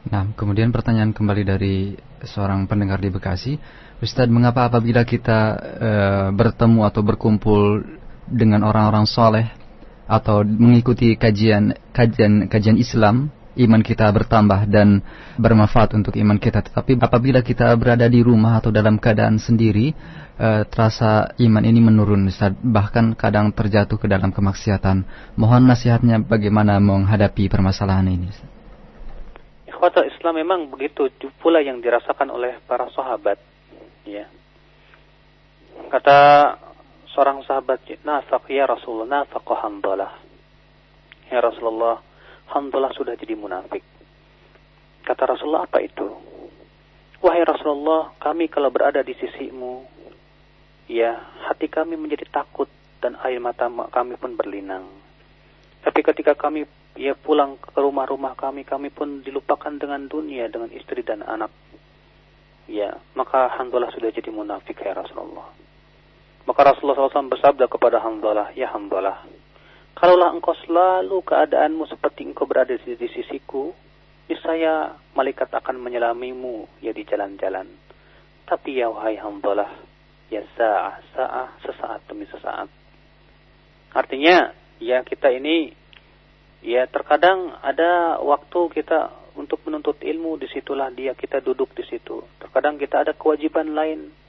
Nah, 0.00 0.32
kemudian 0.32 0.72
pertanyaan 0.72 1.12
kembali 1.12 1.42
dari 1.44 1.92
seorang 2.24 2.64
pendengar 2.64 3.04
di 3.04 3.12
Bekasi, 3.12 3.52
Ustadz, 4.00 4.32
mengapa 4.32 4.72
apabila 4.72 5.04
kita 5.04 5.40
e, 5.60 5.90
bertemu 6.32 6.88
atau 6.88 7.04
berkumpul 7.04 7.84
dengan 8.30 8.64
orang-orang 8.64 9.04
soleh 9.04 9.46
atau 10.10 10.42
mengikuti 10.42 11.14
kajian 11.14 11.74
kajian 11.94 12.50
kajian 12.50 12.78
Islam 12.78 13.30
iman 13.58 13.82
kita 13.82 14.06
bertambah 14.10 14.70
dan 14.70 15.02
bermanfaat 15.36 15.98
untuk 15.98 16.14
iman 16.16 16.38
kita. 16.38 16.62
Tetapi 16.62 16.96
apabila 17.02 17.42
kita 17.42 17.74
berada 17.74 18.06
di 18.06 18.22
rumah 18.22 18.62
atau 18.62 18.70
dalam 18.70 18.96
keadaan 18.96 19.42
sendiri 19.42 19.92
uh, 20.38 20.62
terasa 20.70 21.34
iman 21.36 21.64
ini 21.66 21.80
menurun 21.82 22.30
bahkan 22.62 23.12
kadang 23.18 23.50
terjatuh 23.50 23.98
ke 23.98 24.06
dalam 24.06 24.30
kemaksiatan. 24.30 25.02
Mohon 25.34 25.68
nasihatnya 25.68 26.22
bagaimana 26.22 26.78
menghadapi 26.78 27.50
permasalahan 27.50 28.06
ini 28.08 28.30
Ikhwatul 29.66 30.12
Islam 30.12 30.36
memang 30.36 30.60
begitu 30.68 31.08
pula 31.40 31.64
yang 31.64 31.80
dirasakan 31.80 32.28
oleh 32.28 32.60
para 32.68 32.84
sahabat 32.92 33.40
ya. 34.04 34.28
Kata 35.88 36.18
seorang 37.14 37.42
sahabat 37.46 37.82
nafak 38.06 38.46
ya 38.50 38.66
Rasulullah 38.66 39.22
nafaq 39.22 39.46
hamdalah. 39.58 40.12
Ya 41.30 41.38
Rasulullah, 41.38 42.02
hamdalah 42.50 42.90
sudah 42.94 43.14
jadi 43.14 43.38
munafik. 43.38 43.82
Kata 45.06 45.30
Rasulullah 45.30 45.66
apa 45.66 45.78
itu? 45.78 46.06
Wahai 47.22 47.44
Rasulullah, 47.46 48.16
kami 48.18 48.48
kalau 48.50 48.72
berada 48.72 49.04
di 49.04 49.14
sisimu, 49.14 49.84
ya 50.90 51.14
hati 51.46 51.70
kami 51.70 51.94
menjadi 51.94 52.26
takut 52.32 52.66
dan 52.98 53.14
air 53.22 53.38
mata 53.38 53.68
kami 53.68 54.16
pun 54.16 54.34
berlinang. 54.34 54.88
Tapi 55.80 56.00
ketika 56.02 56.34
kami 56.34 56.66
ya 56.98 57.14
pulang 57.14 57.56
ke 57.60 57.78
rumah-rumah 57.78 58.34
kami, 58.34 58.66
kami 58.66 58.90
pun 58.90 59.22
dilupakan 59.22 59.72
dengan 59.76 60.10
dunia, 60.10 60.50
dengan 60.50 60.72
istri 60.74 61.06
dan 61.06 61.22
anak. 61.22 61.52
Ya, 62.70 62.98
maka 63.18 63.50
hamdalah 63.58 63.90
sudah 63.94 64.10
jadi 64.14 64.30
munafik 64.30 64.78
ya 64.82 64.94
Rasulullah. 64.94 65.59
Maka 66.48 66.72
Rasulullah 66.72 67.08
SAW 67.12 67.28
bersabda 67.28 67.68
kepada 67.68 68.00
Hamdalah, 68.00 68.56
Ya 68.56 68.72
Hamdalah, 68.72 69.28
kalaulah 69.92 70.32
engkau 70.32 70.56
selalu 70.64 71.20
keadaanmu 71.20 71.84
seperti 71.84 72.24
engkau 72.24 72.48
berada 72.48 72.72
di, 72.72 72.96
di 72.96 73.08
sisiku, 73.12 73.76
niscaya 74.24 74.96
malaikat 75.12 75.52
akan 75.52 75.76
menyelamimu 75.76 76.80
ya 76.80 76.96
di 76.96 77.04
jalan-jalan. 77.04 77.68
Tapi 78.48 78.80
ya 78.80 78.88
wahai 78.88 79.20
Hamdalah, 79.20 79.68
ya 80.32 80.40
sa'ah, 80.56 80.96
sa'ah, 81.12 81.48
sesaat 81.60 82.00
demi 82.08 82.24
sesaat. 82.24 82.72
Artinya, 83.92 84.56
ya 84.80 85.04
kita 85.04 85.28
ini, 85.28 85.76
ya 86.64 86.88
terkadang 86.88 87.52
ada 87.60 88.16
waktu 88.24 88.80
kita 88.80 89.12
untuk 89.36 89.60
menuntut 89.68 90.00
ilmu, 90.00 90.40
di 90.40 90.48
situlah 90.48 90.88
dia 90.88 91.12
kita 91.12 91.44
duduk 91.44 91.76
di 91.76 91.84
situ. 91.84 92.24
Terkadang 92.40 92.80
kita 92.80 93.04
ada 93.04 93.12
kewajiban 93.12 93.76
lain 93.76 94.19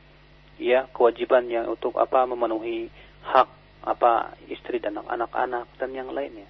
ya 0.61 0.85
kewajiban 0.93 1.49
yang 1.49 1.65
untuk 1.73 1.97
apa 1.97 2.29
memenuhi 2.29 2.85
hak 3.25 3.49
apa 3.81 4.37
istri 4.45 4.77
dan 4.77 5.01
anak-anak 5.01 5.65
dan 5.81 5.89
yang 5.89 6.13
lainnya. 6.13 6.45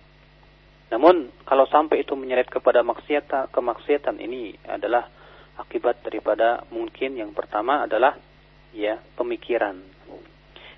Namun 0.91 1.31
kalau 1.47 1.63
sampai 1.71 2.03
itu 2.03 2.11
menyeret 2.19 2.51
kepada 2.51 2.83
maksiatan 2.83 3.47
kemaksiatan 3.55 4.19
ini 4.19 4.51
adalah 4.67 5.07
akibat 5.55 6.03
daripada 6.03 6.67
mungkin 6.75 7.15
yang 7.15 7.31
pertama 7.31 7.87
adalah 7.87 8.19
ya 8.75 8.99
pemikiran. 9.15 9.79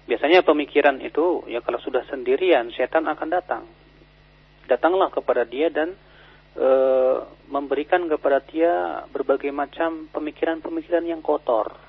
Biasanya 0.05 0.45
pemikiran 0.45 1.01
itu 1.01 1.41
ya 1.49 1.65
kalau 1.65 1.81
sudah 1.81 2.05
sendirian 2.05 2.69
setan 2.69 3.09
akan 3.09 3.29
datang. 3.33 3.63
Datanglah 4.69 5.09
kepada 5.09 5.47
dia 5.47 5.73
dan 5.73 5.97
e, 6.53 6.69
memberikan 7.49 8.05
kepada 8.05 8.43
dia 8.45 9.01
berbagai 9.09 9.49
macam 9.49 10.05
pemikiran-pemikiran 10.13 11.07
yang 11.07 11.25
kotor 11.25 11.82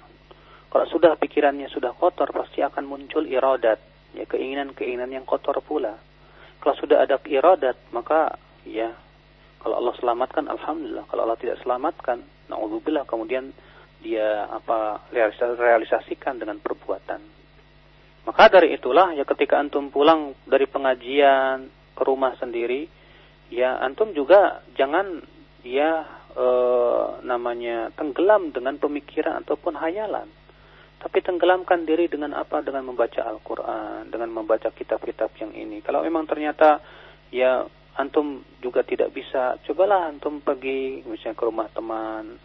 kalau 0.75 0.91
sudah 0.91 1.15
pikirannya 1.15 1.71
sudah 1.71 1.95
kotor, 1.95 2.35
pasti 2.35 2.59
akan 2.59 2.83
muncul 2.83 3.23
iradat, 3.23 3.79
ya 4.11 4.27
keinginan-keinginan 4.27 5.07
yang 5.15 5.23
kotor 5.23 5.55
pula. 5.63 5.95
Kalau 6.59 6.75
sudah 6.83 7.07
ada 7.07 7.23
iradat, 7.23 7.79
maka 7.95 8.35
ya 8.67 8.91
kalau 9.63 9.79
Allah 9.79 9.95
selamatkan, 10.03 10.51
alhamdulillah. 10.51 11.07
Kalau 11.07 11.31
Allah 11.31 11.39
tidak 11.39 11.63
selamatkan, 11.63 12.27
naudzubillah 12.51 13.07
kemudian 13.07 13.55
dia 14.03 14.51
apa 14.51 15.07
realisasikan 15.55 16.43
dengan 16.43 16.59
perbuatan. 16.59 17.23
Maka 18.27 18.45
dari 18.51 18.75
itulah 18.75 19.15
ya 19.15 19.23
ketika 19.23 19.63
antum 19.63 19.95
pulang 19.95 20.35
dari 20.43 20.67
pengajian 20.67 21.71
ke 21.95 22.03
rumah 22.03 22.35
sendiri, 22.35 22.91
ya 23.55 23.79
antum 23.79 24.11
juga 24.11 24.67
jangan 24.75 25.23
ya 25.63 26.03
e, 26.35 26.47
namanya 27.23 27.95
tenggelam 27.95 28.51
dengan 28.51 28.75
pemikiran 28.83 29.39
ataupun 29.47 29.79
hayalan. 29.79 30.27
Tapi 31.05 31.21
tenggelamkan 31.21 31.85
diri 31.85 32.09
dengan 32.09 32.33
apa? 32.33 32.65
Dengan 32.65 32.89
membaca 32.89 33.21
Al-Quran, 33.29 34.09
dengan 34.09 34.33
membaca 34.33 34.73
kitab-kitab 34.73 35.37
yang 35.37 35.53
ini. 35.53 35.85
Kalau 35.85 36.01
memang 36.01 36.25
ternyata 36.25 36.81
ya 37.29 37.61
antum 38.01 38.41
juga 38.65 38.81
tidak 38.83 39.13
bisa, 39.13 39.61
cobalah 39.69 40.09
antum 40.09 40.41
pergi 40.41 41.05
misalnya 41.05 41.37
ke 41.37 41.45
rumah 41.45 41.69
teman, 41.69 42.41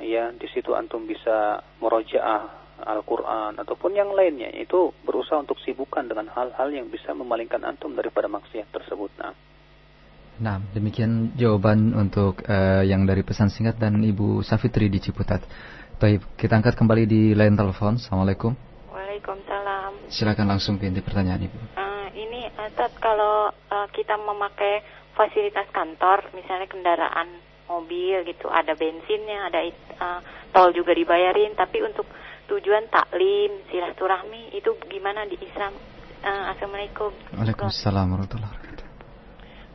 ya 0.00 0.32
di 0.32 0.48
situ 0.48 0.72
antum 0.72 1.04
bisa 1.04 1.60
merojaah 1.84 2.62
Al-Quran 2.82 3.60
ataupun 3.62 3.94
yang 3.94 4.10
lainnya 4.10 4.50
itu 4.56 4.90
berusaha 5.06 5.38
untuk 5.38 5.60
sibukkan 5.62 6.08
dengan 6.08 6.26
hal-hal 6.32 6.72
yang 6.74 6.90
bisa 6.90 7.14
memalingkan 7.14 7.62
antum 7.62 7.94
daripada 7.94 8.26
maksiat 8.26 8.72
tersebut. 8.74 9.12
Nah, 9.22 9.36
nah 10.42 10.56
demikian 10.74 11.36
jawaban 11.38 11.94
untuk 11.94 12.42
uh, 12.42 12.82
yang 12.82 13.06
dari 13.06 13.22
pesan 13.22 13.52
singkat 13.54 13.78
dan 13.78 14.02
Ibu 14.02 14.42
Safitri 14.42 14.90
di 14.90 14.98
Ciputat. 14.98 15.44
Baik, 16.02 16.34
kita 16.34 16.58
angkat 16.58 16.74
kembali 16.74 17.06
di 17.06 17.30
line 17.30 17.54
telepon. 17.54 17.94
Assalamualaikum. 17.94 18.58
Waalaikumsalam. 18.90 20.10
Silakan 20.10 20.50
langsung 20.50 20.74
pinti 20.74 20.98
pertanyaan 20.98 21.46
Ibu. 21.46 21.78
Uh, 21.78 22.10
ini 22.18 22.50
Ustaz 22.58 22.90
kalau 22.98 23.54
uh, 23.54 23.86
kita 23.94 24.18
memakai 24.18 24.82
fasilitas 25.14 25.70
kantor, 25.70 26.26
misalnya 26.34 26.66
kendaraan 26.66 27.38
mobil 27.70 28.26
gitu, 28.26 28.50
ada 28.50 28.74
bensinnya, 28.74 29.46
ada 29.46 29.62
uh, 30.02 30.18
tol 30.50 30.74
juga 30.74 30.90
dibayarin, 30.90 31.54
tapi 31.54 31.86
untuk 31.86 32.10
tujuan 32.50 32.90
taklim, 32.90 33.62
silaturahmi 33.70 34.58
itu 34.58 34.74
gimana 34.90 35.22
di 35.30 35.38
Islam? 35.38 35.70
Uh, 36.26 36.50
Assalamualaikum. 36.50 37.14
Waalaikumsalam 37.30 38.10
warahmatullahi 38.10 38.50
wabarakatuh. 38.50 38.86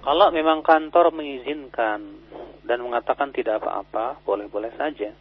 Kalau 0.04 0.28
memang 0.36 0.60
kantor 0.60 1.16
mengizinkan 1.16 2.20
dan 2.68 2.84
mengatakan 2.84 3.32
tidak 3.32 3.64
apa-apa, 3.64 4.20
boleh-boleh 4.28 4.76
saja. 4.76 5.16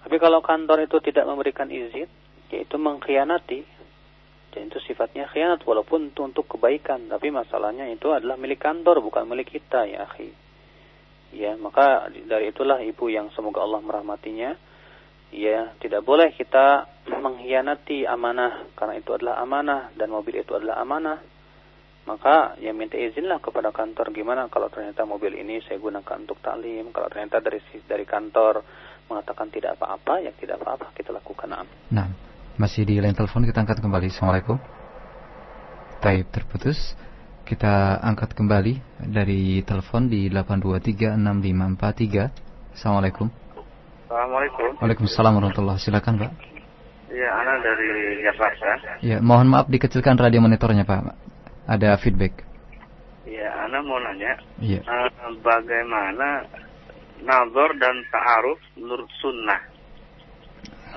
Tapi 0.00 0.16
kalau 0.16 0.40
kantor 0.40 0.88
itu 0.88 0.96
tidak 1.04 1.28
memberikan 1.28 1.68
izin, 1.68 2.08
yaitu 2.50 2.76
mengkhianati. 2.80 3.82
Dan 4.50 4.66
itu 4.66 4.82
sifatnya 4.82 5.30
khianat 5.30 5.62
walaupun 5.62 6.10
itu 6.10 6.26
untuk 6.26 6.50
kebaikan. 6.50 7.06
Tapi 7.06 7.30
masalahnya 7.30 7.86
itu 7.86 8.10
adalah 8.10 8.34
milik 8.34 8.58
kantor 8.58 8.98
bukan 8.98 9.22
milik 9.30 9.54
kita 9.54 9.86
ya 9.86 10.10
akhi. 10.10 10.34
Ya, 11.30 11.54
maka 11.54 12.10
dari 12.26 12.50
itulah 12.50 12.82
ibu 12.82 13.06
yang 13.06 13.30
semoga 13.38 13.62
Allah 13.62 13.78
merahmatinya. 13.78 14.58
Ya, 15.30 15.78
tidak 15.78 16.02
boleh 16.02 16.34
kita 16.34 16.90
mengkhianati 17.24 18.02
amanah 18.10 18.66
karena 18.74 18.98
itu 18.98 19.14
adalah 19.14 19.38
amanah 19.38 19.94
dan 19.94 20.10
mobil 20.10 20.42
itu 20.42 20.58
adalah 20.58 20.82
amanah. 20.82 21.22
Maka 22.10 22.58
ya 22.58 22.74
minta 22.74 22.98
izinlah 22.98 23.38
kepada 23.38 23.70
kantor 23.70 24.10
gimana 24.10 24.50
kalau 24.50 24.66
ternyata 24.66 25.06
mobil 25.06 25.30
ini 25.38 25.62
saya 25.62 25.78
gunakan 25.78 26.26
untuk 26.26 26.42
taklim, 26.42 26.90
kalau 26.90 27.06
ternyata 27.06 27.38
dari 27.38 27.62
dari 27.86 28.02
kantor 28.02 28.66
mengatakan 29.10 29.50
tidak 29.50 29.74
apa-apa, 29.74 30.22
ya 30.22 30.30
tidak 30.38 30.62
apa-apa 30.62 30.94
kita 30.94 31.10
lakukan. 31.10 31.50
Nah, 31.90 32.06
masih 32.54 32.86
di 32.86 33.02
line 33.02 33.18
telepon 33.18 33.42
kita 33.42 33.66
angkat 33.66 33.82
kembali. 33.82 34.06
Assalamualaikum. 34.06 34.62
Taib 35.98 36.30
terputus. 36.30 36.94
Kita 37.42 37.98
angkat 37.98 38.38
kembali 38.38 38.78
dari 39.10 39.58
telepon 39.66 40.06
di 40.06 40.30
8236543. 40.30 42.30
Assalamualaikum. 42.78 43.26
Assalamualaikum. 44.06 44.78
Waalaikumsalam 44.78 45.34
warahmatullahi 45.34 45.82
Silakan, 45.82 46.14
Pak. 46.22 46.30
Iya, 47.10 47.30
Ana 47.34 47.58
dari 47.58 48.22
Jakarta. 48.22 48.78
Ya, 49.02 49.18
mohon 49.18 49.50
maaf 49.50 49.66
dikecilkan 49.66 50.14
radio 50.14 50.38
monitornya, 50.38 50.86
Pak. 50.86 51.18
Ada 51.66 51.98
feedback. 51.98 52.46
Iya, 53.26 53.50
Ana 53.66 53.82
mau 53.82 53.98
nanya. 53.98 54.38
Iya. 54.62 54.86
Uh, 54.86 55.10
bagaimana 55.42 56.46
nazar 57.22 57.70
dan 57.78 57.96
ta'aruf 58.08 58.60
menurut 58.76 59.10
sunnah 59.20 59.60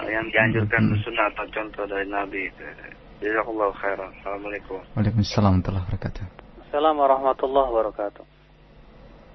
yang 0.09 0.25
dianjurkan 0.33 0.89
hmm. 0.89 1.01
sunnah 1.05 1.29
atau 1.31 1.45
contoh 1.53 1.85
dari 1.85 2.09
Nabi 2.09 2.49
Jazakallah 3.23 3.71
khairan. 3.79 4.11
Assalamualaikum. 4.19 4.79
Waalaikumsalam 4.99 5.63
warahmatullahi 5.63 5.85
wabarakatuh. 5.87 6.23
Assalamualaikum 6.67 7.03
warahmatullahi 7.07 7.69
wabarakatuh. 7.71 8.23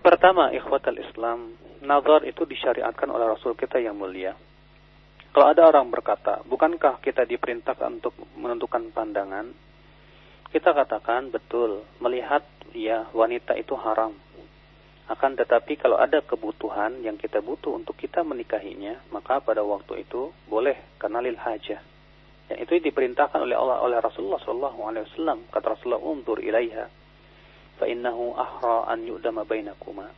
Pertama, 0.05 0.45
ikhwatal 0.53 0.99
Islam, 1.01 1.39
nazar 1.81 2.27
itu 2.29 2.45
disyariatkan 2.45 3.09
oleh 3.09 3.33
Rasul 3.33 3.57
kita 3.57 3.81
yang 3.81 3.97
mulia. 3.97 4.37
Kalau 5.33 5.47
ada 5.49 5.71
orang 5.71 5.89
berkata, 5.89 6.43
bukankah 6.45 7.01
kita 7.01 7.25
diperintahkan 7.25 8.03
untuk 8.03 8.13
menentukan 8.35 8.91
pandangan? 8.93 9.53
Kita 10.49 10.73
katakan 10.73 11.29
betul, 11.29 11.85
melihat 12.01 12.45
ya 12.73 13.09
wanita 13.13 13.57
itu 13.57 13.77
haram. 13.77 14.17
Akan 15.09 15.33
tetapi 15.41 15.81
kalau 15.81 15.97
ada 15.97 16.21
kebutuhan 16.21 17.01
yang 17.01 17.17
kita 17.17 17.41
butuh 17.41 17.81
untuk 17.81 17.97
kita 17.97 18.21
menikahinya, 18.21 19.01
maka 19.09 19.41
pada 19.41 19.65
waktu 19.65 20.05
itu 20.05 20.29
boleh 20.45 20.77
karena 21.01 21.25
lil 21.25 21.41
hajah. 21.41 21.81
Ya, 22.49 22.57
itu 22.61 22.77
diperintahkan 22.77 23.41
oleh 23.41 23.57
Allah 23.57 23.81
oleh 23.81 23.97
Rasulullah 24.05 24.41
sallallahu 24.45 24.81
alaihi 24.85 25.09
wasallam. 25.09 25.49
Kata 25.49 25.77
Rasulullah, 25.77 26.05
"Untur 26.05 26.45
ilaiha 26.45 26.93
fa 27.81 27.89
innahu 27.89 28.37
ahra 28.37 28.93
an 28.93 29.09
yu'dama 29.09 29.49
bainakuma." 29.49 30.13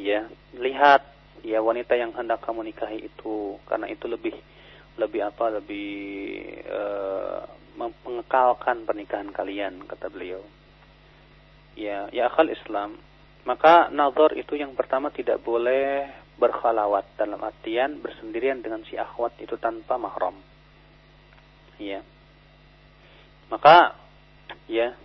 Ya, 0.00 0.24
lihat 0.56 1.04
ya 1.44 1.60
wanita 1.60 1.92
yang 1.92 2.16
hendak 2.16 2.40
kamu 2.40 2.72
nikahi 2.72 3.04
itu 3.04 3.60
karena 3.68 3.84
itu 3.92 4.08
lebih 4.08 4.32
lebih 4.96 5.28
apa 5.28 5.60
lebih 5.60 5.92
uh, 6.72 7.44
mengekalkan 7.76 8.88
pernikahan 8.88 9.28
kalian 9.28 9.84
kata 9.84 10.08
beliau. 10.08 10.40
Ya, 11.76 12.08
ya 12.12 12.32
akal 12.32 12.48
Islam 12.48 12.96
maka 13.48 13.88
nazar 13.88 14.36
itu 14.36 14.56
yang 14.56 14.76
pertama 14.76 15.08
tidak 15.08 15.40
boleh 15.40 16.08
berkhalawat 16.40 17.04
dalam 17.20 17.40
artian 17.40 18.00
bersendirian 18.00 18.64
dengan 18.64 18.80
si 18.88 18.96
akhwat 18.96 19.36
itu 19.40 19.60
tanpa 19.60 20.00
mahram. 20.00 20.36
Ya. 21.80 22.04
Maka 23.52 23.96
ya 24.68 24.96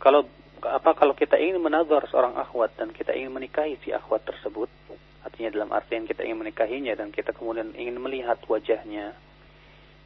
kalau 0.00 0.26
apa 0.64 0.90
kalau 0.96 1.14
kita 1.14 1.36
ingin 1.36 1.60
menazar 1.60 2.04
seorang 2.10 2.36
akhwat 2.36 2.74
dan 2.76 2.90
kita 2.90 3.14
ingin 3.14 3.32
menikahi 3.32 3.78
si 3.84 3.92
akhwat 3.92 4.26
tersebut, 4.26 4.68
artinya 5.22 5.50
dalam 5.52 5.70
artian 5.70 6.08
kita 6.08 6.26
ingin 6.26 6.46
menikahinya 6.46 6.96
dan 6.96 7.12
kita 7.14 7.36
kemudian 7.36 7.76
ingin 7.76 8.00
melihat 8.00 8.40
wajahnya, 8.48 9.14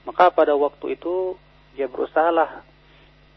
maka 0.05 0.31
pada 0.35 0.53
waktu 0.59 0.99
itu 0.99 1.39
dia 1.75 1.91
berusahalah 1.91 2.63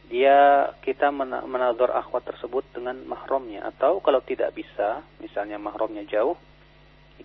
dia 0.08 0.72
kita 0.80 1.12
menador 1.12 1.92
akhwat 1.92 2.24
tersebut 2.32 2.64
dengan 2.72 2.96
mahramnya. 3.04 3.68
Atau 3.68 4.00
kalau 4.00 4.24
tidak 4.24 4.56
bisa 4.56 5.04
misalnya 5.20 5.60
mahramnya 5.60 6.08
jauh 6.08 6.40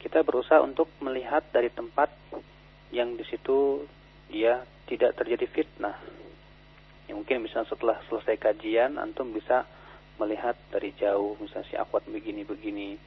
kita 0.03 0.25
berusaha 0.27 0.59
untuk 0.65 0.89
melihat 1.05 1.45
dari 1.53 1.69
tempat 1.69 2.11
yang 2.91 3.15
di 3.15 3.25
situ 3.29 3.87
dia 4.33 4.65
tidak 4.91 5.15
terjadi 5.15 5.47
fitnah. 5.47 5.97
Ya 7.07 7.13
mungkin 7.15 7.45
misalnya 7.45 7.71
setelah 7.71 7.97
selesai 8.11 8.35
kajian 8.41 8.99
antum 8.99 9.31
bisa 9.31 9.69
melihat 10.19 10.59
dari 10.75 10.91
jauh 10.99 11.39
misalnya 11.39 11.69
si 11.71 11.77
akhwat 11.79 12.09
begini-begini 12.11 12.99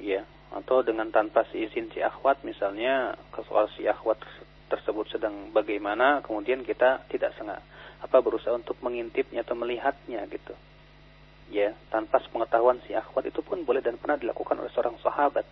ya. 0.00 0.24
Atau 0.52 0.84
dengan 0.84 1.12
tanpa 1.12 1.44
seizin 1.52 1.92
si 1.92 2.00
akhwat 2.00 2.44
misalnya 2.48 3.16
soal 3.48 3.68
si 3.76 3.84
akhwat 3.84 4.20
tersebut 4.72 5.04
sedang 5.12 5.52
bagaimana 5.52 6.24
kemudian 6.24 6.64
kita 6.64 7.04
tidak 7.12 7.36
sengaja 7.36 7.71
apa 8.02 8.18
berusaha 8.18 8.52
untuk 8.52 8.76
mengintipnya 8.82 9.46
atau 9.46 9.54
melihatnya 9.54 10.26
gitu. 10.26 10.54
Ya, 11.52 11.76
tanpa 11.92 12.18
pengetahuan 12.18 12.82
si 12.88 12.96
akhwat 12.96 13.28
itu 13.30 13.40
pun 13.44 13.62
boleh 13.62 13.78
dan 13.78 14.00
pernah 14.00 14.18
dilakukan 14.18 14.58
oleh 14.58 14.72
seorang 14.74 14.98
sahabat 14.98 15.46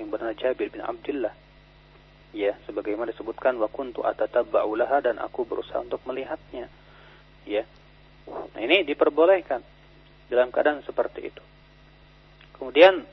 yang 0.00 0.10
bernama 0.10 0.34
Jabir 0.34 0.68
bin 0.74 0.82
Abdullah. 0.82 1.32
Ya, 2.34 2.58
sebagaimana 2.66 3.14
disebutkan 3.14 3.54
wa 3.62 3.70
kuntu 3.70 4.02
atatabba'u 4.02 4.74
laha 4.74 4.98
dan 4.98 5.22
aku 5.22 5.46
berusaha 5.46 5.78
untuk 5.78 6.02
melihatnya. 6.02 6.66
Ya. 7.46 7.62
Nah, 8.26 8.60
ini 8.60 8.82
diperbolehkan 8.82 9.62
dalam 10.32 10.50
keadaan 10.50 10.82
seperti 10.82 11.30
itu. 11.30 11.42
Kemudian 12.58 13.06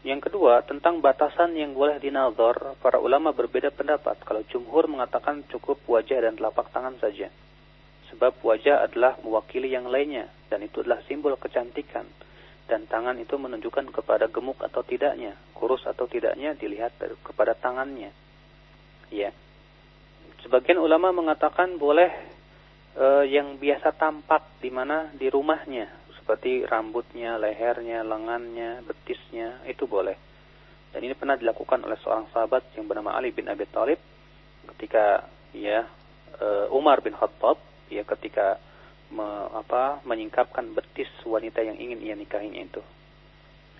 yang 0.00 0.24
kedua, 0.24 0.64
tentang 0.64 1.04
batasan 1.04 1.52
yang 1.60 1.76
boleh 1.76 2.00
dinazar, 2.00 2.72
para 2.80 2.96
ulama 2.96 3.36
berbeda 3.36 3.68
pendapat. 3.68 4.16
Kalau 4.24 4.40
jumhur 4.48 4.88
mengatakan 4.88 5.44
cukup 5.52 5.76
wajah 5.84 6.24
dan 6.24 6.40
telapak 6.40 6.72
tangan 6.72 6.96
saja. 6.96 7.28
Sebab 8.10 8.42
wajah 8.42 8.84
adalah 8.84 9.16
mewakili 9.22 9.70
yang 9.70 9.86
lainnya 9.86 10.26
dan 10.50 10.66
itu 10.66 10.82
adalah 10.82 11.00
simbol 11.06 11.38
kecantikan. 11.38 12.04
Dan 12.66 12.86
tangan 12.86 13.18
itu 13.18 13.34
menunjukkan 13.34 13.90
kepada 13.90 14.30
gemuk 14.30 14.62
atau 14.62 14.82
tidaknya, 14.86 15.34
kurus 15.54 15.82
atau 15.86 16.06
tidaknya 16.06 16.54
dilihat 16.54 16.94
kepada 17.26 17.54
tangannya. 17.58 18.14
Ya. 19.10 19.34
Sebagian 20.46 20.78
ulama 20.78 21.10
mengatakan 21.10 21.78
boleh 21.82 22.10
e, 22.94 23.06
yang 23.26 23.58
biasa 23.58 23.90
tampak 23.98 24.62
di 24.62 24.70
mana 24.70 25.10
di 25.10 25.26
rumahnya, 25.26 26.14
seperti 26.14 26.62
rambutnya, 26.62 27.42
lehernya, 27.42 28.06
lengannya, 28.06 28.86
betisnya, 28.86 29.66
itu 29.66 29.90
boleh. 29.90 30.14
Dan 30.94 31.06
ini 31.06 31.14
pernah 31.18 31.34
dilakukan 31.34 31.82
oleh 31.86 31.98
seorang 32.02 32.30
sahabat 32.30 32.70
yang 32.78 32.86
bernama 32.86 33.18
Ali 33.18 33.34
bin 33.34 33.50
Abi 33.50 33.66
Thalib 33.66 33.98
ketika 34.74 35.26
ya 35.54 35.86
e, 36.38 36.46
Umar 36.70 37.02
bin 37.02 37.18
Khattab 37.18 37.69
ya 37.90 38.06
ketika 38.06 38.56
me, 39.10 39.26
apa, 39.52 40.00
menyingkapkan 40.06 40.70
betis 40.72 41.10
wanita 41.26 41.60
yang 41.60 41.76
ingin 41.76 42.00
ia 42.00 42.14
nikahinya 42.14 42.62
itu. 42.62 42.82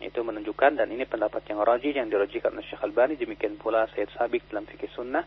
Itu 0.00 0.24
menunjukkan 0.24 0.80
dan 0.80 0.88
ini 0.90 1.04
pendapat 1.04 1.44
yang 1.48 1.60
rajih 1.62 1.94
yang 1.94 2.08
dirojikan 2.08 2.56
oleh 2.56 2.64
Syekh 2.66 2.82
Albani 2.82 3.20
demikian 3.20 3.60
pula 3.60 3.86
Said 3.92 4.08
Sabik 4.16 4.48
dalam 4.48 4.64
fikih 4.64 4.88
sunnah 4.96 5.22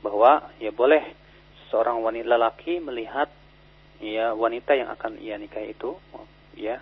bahwa 0.00 0.54
ya 0.62 0.70
boleh 0.70 1.02
seorang 1.68 1.98
wanita 2.00 2.38
lelaki 2.38 2.78
melihat 2.78 3.26
ya 3.98 4.30
wanita 4.36 4.78
yang 4.78 4.92
akan 4.92 5.18
ia 5.18 5.34
nikahi 5.40 5.74
itu 5.74 5.98
ya 6.54 6.78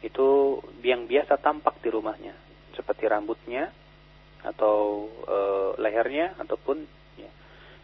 itu 0.00 0.60
yang 0.80 1.04
biasa 1.04 1.36
tampak 1.40 1.80
di 1.84 1.92
rumahnya 1.92 2.32
seperti 2.72 3.08
rambutnya 3.08 3.68
atau 4.44 5.08
e, 5.24 5.36
lehernya 5.80 6.36
ataupun 6.36 6.84
ya. 7.16 7.30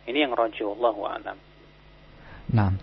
ini 0.05 0.28
yang 0.28 0.36
rajih 0.36 0.68
Allah 0.76 0.97
alam. 1.16 1.38
Nah, 2.51 2.74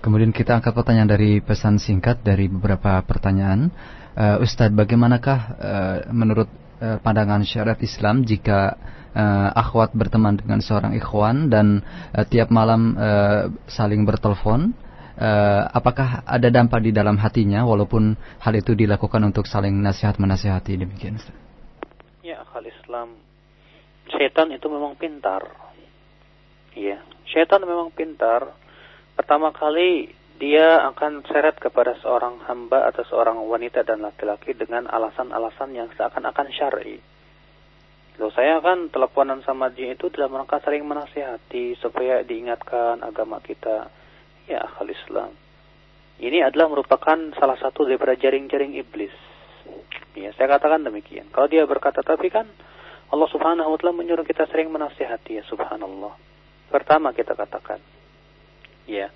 kemudian 0.00 0.32
kita 0.32 0.56
angkat 0.56 0.72
pertanyaan 0.72 1.10
dari 1.12 1.38
pesan 1.44 1.76
singkat 1.76 2.24
dari 2.24 2.48
beberapa 2.48 3.00
pertanyaan. 3.04 3.68
Uh, 4.12 4.44
Ustadz, 4.44 4.76
bagaimanakah 4.76 5.38
uh, 5.56 5.98
menurut 6.12 6.48
uh, 6.80 7.00
pandangan 7.00 7.44
syariat 7.44 7.80
Islam 7.80 8.24
jika 8.28 8.76
uh, 9.16 9.48
akhwat 9.56 9.96
berteman 9.96 10.36
dengan 10.36 10.60
seorang 10.60 10.92
ikhwan 10.96 11.48
dan 11.48 11.80
uh, 12.12 12.24
tiap 12.24 12.52
malam 12.52 12.96
uh, 12.96 13.48
saling 13.68 14.04
bertelepon? 14.04 14.72
Uh, 15.12 15.68
apakah 15.76 16.24
ada 16.24 16.48
dampak 16.48 16.88
di 16.88 16.90
dalam 16.90 17.20
hatinya 17.20 17.68
walaupun 17.68 18.16
hal 18.40 18.54
itu 18.56 18.72
dilakukan 18.72 19.20
untuk 19.28 19.44
saling 19.44 19.76
nasihat 19.76 20.16
menasihati 20.16 20.72
demikian? 20.80 21.20
Ya, 22.24 22.40
akal 22.40 22.64
Islam. 22.64 23.20
Setan 24.08 24.50
itu 24.56 24.66
memang 24.72 24.96
pintar. 24.96 25.44
Ya, 26.72 27.04
setan 27.28 27.68
memang 27.68 27.92
pintar. 27.92 28.56
Pertama 29.14 29.52
kali 29.52 30.08
dia 30.40 30.82
akan 30.90 31.22
seret 31.28 31.60
kepada 31.60 31.94
seorang 32.02 32.42
hamba 32.48 32.90
atau 32.90 33.06
seorang 33.06 33.38
wanita 33.46 33.86
dan 33.86 34.02
laki-laki 34.02 34.58
dengan 34.58 34.90
alasan-alasan 34.90 35.70
yang 35.76 35.88
seakan-akan 35.94 36.48
syar'i. 36.50 36.98
Loh 38.20 38.28
saya 38.34 38.60
kan 38.60 38.92
teleponan 38.92 39.40
sama 39.46 39.72
dia 39.72 39.96
itu 39.96 40.12
dalam 40.12 40.36
rangka 40.36 40.60
saling 40.60 40.84
menasihati 40.84 41.78
supaya 41.80 42.20
diingatkan 42.26 43.00
agama 43.00 43.40
kita. 43.40 43.88
Ya 44.50 44.66
akal 44.66 44.90
Islam. 44.90 45.32
Ini 46.20 46.44
adalah 46.50 46.68
merupakan 46.68 47.18
salah 47.38 47.56
satu 47.56 47.88
daripada 47.88 48.18
jaring-jaring 48.18 48.76
iblis. 48.76 49.14
Ya, 50.12 50.30
saya 50.36 50.58
katakan 50.58 50.84
demikian. 50.84 51.32
Kalau 51.32 51.48
dia 51.48 51.64
berkata, 51.64 52.04
tapi 52.04 52.28
kan 52.28 52.44
Allah 53.08 53.28
subhanahu 53.32 53.72
wa 53.72 53.78
ta'ala 53.80 53.96
menyuruh 53.96 54.26
kita 54.26 54.44
sering 54.52 54.68
menasihati 54.68 55.40
ya 55.40 55.44
subhanallah. 55.48 56.12
Pertama 56.68 57.16
kita 57.16 57.32
katakan. 57.32 57.80
Ya, 58.86 59.10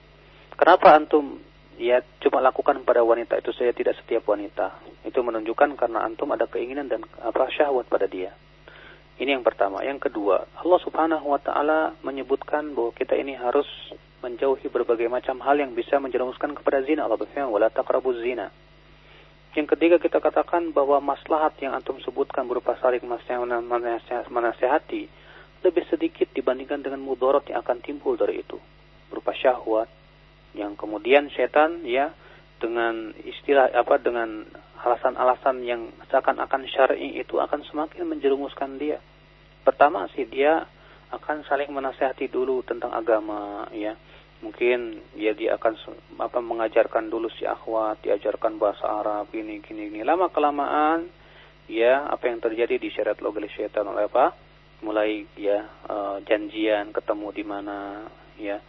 Kenapa 0.57 0.97
antum 0.97 1.37
ya 1.77 2.01
cuma 2.25 2.41
lakukan 2.41 2.81
pada 2.81 3.05
wanita 3.05 3.37
itu 3.37 3.53
saya 3.53 3.77
tidak 3.77 4.01
setiap 4.01 4.25
wanita. 4.25 4.73
Itu 5.05 5.21
menunjukkan 5.21 5.77
karena 5.77 6.01
antum 6.01 6.33
ada 6.33 6.49
keinginan 6.49 6.89
dan 6.89 7.05
apa 7.21 7.53
syahwat 7.53 7.85
pada 7.93 8.09
dia. 8.09 8.33
Ini 9.21 9.37
yang 9.37 9.45
pertama. 9.45 9.85
Yang 9.85 10.09
kedua, 10.09 10.49
Allah 10.57 10.81
Subhanahu 10.81 11.29
wa 11.29 11.41
taala 11.41 11.93
menyebutkan 12.01 12.73
bahwa 12.73 12.97
kita 12.97 13.21
ini 13.21 13.37
harus 13.37 13.69
menjauhi 14.25 14.73
berbagai 14.73 15.13
macam 15.13 15.37
hal 15.45 15.61
yang 15.61 15.77
bisa 15.77 16.01
menjerumuskan 16.01 16.57
kepada 16.57 16.81
zina. 16.89 17.05
Allah 17.05 17.21
berfirman, 17.21 17.53
"Wala 17.53 17.69
taqrabuz 17.69 18.25
zina." 18.25 18.49
Yang 19.53 19.77
ketiga 19.77 20.01
kita 20.01 20.25
katakan 20.25 20.73
bahwa 20.73 21.05
maslahat 21.05 21.53
yang 21.61 21.77
antum 21.77 22.01
sebutkan 22.01 22.49
berupa 22.49 22.81
saling 22.81 23.05
menasehati 24.33 25.03
lebih 25.65 25.85
sedikit 25.93 26.33
dibandingkan 26.33 26.81
dengan 26.81 27.01
mudarat 27.01 27.45
yang 27.53 27.61
akan 27.61 27.81
timbul 27.81 28.17
dari 28.17 28.41
itu 28.41 28.57
berupa 29.09 29.33
syahwat, 29.37 29.89
yang 30.57 30.75
kemudian 30.75 31.29
setan 31.37 31.85
ya 31.85 32.17
dengan 32.57 33.13
istilah 33.25 33.69
apa 33.77 34.01
dengan 34.01 34.49
alasan-alasan 34.81 35.67
yang 35.67 35.93
seakan-akan 36.09 36.65
syar'i 36.69 37.21
itu 37.21 37.37
akan 37.37 37.65
semakin 37.69 38.09
menjerumuskan 38.09 38.81
dia. 38.81 39.03
Pertama 39.67 40.09
sih 40.15 40.25
dia 40.25 40.65
akan 41.13 41.45
saling 41.47 41.71
menasehati 41.75 42.31
dulu 42.33 42.65
tentang 42.65 42.95
agama 42.95 43.69
ya. 43.75 43.99
Mungkin 44.37 45.01
ya 45.17 45.33
dia 45.33 45.57
akan 45.57 45.75
apa 46.21 46.39
mengajarkan 46.45 47.09
dulu 47.09 47.33
si 47.33 47.49
akhwat, 47.49 48.05
diajarkan 48.05 48.61
bahasa 48.61 48.85
Arab 48.85 49.33
ini 49.33 49.65
gini 49.65 49.89
gini. 49.89 50.05
Lama 50.05 50.29
kelamaan 50.29 51.09
ya 51.67 52.07
apa 52.07 52.31
yang 52.31 52.39
terjadi 52.45 52.77
di 52.77 52.89
syariat 52.93 53.17
logis 53.19 53.53
setan 53.57 53.89
oleh 53.89 54.07
apa? 54.07 54.37
Mulai 54.85 55.25
ya 55.41 55.65
uh, 55.89 56.21
janjian 56.21 56.93
ketemu 56.93 57.29
di 57.33 57.45
mana 57.49 58.05
ya 58.37 58.61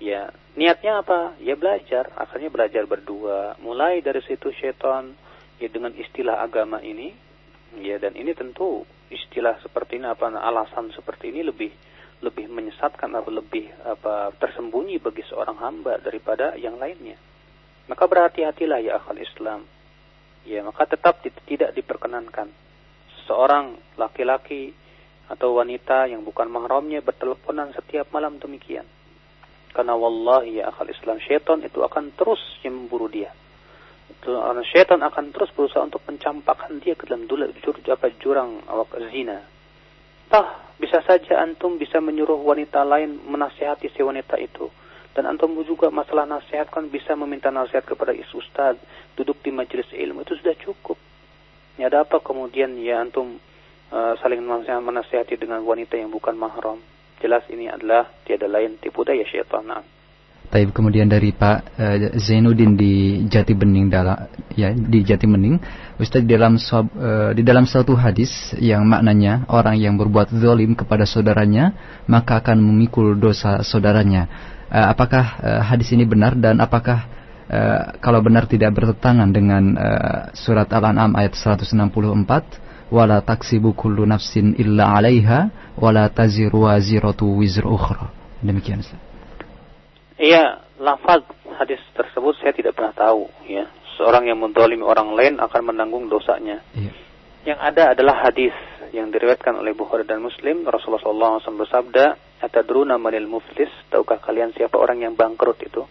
Ya, 0.00 0.32
niatnya 0.56 1.04
apa? 1.04 1.36
Ya 1.44 1.60
belajar. 1.60 2.08
Akhirnya 2.16 2.48
belajar 2.48 2.88
berdua. 2.88 3.60
Mulai 3.60 4.00
dari 4.00 4.24
situ 4.24 4.48
syaitan 4.56 5.12
ya 5.60 5.68
dengan 5.68 5.92
istilah 5.92 6.40
agama 6.40 6.80
ini, 6.80 7.12
ya 7.84 8.00
dan 8.00 8.16
ini 8.16 8.32
tentu 8.32 8.88
istilah 9.12 9.60
seperti 9.60 10.00
ini 10.00 10.08
apa 10.08 10.32
alasan 10.32 10.88
seperti 10.96 11.28
ini 11.28 11.44
lebih 11.44 11.68
lebih 12.24 12.48
menyesatkan 12.48 13.12
atau 13.12 13.28
lebih 13.28 13.68
apa 13.84 14.32
tersembunyi 14.40 15.04
bagi 15.04 15.20
seorang 15.28 15.60
hamba 15.60 16.00
daripada 16.00 16.56
yang 16.56 16.80
lainnya. 16.80 17.20
Maka 17.92 18.08
berhati-hatilah 18.08 18.80
ya 18.80 18.96
akal 18.96 19.20
Islam. 19.20 19.68
Ya, 20.48 20.64
maka 20.64 20.88
tetap 20.88 21.20
tidak 21.44 21.76
diperkenankan 21.76 22.48
seorang 23.28 23.76
laki-laki 24.00 24.72
atau 25.28 25.60
wanita 25.60 26.08
yang 26.08 26.24
bukan 26.24 26.48
mahramnya 26.48 27.04
berteleponan 27.04 27.76
setiap 27.76 28.08
malam 28.08 28.40
demikian 28.40 28.88
karena 29.70 29.94
wallahi 29.94 30.58
ya 30.58 30.70
akal 30.70 30.90
Islam, 30.90 31.22
syaitan 31.22 31.62
itu 31.62 31.78
akan 31.86 32.10
terus 32.18 32.42
memburu 32.66 33.06
dia. 33.06 33.30
Karena 34.20 34.60
syaitan 34.66 34.98
akan 35.00 35.30
terus 35.30 35.54
berusaha 35.54 35.86
untuk 35.86 36.02
mencampakkan 36.10 36.82
dia 36.82 36.98
ke 36.98 37.06
dalam 37.06 37.30
dula, 37.30 37.46
jur, 37.62 37.78
apa, 37.86 38.10
jurang 38.18 38.66
awak 38.66 38.98
zina. 39.14 39.38
Tah, 40.26 40.74
bisa 40.78 41.02
saja 41.06 41.38
antum 41.38 41.78
bisa 41.78 42.02
menyuruh 42.02 42.38
wanita 42.42 42.82
lain 42.82 43.22
menasihati 43.30 43.94
si 43.94 44.02
wanita 44.02 44.38
itu. 44.42 44.66
Dan 45.14 45.26
antum 45.26 45.58
juga 45.66 45.90
masalah 45.90 46.26
nasihat 46.26 46.70
kan 46.70 46.86
bisa 46.90 47.14
meminta 47.18 47.50
nasihat 47.50 47.82
kepada 47.82 48.14
is 48.14 48.30
ustad, 48.34 48.78
duduk 49.18 49.42
di 49.42 49.50
majelis 49.54 49.90
ilmu 49.90 50.22
itu 50.22 50.38
sudah 50.38 50.54
cukup. 50.58 50.98
Ya 51.78 51.90
ada 51.90 52.06
apa 52.06 52.18
kemudian 52.22 52.78
ya 52.78 53.02
antum 53.02 53.38
uh, 53.90 54.14
saling 54.18 54.42
menasihati 54.42 55.38
dengan 55.38 55.62
wanita 55.62 55.98
yang 55.98 56.10
bukan 56.10 56.34
mahram 56.34 56.78
jelas 57.20 57.44
ini 57.52 57.68
adalah 57.68 58.08
tiada 58.24 58.48
lain 58.48 58.80
tipu 58.80 59.04
daya 59.04 59.22
syaitan. 59.28 59.62
Nah. 59.62 59.84
Taib 60.50 60.74
kemudian 60.74 61.06
dari 61.06 61.30
Pak 61.30 61.78
uh, 61.78 61.96
Zainuddin 62.18 62.74
di 62.74 63.22
Jati 63.30 63.54
Bening 63.54 63.86
dalam 63.86 64.18
ya 64.58 64.74
di 64.74 65.06
Jati 65.06 65.22
Bening, 65.22 65.62
Ustaz 65.94 66.26
di 66.26 66.34
dalam 66.34 66.58
uh, 66.58 67.30
di 67.30 67.46
dalam 67.46 67.70
satu 67.70 67.94
hadis 67.94 68.50
yang 68.58 68.82
maknanya 68.82 69.46
orang 69.46 69.78
yang 69.78 69.94
berbuat 69.94 70.34
zalim 70.34 70.74
kepada 70.74 71.06
saudaranya 71.06 71.70
maka 72.10 72.42
akan 72.42 72.58
memikul 72.58 73.14
dosa 73.14 73.62
saudaranya. 73.62 74.26
Uh, 74.66 74.90
apakah 74.90 75.38
hadis 75.62 75.94
ini 75.94 76.02
benar 76.02 76.34
dan 76.34 76.58
apakah 76.58 77.06
kalau 77.98 78.22
benar 78.22 78.46
tidak 78.46 78.70
bertentangan 78.78 79.26
dengan 79.34 79.74
surat 80.38 80.70
Al-An'am 80.70 81.18
ayat 81.18 81.34
164 81.34 82.69
wala 82.90 83.22
taksibu 83.22 83.72
kullu 83.72 84.04
nafsin 84.04 84.58
illa 84.58 84.92
'alaiha 84.94 85.74
wala 85.78 86.10
taziru 86.10 86.66
waziratu 86.66 87.26
wizr 87.38 87.64
ukhra. 87.64 88.10
Demikian 88.42 88.82
Ustaz. 88.82 88.98
Iya, 90.20 90.60
lafaz 90.76 91.24
hadis 91.56 91.80
tersebut 91.96 92.36
saya 92.42 92.52
tidak 92.52 92.76
pernah 92.76 92.92
tahu 92.92 93.30
ya. 93.48 93.70
Seorang 93.96 94.28
yang 94.28 94.40
mendolimi 94.42 94.84
orang 94.84 95.12
lain 95.16 95.40
akan 95.40 95.72
menanggung 95.72 96.08
dosanya. 96.12 96.60
Iya. 96.76 96.92
Yang 97.40 97.58
ada 97.72 97.82
adalah 97.96 98.16
hadis 98.28 98.52
yang 98.92 99.08
diriwayatkan 99.08 99.56
oleh 99.56 99.72
Bukhari 99.72 100.04
dan 100.04 100.20
Muslim. 100.20 100.66
Rasulullah 100.68 101.40
SAW 101.40 101.64
bersabda, 101.64 102.04
"Atadruna 102.42 103.00
manil 103.00 103.28
muflis?" 103.28 103.70
Tahukah 103.88 104.20
kalian 104.20 104.52
siapa 104.52 104.76
orang 104.76 105.04
yang 105.04 105.14
bangkrut 105.16 105.56
itu? 105.64 105.84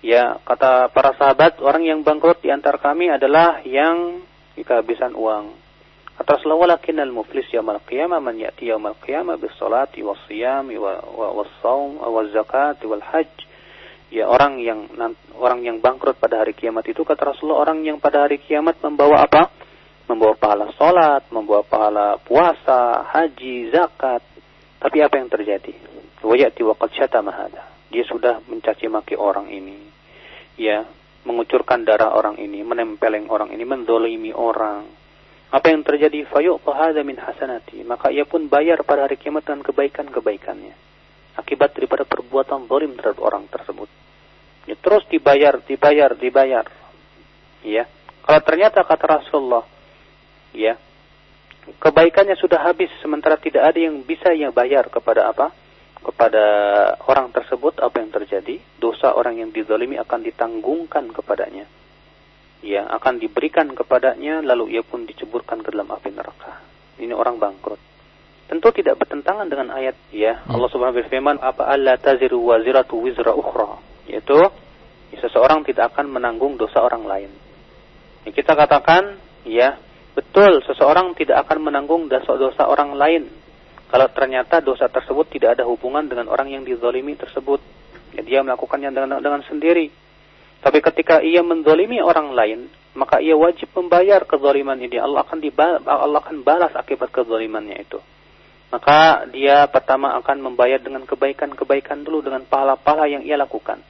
Ya, 0.00 0.40
kata 0.46 0.88
para 0.94 1.12
sahabat, 1.18 1.60
orang 1.60 1.84
yang 1.84 2.00
bangkrut 2.00 2.40
di 2.40 2.48
antara 2.48 2.80
kami 2.80 3.12
adalah 3.12 3.60
yang 3.66 4.24
kehabisan 4.56 5.14
uang. 5.14 5.54
Kata 6.20 6.36
Rasulullah, 6.36 6.76
walakin 6.76 7.00
al-muflis 7.00 7.48
yaumil 7.48 7.80
qiyamah 7.88 8.20
man 8.20 8.36
ya'ti 8.36 8.68
yaumil 8.68 8.98
qiyamah 9.00 9.40
bis 9.40 9.56
salati 9.56 10.04
was 10.04 10.20
siyami 10.28 10.76
was 10.76 11.48
saum 11.64 11.96
was 11.96 12.28
zakati 12.36 12.84
wal 12.84 13.00
hajj. 13.00 13.48
Ya 14.10 14.26
orang 14.26 14.60
yang 14.60 14.90
orang 15.38 15.64
yang 15.64 15.78
bangkrut 15.78 16.18
pada 16.18 16.42
hari 16.42 16.52
kiamat 16.52 16.82
itu 16.90 17.06
kata 17.06 17.30
Rasulullah 17.32 17.62
orang 17.62 17.86
yang 17.86 18.02
pada 18.02 18.26
hari 18.26 18.42
kiamat 18.42 18.76
membawa 18.84 19.22
apa? 19.24 19.48
Membawa 20.10 20.34
pahala 20.34 20.68
salat, 20.74 21.24
membawa 21.30 21.62
pahala 21.62 22.18
puasa, 22.18 23.06
haji, 23.06 23.70
zakat. 23.70 24.20
Tapi 24.82 24.98
apa 25.00 25.14
yang 25.14 25.30
terjadi? 25.30 25.72
Wa 26.20 26.36
ya'ti 26.36 26.60
wa 26.66 26.74
qad 26.74 26.90
syatama 27.00 27.32
Dia 27.88 28.04
sudah 28.04 28.44
mencaci 28.44 28.90
maki 28.90 29.14
orang 29.16 29.48
ini. 29.48 29.78
Ya, 30.60 30.84
mengucurkan 31.24 31.84
darah 31.84 32.16
orang 32.16 32.40
ini, 32.40 32.64
menempeleng 32.64 33.28
orang 33.28 33.52
ini, 33.52 33.64
mendolimi 33.64 34.32
orang. 34.32 34.88
Apa 35.50 35.74
yang 35.74 35.82
terjadi? 35.82 36.24
Fayu'ta 36.30 37.02
min 37.02 37.18
hasanati. 37.18 37.82
Maka 37.82 38.14
ia 38.14 38.22
pun 38.24 38.46
bayar 38.46 38.86
pada 38.86 39.10
hari 39.10 39.18
kiamat 39.18 39.42
dengan 39.44 39.66
kebaikan-kebaikannya. 39.66 40.74
Akibat 41.36 41.74
daripada 41.74 42.06
perbuatan 42.06 42.70
zalim 42.70 42.94
terhadap 42.94 43.18
orang 43.18 43.50
tersebut. 43.50 43.90
Ya, 44.70 44.76
terus 44.78 45.02
dibayar, 45.10 45.58
dibayar, 45.58 46.14
dibayar. 46.14 46.66
Ya. 47.66 47.90
Kalau 48.22 48.40
ternyata 48.46 48.86
kata 48.86 49.04
Rasulullah, 49.18 49.64
ya, 50.54 50.78
kebaikannya 51.82 52.38
sudah 52.38 52.62
habis 52.62 52.92
sementara 53.02 53.34
tidak 53.40 53.74
ada 53.74 53.78
yang 53.80 54.06
bisa 54.06 54.30
yang 54.30 54.54
bayar 54.54 54.86
kepada 54.86 55.34
apa? 55.34 55.50
Kepada 56.00 56.44
orang 57.04 57.28
tersebut 57.32 57.76
apa 57.80 58.00
yang 58.00 58.08
terjadi? 58.08 58.56
Dosa 58.80 59.12
orang 59.12 59.36
yang 59.40 59.50
dizalimi 59.52 60.00
akan 60.00 60.24
ditanggungkan 60.24 61.12
kepadanya. 61.12 61.68
Ya, 62.60 62.84
akan 62.88 63.20
diberikan 63.20 63.72
kepadanya 63.72 64.44
lalu 64.44 64.76
ia 64.76 64.82
pun 64.84 65.08
diceburkan 65.08 65.64
ke 65.64 65.72
dalam 65.72 65.88
api 65.92 66.12
neraka. 66.12 66.60
Ini 67.00 67.12
orang 67.16 67.40
bangkrut 67.40 67.90
tentu 68.50 68.74
tidak 68.74 68.98
bertentangan 68.98 69.46
dengan 69.46 69.70
ayat 69.70 69.94
ya. 70.10 70.42
Allah 70.50 70.66
Subhanahu 70.74 70.98
wa 70.98 71.06
taala 71.06 71.38
apa 71.38 71.62
alla 71.70 71.94
taziru 71.94 72.50
waziratu 72.50 72.98
wizra 72.98 73.30
ukhra 73.30 73.78
yaitu 74.10 74.42
ya, 75.14 75.18
seseorang 75.22 75.62
tidak 75.62 75.94
akan 75.94 76.10
menanggung 76.10 76.58
dosa 76.58 76.82
orang 76.82 77.06
lain. 77.06 77.30
Ya, 78.26 78.34
kita 78.34 78.58
katakan 78.58 79.22
ya 79.46 79.78
betul 80.18 80.58
seseorang 80.66 81.14
tidak 81.14 81.46
akan 81.46 81.70
menanggung 81.70 82.10
dosa-dosa 82.10 82.66
orang 82.66 82.98
lain 82.98 83.30
kalau 83.90 84.06
ternyata 84.14 84.62
dosa 84.62 84.86
tersebut 84.86 85.26
tidak 85.34 85.58
ada 85.58 85.66
hubungan 85.66 86.06
dengan 86.06 86.30
orang 86.30 86.54
yang 86.54 86.62
dizalimi 86.62 87.18
tersebut. 87.18 87.58
Ya, 88.14 88.22
dia 88.22 88.38
melakukannya 88.46 88.90
dengan 88.94 89.18
dengan 89.18 89.42
sendiri. 89.46 89.90
Tapi 90.62 90.78
ketika 90.78 91.18
ia 91.20 91.42
menzalimi 91.42 91.98
orang 91.98 92.30
lain, 92.30 92.70
maka 92.94 93.18
ia 93.18 93.34
wajib 93.34 93.74
membayar 93.74 94.22
kezaliman 94.22 94.78
ini. 94.78 94.96
Allah 94.96 95.26
akan 95.26 95.38
dibalas, 95.42 95.82
Allah 95.82 96.20
akan 96.22 96.46
balas 96.46 96.72
akibat 96.78 97.10
kezalimannya 97.10 97.76
itu 97.82 97.98
maka 98.70 99.26
dia 99.34 99.66
pertama 99.66 100.14
akan 100.22 100.46
membayar 100.46 100.78
dengan 100.78 101.02
kebaikan-kebaikan 101.02 102.06
dulu 102.06 102.22
dengan 102.22 102.46
pahala-pahala 102.46 103.10
yang 103.10 103.26
ia 103.26 103.34
lakukan. 103.34 103.82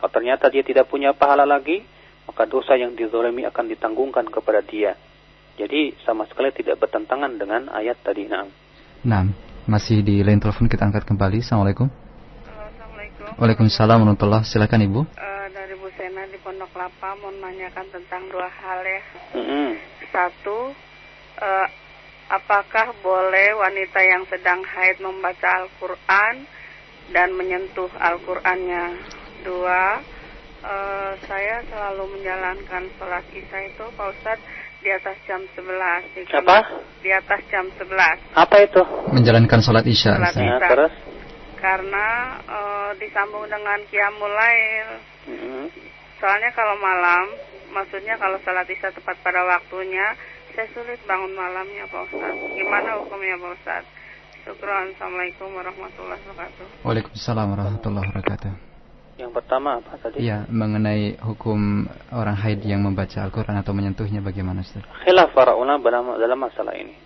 Kalau 0.00 0.10
ternyata 0.10 0.48
dia 0.48 0.64
tidak 0.64 0.88
punya 0.88 1.12
pahala 1.12 1.44
lagi, 1.44 1.84
maka 2.24 2.48
dosa 2.48 2.74
yang 2.80 2.96
dizolimi 2.96 3.44
akan 3.44 3.68
ditanggungkan 3.68 4.24
kepada 4.32 4.64
dia. 4.64 4.96
Jadi 5.60 5.92
sama 6.02 6.24
sekali 6.32 6.48
tidak 6.56 6.80
bertentangan 6.80 7.36
dengan 7.36 7.68
ayat 7.68 8.00
tadi. 8.00 8.24
Nah, 8.24 8.48
nah 9.02 9.26
masih 9.66 10.02
di 10.02 10.22
line 10.22 10.38
telepon 10.42 10.66
kita 10.66 10.86
angkat 10.86 11.06
kembali. 11.06 11.42
Assalamualaikum. 11.42 11.86
Assalamualaikum. 12.46 13.26
Waalaikumsalam 13.38 13.98
warahmatullahi 14.02 14.46
Silakan 14.46 14.82
Ibu. 14.86 15.00
Uh, 15.06 15.46
dari 15.54 15.74
Bu 15.78 15.86
Sena 15.94 16.26
di 16.26 16.38
Pondok 16.42 16.70
Lapa 16.74 17.14
mau 17.22 17.30
menanyakan 17.30 17.86
tentang 17.94 18.26
dua 18.30 18.50
hal 18.50 18.80
ya. 18.82 19.02
Mm 19.38 19.44
-hmm. 19.46 19.68
Satu, 20.10 20.74
uh, 21.38 21.66
apakah 22.30 22.94
boleh 23.02 23.54
wanita 23.58 24.02
yang 24.02 24.26
sedang 24.26 24.62
haid 24.66 24.98
membaca 24.98 25.62
Al-Quran 25.62 26.34
dan 27.14 27.34
menyentuh 27.38 27.90
Al-Qurannya? 27.98 28.98
Dua, 29.42 29.98
uh, 30.62 31.12
saya 31.26 31.62
selalu 31.70 32.18
menjalankan 32.18 32.86
sholat 32.98 33.26
isya 33.34 33.66
itu 33.66 33.84
Pak 33.98 34.06
Ustadz 34.14 34.61
di 34.82 34.90
atas 34.90 35.16
jam 35.24 35.40
11. 35.54 36.18
Di 36.18 36.22
Apa? 36.34 36.58
Di 37.00 37.10
atas 37.14 37.40
jam 37.48 37.64
11. 37.78 38.34
Apa 38.34 38.56
itu? 38.66 38.82
Menjalankan 39.14 39.62
sholat 39.62 39.86
isya. 39.86 40.18
Sholat 40.18 40.34
isya. 40.34 40.58
Nah, 40.58 40.70
terus? 40.70 40.94
Karena 41.62 42.08
uh, 42.50 42.90
disambung 42.98 43.46
dengan 43.46 43.78
Qiyamul 43.86 44.34
Lail. 44.34 44.88
Mm 45.30 45.36
-hmm. 45.38 45.64
Soalnya 46.18 46.50
kalau 46.54 46.74
malam, 46.82 47.26
maksudnya 47.70 48.18
kalau 48.18 48.38
sholat 48.42 48.66
isya 48.66 48.90
tepat 48.90 49.14
pada 49.22 49.46
waktunya, 49.46 50.18
saya 50.52 50.66
sulit 50.74 50.98
bangun 51.06 51.32
malamnya 51.32 51.86
Pak 51.88 52.10
Ustaz. 52.10 52.34
Gimana 52.58 52.98
hukumnya 53.00 53.38
Pak 53.38 53.52
Ustaz? 53.62 53.84
Syukran. 54.42 54.90
Assalamualaikum 54.98 55.48
warahmatullahi 55.54 56.22
wabarakatuh. 56.26 56.66
Waalaikumsalam 56.82 57.46
warahmatullahi 57.54 58.06
wabarakatuh. 58.10 58.71
Yang 59.22 59.38
pertama 59.38 59.78
apa 59.78 59.94
tadi? 60.02 60.18
Iya, 60.26 60.50
mengenai 60.50 61.14
hukum 61.22 61.86
orang 62.10 62.34
haid 62.42 62.66
yang 62.66 62.82
membaca 62.82 63.22
Al-Quran 63.22 63.54
atau 63.54 63.70
menyentuhnya 63.70 64.18
bagaimana 64.18 64.66
Ustaz? 64.66 64.82
Khilaf 65.06 65.30
para 65.30 65.54
ulama 65.54 65.86
dalam 66.18 66.42
masalah 66.42 66.74
ini. 66.74 66.98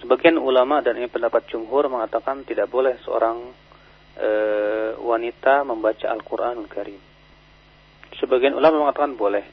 Sebagian 0.00 0.40
ulama 0.40 0.80
dan 0.80 0.96
ini 0.96 1.12
pendapat 1.12 1.44
jumhur 1.52 1.92
mengatakan 1.92 2.48
tidak 2.48 2.72
boleh 2.72 2.96
seorang 3.04 3.52
e, 4.16 4.30
wanita 4.96 5.68
membaca 5.68 6.08
Al-Quranul 6.08 6.72
Karim. 6.72 6.98
Sebagian 8.16 8.56
ulama 8.56 8.88
mengatakan 8.88 9.12
boleh. 9.12 9.44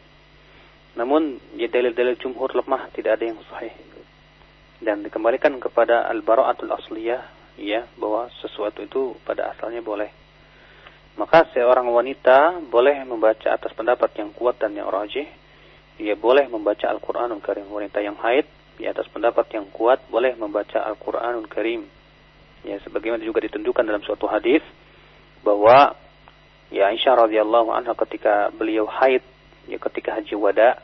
Namun 0.95 1.36
ya 1.60 1.68
dalil-dalil 1.68 2.16
jumhur 2.16 2.56
lemah, 2.56 2.95
tidak 2.95 3.20
ada 3.20 3.28
yang 3.28 3.43
sahih. 3.52 3.76
Dan 4.80 5.04
dikembalikan 5.04 5.60
kepada 5.60 6.08
al-bara'atul 6.08 6.72
asliyah, 6.72 7.28
ya, 7.60 7.84
bahwa 8.00 8.32
sesuatu 8.39 8.80
itu 8.80 9.20
pada 9.28 9.52
asalnya 9.52 9.84
boleh. 9.84 10.18
Maka 11.20 11.51
seorang 11.51 11.84
wanita 11.91 12.63
boleh 12.72 13.03
membaca 13.03 13.51
atas 13.51 13.76
pendapat 13.76 14.15
yang 14.15 14.32
kuat 14.32 14.55
dan 14.55 14.72
yang 14.72 14.88
rajih. 14.88 15.28
Ia 15.99 16.15
boleh 16.15 16.47
membaca 16.47 16.88
Al-Quranul 16.88 17.43
Karim. 17.43 17.67
Wanita 17.67 17.99
yang 17.99 18.15
haid, 18.24 18.47
di 18.80 18.88
atas 18.88 19.03
pendapat 19.11 19.51
yang 19.51 19.67
kuat, 19.76 19.99
boleh 20.07 20.32
membaca 20.39 20.80
Al-Quranul 20.80 21.51
Karim. 21.51 21.84
Ya, 22.63 22.80
sebagaimana 22.88 23.20
juga 23.28 23.43
ditunjukkan 23.43 23.84
dalam 23.84 23.99
suatu 24.07 24.32
hadis 24.32 24.63
bahwa 25.43 25.95
ya 26.72 26.91
Aisyah 26.91 27.28
radhiyallahu 27.28 27.74
anha 27.74 27.97
ketika 27.97 28.53
beliau 28.53 28.86
haid 28.86 29.24
ya 29.65 29.82
ketika 29.82 30.20
haji 30.20 30.36
wada 30.38 30.78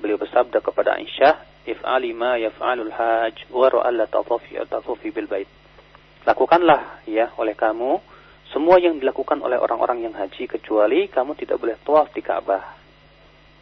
beliau 0.00 0.16
bersabda 0.16 0.62
kepada 0.62 0.96
Aisyah 0.96 1.66
if'ali 1.68 2.16
ma 2.16 2.40
yaf'alul 2.40 2.92
hajj 2.92 3.50
wa 3.52 3.68
ra'alla 3.68 4.08
tatafi 4.08 4.56
tatafi 4.64 5.08
bil 5.12 5.28
bait 5.28 5.50
lakukanlah 6.24 7.04
ya 7.04 7.34
oleh 7.36 7.52
kamu 7.52 8.00
semua 8.50 8.80
yang 8.80 8.96
dilakukan 8.96 9.38
oleh 9.44 9.60
orang-orang 9.60 10.08
yang 10.08 10.14
haji 10.16 10.48
kecuali 10.48 11.08
kamu 11.08 11.36
tidak 11.36 11.60
boleh 11.60 11.76
tawaf 11.84 12.08
di 12.12 12.22
Ka'bah 12.24 12.64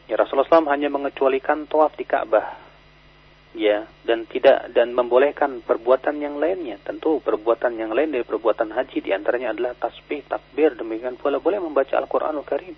ya 0.07 0.15
Rasulullah 0.15 0.47
SAW 0.47 0.71
hanya 0.71 0.89
mengecualikan 0.91 1.67
tawaf 1.67 1.99
di 1.99 2.07
Ka'bah 2.07 2.59
ya 3.57 3.89
dan 4.05 4.29
tidak 4.29 4.71
dan 4.77 4.93
membolehkan 4.93 5.65
perbuatan 5.65 6.23
yang 6.23 6.37
lainnya 6.39 6.79
tentu 6.85 7.19
perbuatan 7.25 7.75
yang 7.75 7.91
lain 7.91 8.13
dari 8.15 8.23
perbuatan 8.23 8.71
haji 8.71 8.99
di 9.03 9.11
antaranya 9.11 9.57
adalah 9.57 9.73
tasbih 9.75 10.23
takbir 10.29 10.77
demikian 10.77 11.17
pula 11.19 11.41
boleh 11.41 11.59
membaca 11.59 11.97
Al-Qur'anul 11.97 12.47
Karim 12.47 12.77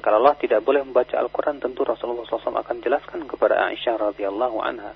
kalau 0.00 0.20
Allah 0.24 0.36
tidak 0.36 0.60
boleh 0.64 0.84
membaca 0.84 1.16
Al-Quran, 1.16 1.60
tentu 1.60 1.84
Rasulullah 1.84 2.26
SAW 2.28 2.60
akan 2.60 2.76
jelaskan 2.84 3.24
kepada 3.24 3.68
Aisyah 3.72 4.12
radhiyallahu 4.12 4.58
anha. 4.60 4.92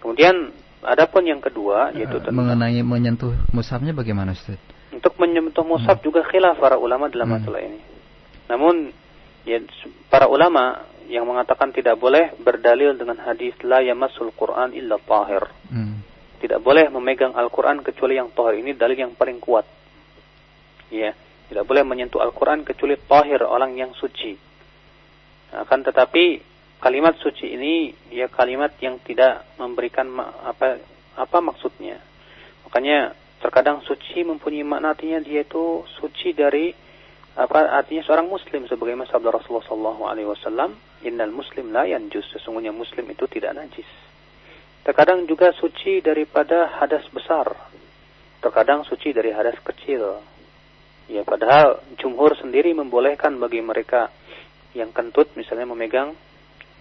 Kemudian, 0.00 0.52
adapun 0.84 1.24
yang 1.24 1.40
kedua, 1.40 1.92
eh, 1.92 2.04
yaitu 2.04 2.20
tentang 2.20 2.44
mengenai 2.44 2.80
menyentuh 2.84 3.32
mushafnya 3.52 3.96
bagaimana 3.96 4.36
Ustaz? 4.36 4.60
Untuk 5.04 5.20
menyentuh 5.20 5.68
mushaf 5.68 6.00
hmm. 6.00 6.06
juga 6.08 6.24
khilaf 6.24 6.56
para 6.56 6.80
ulama 6.80 7.12
dalam 7.12 7.28
hmm. 7.28 7.36
masalah 7.36 7.60
ini. 7.60 7.80
Namun, 8.48 8.88
ya, 9.44 9.60
para 10.08 10.32
ulama 10.32 10.80
yang 11.12 11.28
mengatakan 11.28 11.76
tidak 11.76 12.00
boleh 12.00 12.32
berdalil 12.40 12.96
dengan 12.96 13.20
hadis 13.20 13.52
la 13.60 13.84
yamassul 13.84 14.32
Quran 14.32 14.72
illa 14.72 14.96
tahir. 14.96 15.44
Hmm. 15.68 16.00
Tidak 16.40 16.56
boleh 16.56 16.88
memegang 16.88 17.36
Al-Quran 17.36 17.84
kecuali 17.84 18.16
yang 18.16 18.32
tahir. 18.32 18.64
Ini 18.64 18.72
dalil 18.80 18.96
yang 18.96 19.12
paling 19.12 19.44
kuat. 19.44 19.68
Ya. 20.88 21.12
Tidak 21.52 21.68
boleh 21.68 21.84
menyentuh 21.84 22.24
Al-Quran 22.24 22.64
kecuali 22.64 22.96
tahir 22.96 23.44
orang 23.44 23.76
yang 23.76 23.92
suci. 23.92 24.32
Akan 25.52 25.84
tetapi 25.84 26.40
kalimat 26.80 27.20
suci 27.20 27.52
ini 27.52 27.92
ya 28.08 28.32
kalimat 28.32 28.72
yang 28.80 28.96
tidak 29.04 29.44
memberikan 29.60 30.08
apa 30.20 30.80
apa 31.12 31.38
maksudnya. 31.44 32.00
Makanya 32.64 33.12
terkadang 33.44 33.84
suci 33.84 34.24
mempunyai 34.24 34.64
makna 34.64 34.96
artinya 34.96 35.20
dia 35.20 35.44
itu 35.44 35.84
suci 36.00 36.32
dari 36.32 36.72
apa 37.36 37.76
artinya 37.76 38.00
seorang 38.00 38.24
muslim 38.24 38.64
sebagaimana 38.64 39.04
sabda 39.04 39.36
Rasulullah 39.36 39.68
sallallahu 39.68 40.02
alaihi 40.08 40.28
wasallam 40.32 40.72
innal 41.04 41.28
muslim 41.28 41.68
la 41.68 41.84
yanjus 41.84 42.24
sesungguhnya 42.32 42.72
muslim 42.72 43.04
itu 43.12 43.28
tidak 43.28 43.52
najis. 43.52 43.90
Terkadang 44.80 45.28
juga 45.28 45.52
suci 45.52 46.00
daripada 46.00 46.72
hadas 46.80 47.04
besar. 47.12 47.52
Terkadang 48.40 48.88
suci 48.88 49.12
dari 49.12 49.28
hadas 49.28 49.60
kecil. 49.60 50.24
Ya, 51.08 51.20
padahal 51.20 51.84
jumhur 52.00 52.32
sendiri 52.40 52.72
membolehkan 52.72 53.36
bagi 53.36 53.60
mereka 53.60 54.08
yang 54.72 54.88
kentut 54.96 55.28
misalnya 55.36 55.68
memegang 55.68 56.16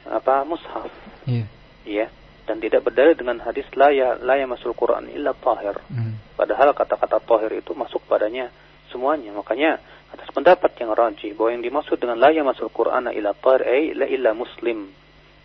apa 0.08 0.48
mushaf. 0.48 0.88
Iya. 1.28 1.48
Ya, 1.84 2.08
dan 2.44 2.60
tidak 2.60 2.84
berdalil 2.84 3.16
dengan 3.16 3.40
hadis 3.40 3.68
la 3.80 3.90
ya 3.92 4.20
la 4.20 4.36
ya 4.36 4.46
masul 4.48 4.76
Quran 4.76 5.08
illa 5.12 5.32
tahir. 5.32 5.80
Hmm. 5.88 6.20
Padahal 6.36 6.76
kata-kata 6.76 7.24
tahir 7.24 7.64
itu 7.64 7.72
masuk 7.72 8.04
padanya 8.06 8.52
semuanya. 8.92 9.32
Makanya 9.32 9.80
atas 10.12 10.28
pendapat 10.36 10.76
yang 10.78 10.92
rajih 10.92 11.34
bahwa 11.34 11.50
yang 11.56 11.64
dimaksud 11.64 11.98
dengan 11.98 12.20
la 12.20 12.30
ya 12.36 12.44
masul 12.44 12.68
Quran 12.70 13.10
illa 13.16 13.32
tahir 13.32 13.62
ay 13.64 13.84
la 13.96 14.06
illa 14.06 14.32
muslim 14.36 14.92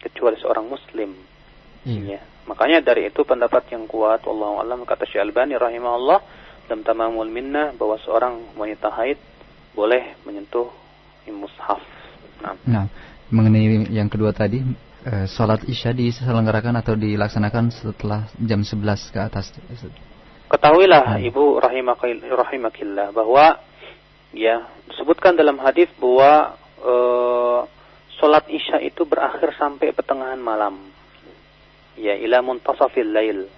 kecuali 0.03 0.36
seorang 0.42 0.66
muslim. 0.66 1.14
Iya. 1.86 2.18
Ya. 2.18 2.20
Makanya 2.51 2.82
dari 2.82 3.07
itu 3.07 3.22
pendapat 3.22 3.68
yang 3.70 3.84
kuat 3.86 4.24
Allah 4.24 4.64
alam 4.64 4.82
kata 4.88 5.05
Syekh 5.05 5.20
Albani 5.20 5.55
rahimahullah 5.55 6.20
dalam 6.66 6.82
tamamul 6.84 7.28
minnah 7.28 7.76
bahwa 7.76 8.01
seorang 8.03 8.57
wanita 8.57 8.88
haid 8.92 9.20
boleh 9.76 10.18
menyentuh 10.26 10.68
mushaf. 11.28 11.80
Nah. 12.40 12.57
nah, 12.64 12.84
mengenai 13.28 13.92
yang 13.92 14.09
kedua 14.09 14.32
tadi, 14.32 14.64
eh, 15.09 15.26
sholat 15.26 15.64
isya 15.64 15.96
diselenggarakan 15.96 16.84
atau 16.84 16.92
dilaksanakan 16.92 17.72
setelah 17.72 18.28
jam 18.44 18.61
11 18.61 19.12
ke 19.14 19.18
atas. 19.18 19.56
Ketahuilah 20.48 21.16
nah. 21.16 21.20
Ibu 21.20 21.61
rahimakillah 21.61 23.12
bahwa 23.12 23.68
Ya, 24.36 24.68
disebutkan 24.92 25.40
dalam 25.40 25.56
hadis 25.56 25.88
bahwa 25.96 26.61
e, 26.84 26.94
sholat 28.20 28.44
isya 28.52 28.76
itu 28.84 29.09
berakhir 29.09 29.56
sampai 29.56 29.96
pertengahan 29.96 30.36
malam. 30.36 30.84
Ya, 31.96 32.12
ila 32.12 32.44
muntasafil 32.44 33.09
lail. 33.09 33.48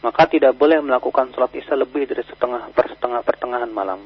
Maka 0.00 0.30
tidak 0.30 0.54
boleh 0.54 0.78
melakukan 0.78 1.34
sholat 1.34 1.50
isya 1.58 1.74
lebih 1.74 2.06
dari 2.06 2.22
setengah 2.22 2.70
per 2.70 2.86
setengah 2.86 3.20
pertengahan 3.26 3.68
malam. 3.68 3.98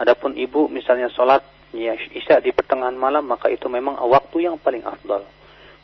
Adapun 0.00 0.40
ibu 0.40 0.72
misalnya 0.72 1.12
sholat 1.12 1.44
ya, 1.76 1.92
isya 2.16 2.40
di 2.40 2.56
pertengahan 2.56 2.96
malam, 2.96 3.28
maka 3.28 3.52
itu 3.52 3.68
memang 3.68 4.00
waktu 4.08 4.48
yang 4.48 4.56
paling 4.56 4.82
afdal. 4.88 5.20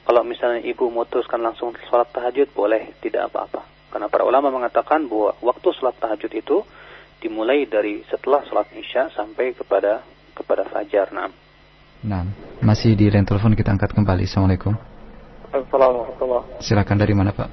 Kalau 0.05 0.22
misalnya 0.26 0.64
ibu 0.64 0.88
memutuskan 0.88 1.40
langsung 1.40 1.76
sholat 1.86 2.09
tahajud, 2.11 2.51
boleh, 2.57 2.96
tidak 3.05 3.30
apa-apa. 3.30 3.62
Karena 3.90 4.07
para 4.07 4.22
ulama 4.22 4.48
mengatakan 4.55 5.07
bahwa 5.11 5.34
waktu 5.42 5.68
sholat 5.76 5.98
tahajud 5.98 6.32
itu 6.32 6.62
dimulai 7.20 7.68
dari 7.68 8.01
setelah 8.09 8.40
sholat 8.48 8.70
isya 8.72 9.12
sampai 9.12 9.53
kepada 9.53 10.01
kepada 10.32 10.64
fajar. 10.66 11.12
Nah. 11.12 11.28
Nah, 12.01 12.24
masih 12.64 12.96
di 12.96 13.12
line 13.12 13.28
telepon 13.28 13.53
kita 13.53 13.76
angkat 13.76 13.92
kembali. 13.92 14.24
Assalamualaikum. 14.24 14.72
Assalamualaikum. 15.53 16.64
Silakan 16.64 16.96
dari 16.96 17.12
mana 17.12 17.34
Pak? 17.36 17.48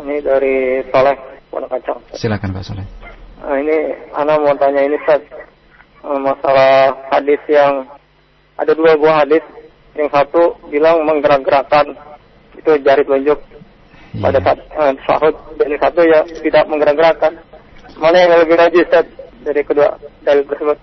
Ini 0.00 0.16
dari 0.24 0.80
Soleh, 0.88 1.16
Pondok 1.52 1.68
Kacang. 1.76 2.00
Silakan 2.16 2.56
Pak 2.56 2.64
Soleh. 2.64 2.86
Nah, 3.44 3.56
ini 3.60 3.76
Ana 4.16 4.40
mau 4.40 4.56
tanya 4.56 4.80
ini 4.80 4.96
Ustaz 4.96 5.20
masalah 6.06 6.94
hadis 7.12 7.42
yang 7.50 7.84
ada 8.56 8.72
dua 8.72 8.96
buah 8.96 9.26
hadis. 9.26 9.42
Yang 9.96 10.10
satu 10.12 10.42
bilang 10.68 11.02
menggerak-gerakkan 11.08 11.96
itu 12.56 12.70
jari 12.84 13.02
telunjuk 13.04 13.40
yeah. 14.12 14.22
pada 14.28 14.38
saat 14.44 14.58
eh, 14.60 14.92
sahut 15.08 15.34
dan 15.56 15.66
yang 15.72 15.82
satu 15.82 16.00
ya 16.04 16.20
tidak 16.44 16.64
menggerak-gerakkan. 16.68 17.32
Mana 17.96 18.16
yang 18.20 18.36
lebih 18.44 18.60
rajin 18.60 18.84
Ustaz 18.84 19.06
dari 19.40 19.64
kedua 19.64 19.96
dalil 20.20 20.44
tersebut? 20.44 20.78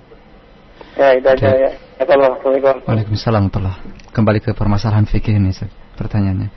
Ya, 0.98 1.08
itu 1.18 1.28
aja 1.30 1.50
ya. 1.54 1.72
Assalamualaikum. 2.02 2.86
Waalaikumsalam 2.90 3.50
telah 3.54 3.78
Kembali 4.14 4.46
ke 4.46 4.54
permasalahan 4.54 5.10
fikih 5.10 5.42
ini 5.42 5.50
Ustaz, 5.50 5.74
pertanyaannya. 5.98 6.54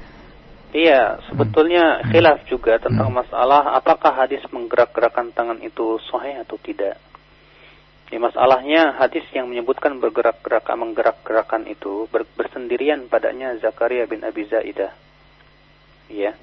Iya, 0.77 1.25
sebetulnya 1.33 2.05
hmm. 2.05 2.13
khilaf 2.13 2.39
juga 2.53 2.77
tentang 2.77 3.09
hmm. 3.09 3.25
masalah 3.25 3.81
apakah 3.81 4.13
hadis 4.13 4.45
menggerak-gerakkan 4.53 5.33
tangan 5.33 5.57
itu 5.65 5.97
sahih 6.13 6.45
atau 6.45 6.61
tidak. 6.61 7.01
Di 8.07 8.23
masalahnya 8.23 8.95
hadis 8.95 9.27
yang 9.35 9.51
menyebutkan 9.51 9.99
bergerak-gerakan 9.99 10.79
menggerak-gerakan 10.79 11.67
itu 11.67 12.07
ber, 12.07 12.23
bersendirian 12.39 13.11
padanya 13.11 13.59
Zakaria 13.59 14.07
bin 14.07 14.23
Abi 14.23 14.47
Zaidah. 14.47 14.95
Iya. 16.07 16.39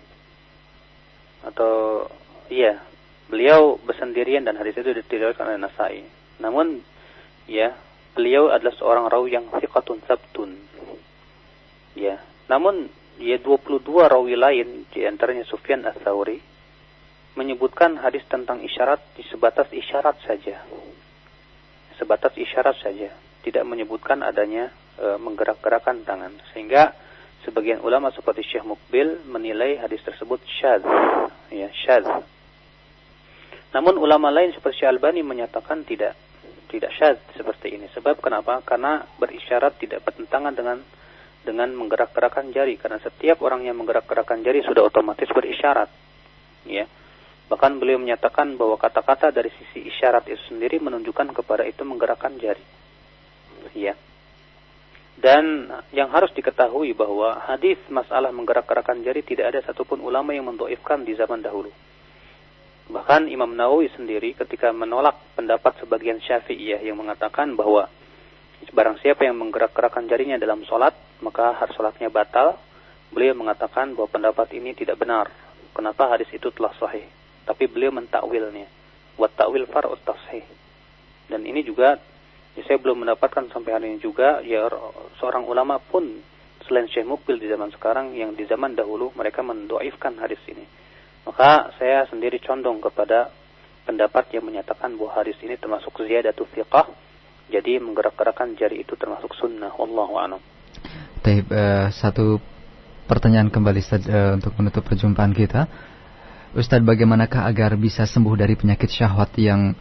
Atau 1.48 2.08
iya, 2.52 2.84
beliau 3.32 3.80
bersendirian 3.80 4.44
dan 4.44 4.60
hadis 4.60 4.76
itu 4.76 4.92
diriwayatkan 5.08 5.48
oleh 5.48 5.60
Nasai. 5.64 6.04
Namun 6.44 6.84
ya, 7.48 7.72
beliau 8.12 8.52
adalah 8.52 8.76
seorang 8.76 9.06
rawi 9.08 9.40
yang 9.40 9.48
thiqatun 9.48 10.04
sabtun. 10.04 10.60
Ya, 11.96 12.20
namun 12.52 12.92
ya 13.24 13.40
22 13.40 13.88
rawi 13.88 14.36
lain 14.36 14.84
di 14.92 15.08
antaranya 15.08 15.48
Sufyan 15.48 15.88
Ats-Tsauri 15.88 16.42
menyebutkan 17.34 17.98
hadis 17.98 18.22
tentang 18.30 18.62
isyarat 18.62 19.02
di 19.18 19.24
sebatas 19.26 19.72
isyarat 19.74 20.20
saja. 20.28 20.62
Sebatas 21.96 22.34
isyarat 22.36 22.78
saja, 22.82 23.10
tidak 23.44 23.64
menyebutkan 23.68 24.24
adanya 24.24 24.72
e, 24.98 25.18
menggerak-gerakkan 25.20 26.02
tangan. 26.08 26.34
Sehingga 26.52 26.94
sebagian 27.44 27.84
ulama 27.84 28.10
seperti 28.16 28.42
Syekh 28.48 28.66
Mukbil 28.66 29.28
menilai 29.28 29.78
hadis 29.78 30.02
tersebut 30.02 30.42
syadz, 30.60 30.88
ya 31.52 31.70
syadz. 31.86 32.10
Namun 33.74 33.98
ulama 33.98 34.30
lain 34.30 34.54
seperti 34.54 34.86
Al-Bani 34.86 35.26
menyatakan 35.26 35.82
tidak 35.82 36.14
tidak 36.70 36.90
syad 36.98 37.18
seperti 37.38 37.78
ini. 37.78 37.90
Sebab 37.94 38.18
kenapa? 38.22 38.62
Karena 38.66 39.06
berisyarat 39.18 39.78
tidak 39.78 40.02
bertentangan 40.06 40.54
dengan 40.54 40.78
dengan 41.44 41.70
menggerak-gerakkan 41.76 42.50
jari 42.56 42.80
karena 42.80 42.98
setiap 43.04 43.44
orang 43.44 43.68
yang 43.68 43.76
menggerak-gerakkan 43.76 44.42
jari 44.42 44.64
sudah 44.64 44.88
otomatis 44.88 45.28
berisyarat. 45.30 45.92
Ya. 46.66 46.88
Bahkan 47.52 47.78
beliau 47.78 48.00
menyatakan 48.00 48.56
bahwa 48.56 48.80
kata-kata 48.80 49.30
dari 49.36 49.52
sisi 49.52 49.86
isyarat 49.92 50.26
itu 50.32 50.40
sendiri 50.48 50.80
menunjukkan 50.80 51.36
kepada 51.36 51.68
itu 51.68 51.84
menggerakkan 51.84 52.40
jari. 52.40 52.64
Ya. 53.76 53.96
Dan 55.14 55.70
yang 55.94 56.10
harus 56.10 56.34
diketahui 56.34 56.98
bahwa 56.98 57.38
hadis 57.46 57.78
masalah 57.88 58.34
menggerak-gerakkan 58.34 59.06
jari 59.06 59.22
tidak 59.22 59.54
ada 59.54 59.60
satupun 59.62 60.02
ulama 60.02 60.34
yang 60.34 60.50
mendoifkan 60.50 61.06
di 61.06 61.14
zaman 61.14 61.46
dahulu. 61.46 61.70
Bahkan 62.90 63.32
Imam 63.32 63.56
Nawawi 63.56 63.88
sendiri 63.96 64.36
ketika 64.36 64.74
menolak 64.76 65.16
pendapat 65.38 65.80
sebagian 65.80 66.20
syafi'iyah 66.20 66.84
yang 66.84 67.00
mengatakan 67.00 67.56
bahwa 67.56 67.88
barang 68.74 69.00
siapa 69.00 69.24
yang 69.24 69.40
menggerak-gerakkan 69.40 70.10
jarinya 70.10 70.36
dalam 70.36 70.66
sholat, 70.68 70.92
maka 71.24 71.56
harus 71.56 71.76
sholatnya 71.78 72.12
batal. 72.12 72.60
Beliau 73.14 73.38
mengatakan 73.38 73.94
bahwa 73.94 74.10
pendapat 74.10 74.52
ini 74.58 74.74
tidak 74.74 74.98
benar. 74.98 75.30
Kenapa 75.72 76.10
hadis 76.10 76.28
itu 76.34 76.50
telah 76.50 76.74
sahih? 76.82 77.06
Tapi 77.44 77.68
beliau 77.68 77.92
mentakwilnya. 77.92 78.68
Buat 79.20 79.38
takwil 79.38 79.70
far'ut 79.70 80.02
tashih. 80.02 80.44
Dan 81.30 81.46
ini 81.46 81.62
juga 81.64 82.00
ya 82.54 82.62
saya 82.66 82.78
belum 82.78 83.06
mendapatkan 83.06 83.50
sampai 83.50 83.72
hari 83.74 83.86
ini 83.94 84.00
juga 84.02 84.42
ya 84.46 84.70
seorang 85.18 85.46
ulama 85.46 85.82
pun 85.82 86.22
selain 86.68 86.88
Syekh 86.88 87.08
Mukbil 87.08 87.42
di 87.42 87.48
zaman 87.50 87.74
sekarang 87.74 88.16
yang 88.16 88.38
di 88.38 88.48
zaman 88.48 88.78
dahulu 88.78 89.12
mereka 89.18 89.44
mendoifkan 89.44 90.16
hadis 90.22 90.40
ini. 90.48 90.64
Maka 91.24 91.72
saya 91.80 92.04
sendiri 92.08 92.40
condong 92.44 92.84
kepada 92.84 93.32
pendapat 93.88 94.32
yang 94.36 94.44
menyatakan 94.48 94.96
bahwa 94.96 95.12
hadis 95.24 95.40
ini 95.44 95.56
termasuk 95.60 95.92
ziyadatu 96.04 96.48
fiqah. 96.52 96.88
Jadi 97.52 97.80
menggerak-gerakkan 97.80 98.56
jari 98.56 98.88
itu 98.88 98.96
termasuk 98.96 99.36
sunnah. 99.36 99.72
Wallahu 99.76 100.16
a'lam. 100.16 100.42
Taib, 101.24 101.48
uh, 101.52 101.92
satu 101.92 102.40
pertanyaan 103.08 103.52
kembali 103.52 103.82
uh, 103.84 104.40
untuk 104.40 104.56
menutup 104.60 104.84
perjumpaan 104.88 105.36
kita. 105.36 105.68
Ustadz, 106.54 106.86
bagaimanakah 106.86 107.50
agar 107.50 107.74
bisa 107.74 108.06
sembuh 108.06 108.38
dari 108.38 108.54
penyakit 108.54 108.86
syahwat 108.86 109.34
yang 109.42 109.74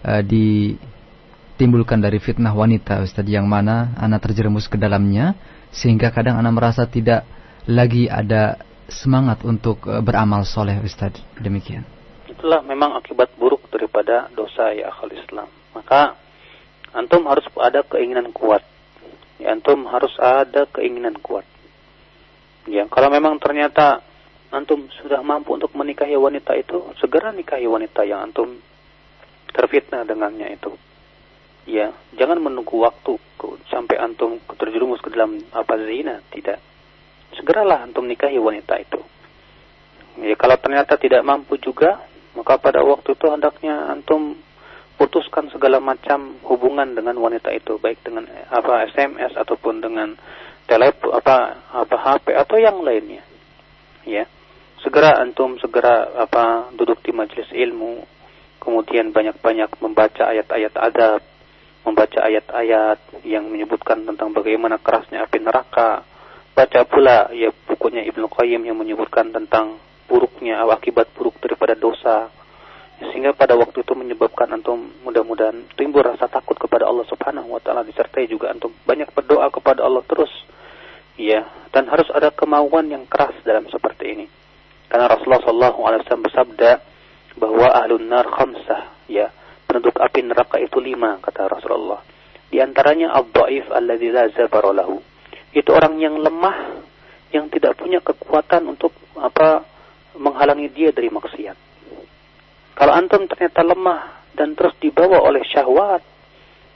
uh, 0.00 0.24
ditimbulkan 0.24 2.00
dari 2.00 2.16
fitnah 2.16 2.56
wanita, 2.56 3.04
Ustadz, 3.04 3.28
yang 3.28 3.44
mana 3.44 3.92
anak 4.00 4.24
terjerumus 4.24 4.64
ke 4.64 4.80
dalamnya, 4.80 5.36
sehingga 5.68 6.08
kadang 6.08 6.40
anak 6.40 6.56
merasa 6.56 6.88
tidak 6.88 7.28
lagi 7.68 8.08
ada 8.08 8.56
semangat 8.88 9.44
untuk 9.44 9.84
uh, 9.84 10.00
beramal 10.00 10.48
soleh 10.48 10.80
Ustaz. 10.80 11.20
Demikian. 11.36 11.84
Itulah 12.24 12.64
memang 12.64 12.96
akibat 12.96 13.36
buruk 13.36 13.68
daripada 13.68 14.32
dosa 14.32 14.72
ya 14.72 14.88
akal 14.88 15.12
Islam. 15.12 15.52
Maka 15.76 16.16
antum 16.96 17.28
harus 17.28 17.44
ada 17.60 17.84
keinginan 17.84 18.32
kuat. 18.32 18.64
Ya, 19.36 19.52
antum 19.52 19.84
harus 19.92 20.16
ada 20.16 20.64
keinginan 20.72 21.20
kuat. 21.20 21.44
Ya, 22.64 22.88
kalau 22.88 23.12
memang 23.12 23.36
ternyata 23.36 24.00
antum 24.54 24.86
sudah 25.02 25.20
mampu 25.20 25.58
untuk 25.58 25.74
menikahi 25.74 26.14
wanita 26.14 26.54
itu, 26.54 26.94
segera 27.02 27.34
nikahi 27.34 27.66
wanita 27.66 28.06
yang 28.06 28.30
antum 28.30 28.62
terfitnah 29.50 30.06
dengannya 30.06 30.54
itu. 30.54 30.72
Ya, 31.64 31.96
jangan 32.14 32.38
menunggu 32.44 32.76
waktu 32.78 33.16
sampai 33.72 33.96
antum 33.98 34.38
terjerumus 34.56 35.00
ke 35.00 35.10
dalam 35.10 35.40
apa 35.50 35.74
zina, 35.82 36.20
tidak 36.30 36.62
segeralah 37.34 37.82
antum 37.82 38.06
nikahi 38.06 38.38
wanita 38.38 38.74
itu. 38.78 39.00
Ya, 40.22 40.38
kalau 40.38 40.54
ternyata 40.60 40.94
tidak 40.94 41.26
mampu 41.26 41.58
juga, 41.58 42.06
maka 42.38 42.60
pada 42.62 42.84
waktu 42.86 43.18
itu 43.18 43.26
hendaknya 43.26 43.90
antum 43.90 44.38
putuskan 44.94 45.50
segala 45.50 45.82
macam 45.82 46.38
hubungan 46.46 46.94
dengan 46.94 47.18
wanita 47.18 47.50
itu, 47.50 47.82
baik 47.82 48.06
dengan 48.06 48.30
apa 48.50 48.86
SMS 48.94 49.34
ataupun 49.34 49.82
dengan 49.82 50.14
telepon 50.70 51.12
apa 51.12 51.66
apa 51.74 51.96
HP 51.98 52.32
atau 52.38 52.56
yang 52.60 52.78
lainnya. 52.80 53.24
Ya. 54.04 54.28
Segera 54.84 55.16
antum 55.16 55.56
segera 55.64 56.12
apa 56.12 56.68
duduk 56.76 57.00
di 57.00 57.08
majelis 57.08 57.48
ilmu, 57.56 58.04
kemudian 58.60 59.16
banyak-banyak 59.16 59.80
membaca 59.80 60.28
ayat-ayat 60.28 60.76
adab, 60.76 61.24
membaca 61.88 62.20
ayat-ayat 62.20 63.24
yang 63.24 63.48
menyebutkan 63.48 64.04
tentang 64.04 64.36
bagaimana 64.36 64.76
kerasnya 64.76 65.24
api 65.24 65.40
neraka, 65.40 66.04
baca 66.52 66.80
pula 66.84 67.32
ya 67.32 67.48
bukunya 67.64 68.04
Ibnu 68.12 68.28
Qayyim 68.28 68.68
yang 68.68 68.76
menyebutkan 68.76 69.32
tentang 69.32 69.80
buruknya 70.04 70.60
akibat 70.68 71.16
buruk 71.16 71.40
daripada 71.40 71.72
dosa. 71.72 72.28
Sehingga 73.00 73.32
pada 73.32 73.56
waktu 73.56 73.80
itu 73.80 73.96
menyebabkan 73.96 74.52
antum 74.52 74.92
mudah-mudahan 75.00 75.64
timbul 75.80 76.04
rasa 76.04 76.28
takut 76.28 76.60
kepada 76.60 76.84
Allah 76.84 77.08
Subhanahu 77.08 77.56
wa 77.56 77.60
taala 77.64 77.88
disertai 77.88 78.28
juga 78.28 78.52
antum 78.52 78.76
banyak 78.84 79.08
berdoa 79.16 79.48
kepada 79.48 79.80
Allah 79.80 80.04
terus. 80.04 80.30
Ya 81.16 81.48
dan 81.72 81.88
harus 81.88 82.12
ada 82.12 82.28
kemauan 82.28 82.92
yang 82.92 83.08
keras 83.08 83.32
dalam 83.48 83.64
seperti 83.72 84.12
ini 84.12 84.43
karena 84.94 85.10
Rasulullah 85.10 85.42
sallallahu 85.42 85.78
alaihi 85.82 86.00
wasallam 86.06 86.26
bersabda 86.30 86.70
bahwa 87.34 87.66
ahlun 87.74 88.06
nar 88.06 88.30
khamsah 88.30 89.10
ya 89.10 89.34
penduduk 89.66 89.98
api 89.98 90.22
neraka 90.22 90.62
itu 90.62 90.78
lima 90.78 91.18
kata 91.18 91.50
Rasulullah 91.50 91.98
di 92.46 92.62
antaranya 92.62 93.10
ad-dhaif 93.18 93.74
alladzi 93.74 94.14
la 94.14 94.30
itu 95.50 95.70
orang 95.74 95.98
yang 95.98 96.14
lemah 96.22 96.86
yang 97.34 97.50
tidak 97.50 97.74
punya 97.74 97.98
kekuatan 97.98 98.70
untuk 98.70 98.94
apa 99.18 99.66
menghalangi 100.14 100.70
dia 100.70 100.94
dari 100.94 101.10
maksiat. 101.10 101.58
Kalau 102.78 102.94
antum 102.94 103.26
ternyata 103.26 103.66
lemah 103.66 104.30
dan 104.38 104.54
terus 104.54 104.74
dibawa 104.78 105.18
oleh 105.22 105.42
syahwat, 105.42 106.02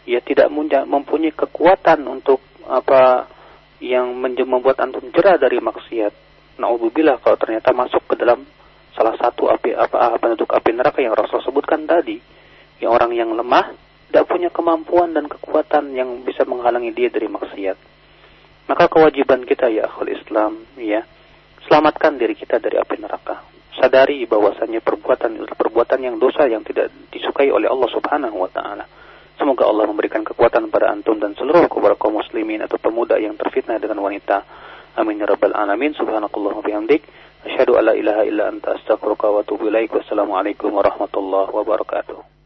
ya 0.07 0.19
tidak 0.23 0.51
mempunyai 0.87 1.31
kekuatan 1.31 2.07
untuk 2.11 2.43
apa 2.67 3.31
yang 3.79 4.19
membuat 4.19 4.83
antum 4.83 5.07
jerah 5.15 5.39
dari 5.39 5.63
maksiat. 5.63 6.28
Nauzubillah 6.59 7.23
kalau 7.23 7.39
ternyata 7.39 7.71
masuk 7.71 8.03
ke 8.11 8.15
dalam 8.19 8.43
salah 8.99 9.15
satu 9.15 9.47
api 9.47 9.79
apa 9.79 10.19
penduduk 10.19 10.51
api 10.51 10.75
neraka 10.75 10.99
yang 10.99 11.15
Rasul 11.15 11.39
sebutkan 11.47 11.87
tadi, 11.87 12.19
yang 12.83 12.91
orang 12.91 13.15
yang 13.15 13.31
lemah 13.31 13.79
tidak 14.11 14.25
punya 14.27 14.51
kemampuan 14.51 15.15
dan 15.15 15.31
kekuatan 15.31 15.95
yang 15.95 16.27
bisa 16.27 16.43
menghalangi 16.43 16.91
dia 16.91 17.13
dari 17.13 17.31
maksiat. 17.31 17.79
Maka 18.69 18.85
kewajiban 18.91 19.47
kita 19.47 19.71
ya 19.71 19.87
akhul 19.87 20.11
Islam, 20.13 20.67
ya, 20.77 21.07
selamatkan 21.69 22.19
diri 22.19 22.35
kita 22.35 22.59
dari 22.59 22.77
api 22.77 22.97
neraka. 23.01 23.47
Sadari 23.79 24.27
bahwasanya 24.27 24.83
perbuatan 24.83 25.47
perbuatan 25.55 26.01
yang 26.03 26.17
dosa 26.19 26.51
yang 26.51 26.67
tidak 26.67 26.91
disukai 27.15 27.55
oleh 27.55 27.71
Allah 27.71 27.89
Subhanahu 27.95 28.37
wa 28.43 28.51
taala. 28.51 28.85
Semoga 29.39 29.71
Allah 29.71 29.87
memberikan 29.87 30.27
kekuatan 30.27 30.67
pada 30.67 30.91
antum 30.91 31.15
dan 31.23 31.39
seluruh 31.39 31.71
kaum 31.71 32.19
muslimin 32.19 32.59
atau 32.67 32.75
pemuda 32.75 33.23
yang 33.23 33.39
terfitnah 33.39 33.79
dengan 33.79 34.03
wanita. 34.03 34.43
Amin 34.99 35.23
ya 35.23 35.31
rabbal 35.31 35.55
alamin. 35.55 35.95
Subhanakallahumma 35.95 36.67
bihamdik. 36.67 37.07
Asyhadu 37.47 37.79
an 37.79 37.87
la 37.87 37.95
ilaha 37.95 38.27
illa 38.27 38.51
anta 38.51 38.75
astaghfiruka 38.75 39.31
wa 39.31 39.47
atubu 39.47 39.71
ilaik. 39.71 39.95
Wassalamualaikum 39.95 40.75
warahmatullahi 40.75 41.55
wabarakatuh. 41.55 42.38